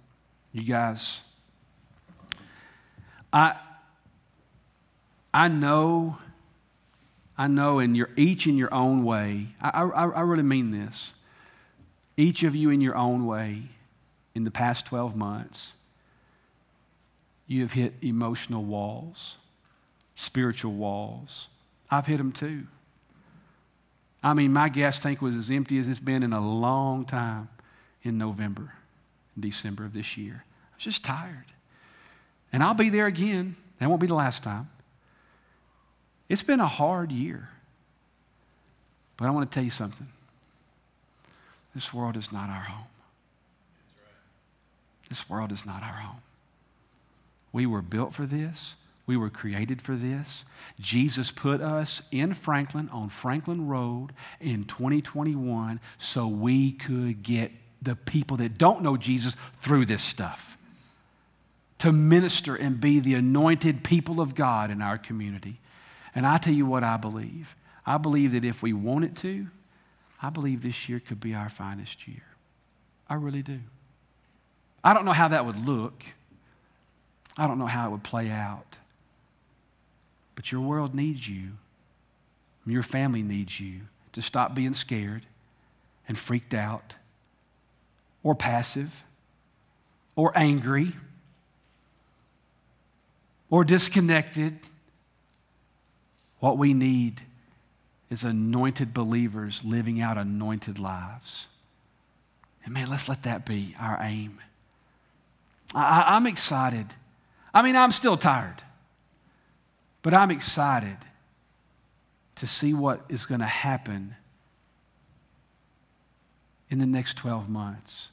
you 0.53 0.63
guys. 0.63 1.21
I, 3.33 3.57
I 5.33 5.49
know, 5.49 6.19
I 7.37 7.47
know 7.47 7.79
in 7.79 7.95
your, 7.95 8.11
each 8.17 8.47
in 8.47 8.57
your 8.57 8.73
own 8.73 9.05
way, 9.05 9.49
I, 9.61 9.83
I, 9.83 10.07
I 10.09 10.21
really 10.21 10.43
mean 10.43 10.71
this. 10.71 11.15
Each 12.17 12.43
of 12.43 12.55
you 12.55 12.71
in 12.71 12.81
your 12.81 12.97
own 12.97 13.27
way, 13.27 13.63
in 14.35 14.45
the 14.45 14.51
past 14.51 14.87
12 14.87 15.17
months, 15.17 15.73
you 17.51 17.63
have 17.63 17.73
hit 17.73 17.95
emotional 18.01 18.63
walls, 18.63 19.37
spiritual 20.15 20.73
walls. 20.73 21.49
I've 21.91 22.07
hit 22.07 22.19
them 22.19 22.31
too. 22.31 22.69
I 24.23 24.35
mean, 24.35 24.53
my 24.53 24.69
gas 24.69 25.01
tank 25.01 25.21
was 25.21 25.35
as 25.35 25.51
empty 25.51 25.81
as 25.81 25.89
it's 25.89 25.99
been 25.99 26.23
in 26.23 26.33
a 26.33 26.41
long 26.41 27.05
time 27.05 27.49
in 28.05 28.19
November, 28.19 28.75
December 29.39 29.85
of 29.85 29.93
this 29.93 30.17
year. 30.17 30.45
I 30.45 30.77
was 30.77 30.85
just 30.85 31.05
tired. 31.05 31.47
And 32.53 32.63
I'll 32.63 32.73
be 32.73 32.89
there 32.89 33.07
again. 33.07 33.57
That 33.81 33.89
won't 33.89 34.01
be 34.01 34.07
the 34.07 34.15
last 34.15 34.45
time. 34.45 34.71
It's 36.29 36.45
been 36.45 36.61
a 36.61 36.69
hard 36.69 37.11
year. 37.11 37.49
But 39.17 39.27
I 39.27 39.31
want 39.31 39.51
to 39.51 39.53
tell 39.53 39.65
you 39.65 39.71
something. 39.71 40.07
This 41.75 41.93
world 41.93 42.17
is 42.17 42.31
not 42.31 42.49
our 42.49 42.63
home. 42.63 42.87
This 45.09 45.29
world 45.29 45.51
is 45.51 45.67
not 45.67 45.83
our 45.83 45.95
home. 45.95 46.23
We 47.53 47.67
were 47.67 47.83
built 47.83 48.15
for 48.15 48.27
this. 48.27 48.77
We 49.07 49.17
were 49.17 49.31
created 49.31 49.83
for 49.83 49.97
this. 49.97 50.45
Jesus 50.79 51.31
put 51.33 51.61
us 51.61 52.01
in 52.13 52.33
Franklin 52.33 52.89
on 52.91 53.09
Franklin 53.09 53.67
Road 53.67 54.13
in 54.41 54.65
2021 54.65 55.81
so 55.99 56.29
we 56.29 56.73
could 56.73 57.23
get 57.23 57.51
the 57.83 57.97
people 57.97 58.37
that 58.37 58.57
don't 58.57 58.83
know 58.83 58.97
Jesus 58.97 59.35
through 59.63 59.87
this 59.87 60.03
stuff. 60.03 60.57
To 61.79 61.93
minister 61.93 62.55
and 62.55 62.81
be 62.81 63.01
the 63.01 63.15
anointed 63.15 63.83
people 63.83 64.21
of 64.21 64.35
God 64.35 64.71
in 64.71 64.81
our 64.83 64.99
community. 64.99 65.59
And 66.15 66.27
I 66.27 66.37
tell 66.39 66.55
you 66.55 66.67
what 66.67 66.85
I 66.85 66.97
believe. 66.97 67.57
I 67.87 67.99
believe 67.99 68.33
that 68.33 68.45
if 68.45 68.63
we 68.63 68.73
want 68.73 69.07
it 69.07 69.17
to, 69.17 69.49
I 70.23 70.31
believe 70.31 70.63
this 70.63 70.89
year 70.89 71.01
could 71.01 71.19
be 71.19 71.35
our 71.35 71.49
finest 71.49 72.07
year. 72.07 72.23
I 73.09 73.15
really 73.15 73.43
do. 73.43 73.59
I 74.85 74.95
don't 74.95 75.05
know 75.05 75.13
how 75.13 75.29
that 75.29 75.47
would 75.47 75.67
look. 75.67 76.05
I 77.37 77.47
don't 77.47 77.59
know 77.59 77.67
how 77.67 77.89
it 77.89 77.91
would 77.93 78.03
play 78.03 78.31
out. 78.31 78.77
But 80.35 80.51
your 80.51 80.61
world 80.61 80.95
needs 80.95 81.29
you. 81.29 81.51
Your 82.67 82.83
family 82.83 83.23
needs 83.23 83.59
you 83.59 83.81
to 84.13 84.23
stop 84.23 84.55
being 84.55 84.75
scared 84.75 85.27
and 86.07 86.19
freaked 86.19 86.55
out 86.55 86.95
or 88.23 88.35
passive 88.35 89.05
or 90.15 90.33
angry 90.37 90.93
or 93.49 93.65
disconnected. 93.65 94.59
What 96.39 96.59
we 96.59 96.75
need 96.75 97.23
is 98.09 98.25
anointed 98.25 98.93
believers 98.93 99.63
living 99.65 100.01
out 100.01 100.19
anointed 100.19 100.79
lives. 100.79 101.49
And 102.65 102.75
man, 102.75 102.91
let's 102.91 103.09
let 103.09 103.23
that 103.23 103.47
be 103.47 103.75
our 103.81 103.99
aim. 104.01 104.41
I, 105.75 106.17
am 106.17 106.27
excited. 106.27 106.87
I 107.53 107.63
mean, 107.63 107.77
I'm 107.77 107.91
still 107.91 108.17
tired, 108.17 108.63
but 110.03 110.15
I'm 110.15 110.31
excited 110.31 110.97
to 112.37 112.47
see 112.47 112.73
what 112.73 113.03
is 113.09 113.27
going 113.27 113.41
to 113.41 113.47
happen 113.47 114.17
in 116.71 116.79
the 116.79 116.87
next 116.87 117.17
12 117.17 117.49
months. 117.49 118.11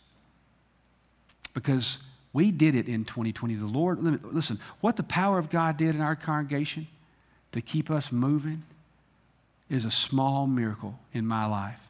Because 1.54 2.00
we 2.34 2.52
did 2.52 2.76
it 2.76 2.88
in 2.88 3.06
2020. 3.06 3.56
The 3.56 3.66
Lord, 3.66 4.24
listen, 4.24 4.60
what 4.82 4.96
the 4.96 5.04
power 5.04 5.38
of 5.40 5.50
God 5.50 5.78
did 5.78 5.96
in 5.96 6.02
our 6.02 6.16
congregation 6.16 6.88
to 7.52 7.62
keep 7.62 7.90
us 7.90 8.12
moving 8.12 8.64
is 9.70 9.86
a 9.86 9.92
small 9.92 10.48
miracle 10.48 11.00
in 11.14 11.26
my 11.26 11.46
life. 11.46 11.90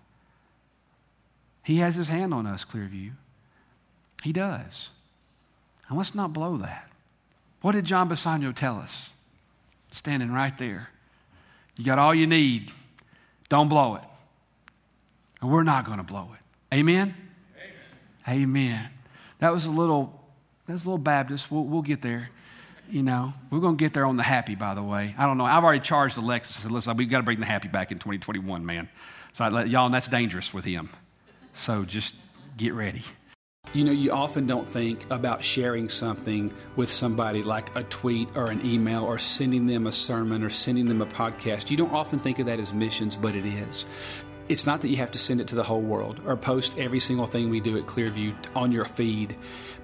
He 1.63 1.77
has 1.77 1.95
his 1.95 2.07
hand 2.07 2.33
on 2.33 2.45
us, 2.45 2.63
Clearview. 2.63 3.11
He 4.23 4.31
does. 4.31 4.89
And 5.89 5.97
let's 5.97 6.15
not 6.15 6.33
blow 6.33 6.57
that. 6.57 6.89
What 7.68 7.76
did 7.76 7.84
John 7.84 8.07
Bisagno 8.07 8.55
tell 8.55 8.78
us? 8.78 9.09
Standing 9.91 10.32
right 10.32 10.57
there. 10.57 10.88
You 11.76 11.84
got 11.84 11.99
all 11.99 12.15
you 12.15 12.26
need. 12.26 12.72
Don't 13.49 13.68
blow 13.68 13.95
it. 13.95 14.03
And 15.41 15.51
we're 15.51 15.63
not 15.63 15.84
going 15.86 15.97
to 15.97 16.03
blow 16.05 16.30
it. 16.34 16.74
Amen? 16.74 17.13
Amen? 18.26 18.41
Amen. 18.41 18.89
That 19.39 19.51
was 19.51 19.65
a 19.65 19.70
little, 19.70 20.18
that 20.65 20.72
was 20.76 20.86
a 20.86 20.88
little 20.88 20.97
Baptist. 20.97 21.51
We'll, 21.51 21.65
we'll 21.65 21.82
get 21.82 22.01
there. 22.01 22.30
You 22.89 23.03
know, 23.03 23.34
we're 23.51 23.59
going 23.59 23.76
to 23.76 23.84
get 23.84 23.93
there 23.93 24.05
on 24.05 24.15
the 24.15 24.24
happy, 24.24 24.55
by 24.55 24.74
the 24.74 24.82
way. 24.82 25.13
I 25.18 25.26
don't 25.26 25.38
know. 25.38 25.43
I've 25.43 25.65
already 25.65 25.82
charged 25.82 26.15
Alexis. 26.15 26.55
Said, 26.55 26.72
Listen, 26.72 26.95
we've 26.95 27.09
got 27.09 27.18
to 27.18 27.24
bring 27.24 27.41
the 27.41 27.45
happy 27.45 27.68
back 27.68 27.91
in 27.91 27.99
2021, 27.99 28.65
man. 28.65 28.88
So 29.34 29.43
I 29.43 29.49
let 29.49 29.68
y'all, 29.68 29.88
and 29.88 29.93
that's 29.93 30.07
dangerous 30.07 30.53
with 30.53 30.63
him. 30.63 30.89
So 31.51 31.84
just 31.84 32.15
get 32.55 32.74
ready. 32.74 33.03
You 33.74 33.84
know, 33.84 33.91
you 33.91 34.11
often 34.11 34.47
don't 34.47 34.68
think 34.68 35.05
about 35.11 35.43
sharing 35.43 35.89
something 35.89 36.53
with 36.76 36.89
somebody 36.89 37.43
like 37.43 37.76
a 37.78 37.84
tweet 37.84 38.30
or 38.36 38.49
an 38.49 38.65
email 38.65 39.03
or 39.03 39.20
sending 39.20 39.68
them 39.68 39.88
a 39.88 39.91
sermon 39.91 40.43
or 40.43 40.49
sending 40.49 40.88
them 40.88 41.01
a 41.01 41.05
podcast. 41.05 41.70
You 41.70 41.78
don't 41.78 41.93
often 41.93 42.20
think 42.20 42.39
of 42.39 42.45
that 42.45 42.59
as 42.59 42.74
missions, 42.74 43.15
but 43.15 43.36
it 43.36 43.45
is. 43.45 43.86
It's 44.49 44.65
not 44.65 44.82
that 44.82 44.89
you 44.89 44.95
have 44.97 45.11
to 45.11 45.20
send 45.20 45.41
it 45.41 45.47
to 45.49 45.55
the 45.55 45.63
whole 45.63 45.82
world 45.82 46.22
or 46.26 46.38
post 46.38 46.78
every 46.78 47.01
single 47.01 47.28
thing 47.28 47.49
we 47.49 47.59
do 47.59 47.78
at 47.78 47.86
Clearview 47.86 48.34
on 48.55 48.72
your 48.72 48.86
feed. 48.86 49.36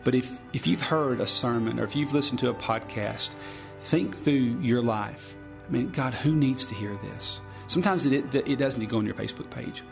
But 0.06 0.16
if, 0.16 0.38
if 0.54 0.66
you've 0.66 0.82
heard 0.82 1.20
a 1.20 1.28
sermon 1.28 1.80
or 1.80 1.84
if 1.84 1.96
you've 1.96 2.14
listened 2.14 2.40
to 2.40 2.50
a 2.50 2.54
podcast, 2.54 3.36
think 3.82 4.16
through 4.16 4.60
your 4.62 4.82
life. 4.82 5.36
I 5.68 5.72
mean, 5.72 5.90
God, 5.90 6.14
who 6.14 6.34
needs 6.34 6.66
to 6.68 6.76
hear 6.76 6.96
this? 6.96 7.42
Sometimes 7.68 8.06
it, 8.06 8.34
it, 8.36 8.60
doesn't 8.60 8.86
go 8.88 8.98
on 8.98 9.06
your 9.06 9.16
Facebook 9.16 9.50
page. 9.50 9.84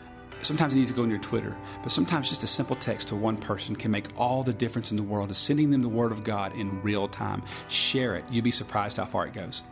Sometimes 0.42 0.74
it 0.74 0.78
needs 0.78 0.90
to 0.90 0.96
go 0.96 1.02
on 1.02 1.10
your 1.10 1.18
Twitter, 1.18 1.56
but 1.82 1.92
sometimes 1.92 2.28
just 2.28 2.42
a 2.42 2.48
simple 2.48 2.76
text 2.76 3.08
to 3.08 3.16
one 3.16 3.36
person 3.36 3.76
can 3.76 3.90
make 3.90 4.08
all 4.16 4.42
the 4.42 4.52
difference 4.52 4.90
in 4.90 4.96
the 4.96 5.02
world. 5.02 5.30
Is 5.30 5.38
sending 5.38 5.70
them 5.70 5.82
the 5.82 5.88
Word 5.88 6.12
of 6.12 6.24
God 6.24 6.54
in 6.56 6.82
real 6.82 7.08
time. 7.08 7.42
Share 7.68 8.16
it. 8.16 8.24
You'd 8.30 8.44
be 8.44 8.50
surprised 8.50 8.96
how 8.96 9.04
far 9.04 9.26
it 9.26 9.32
goes. 9.32 9.62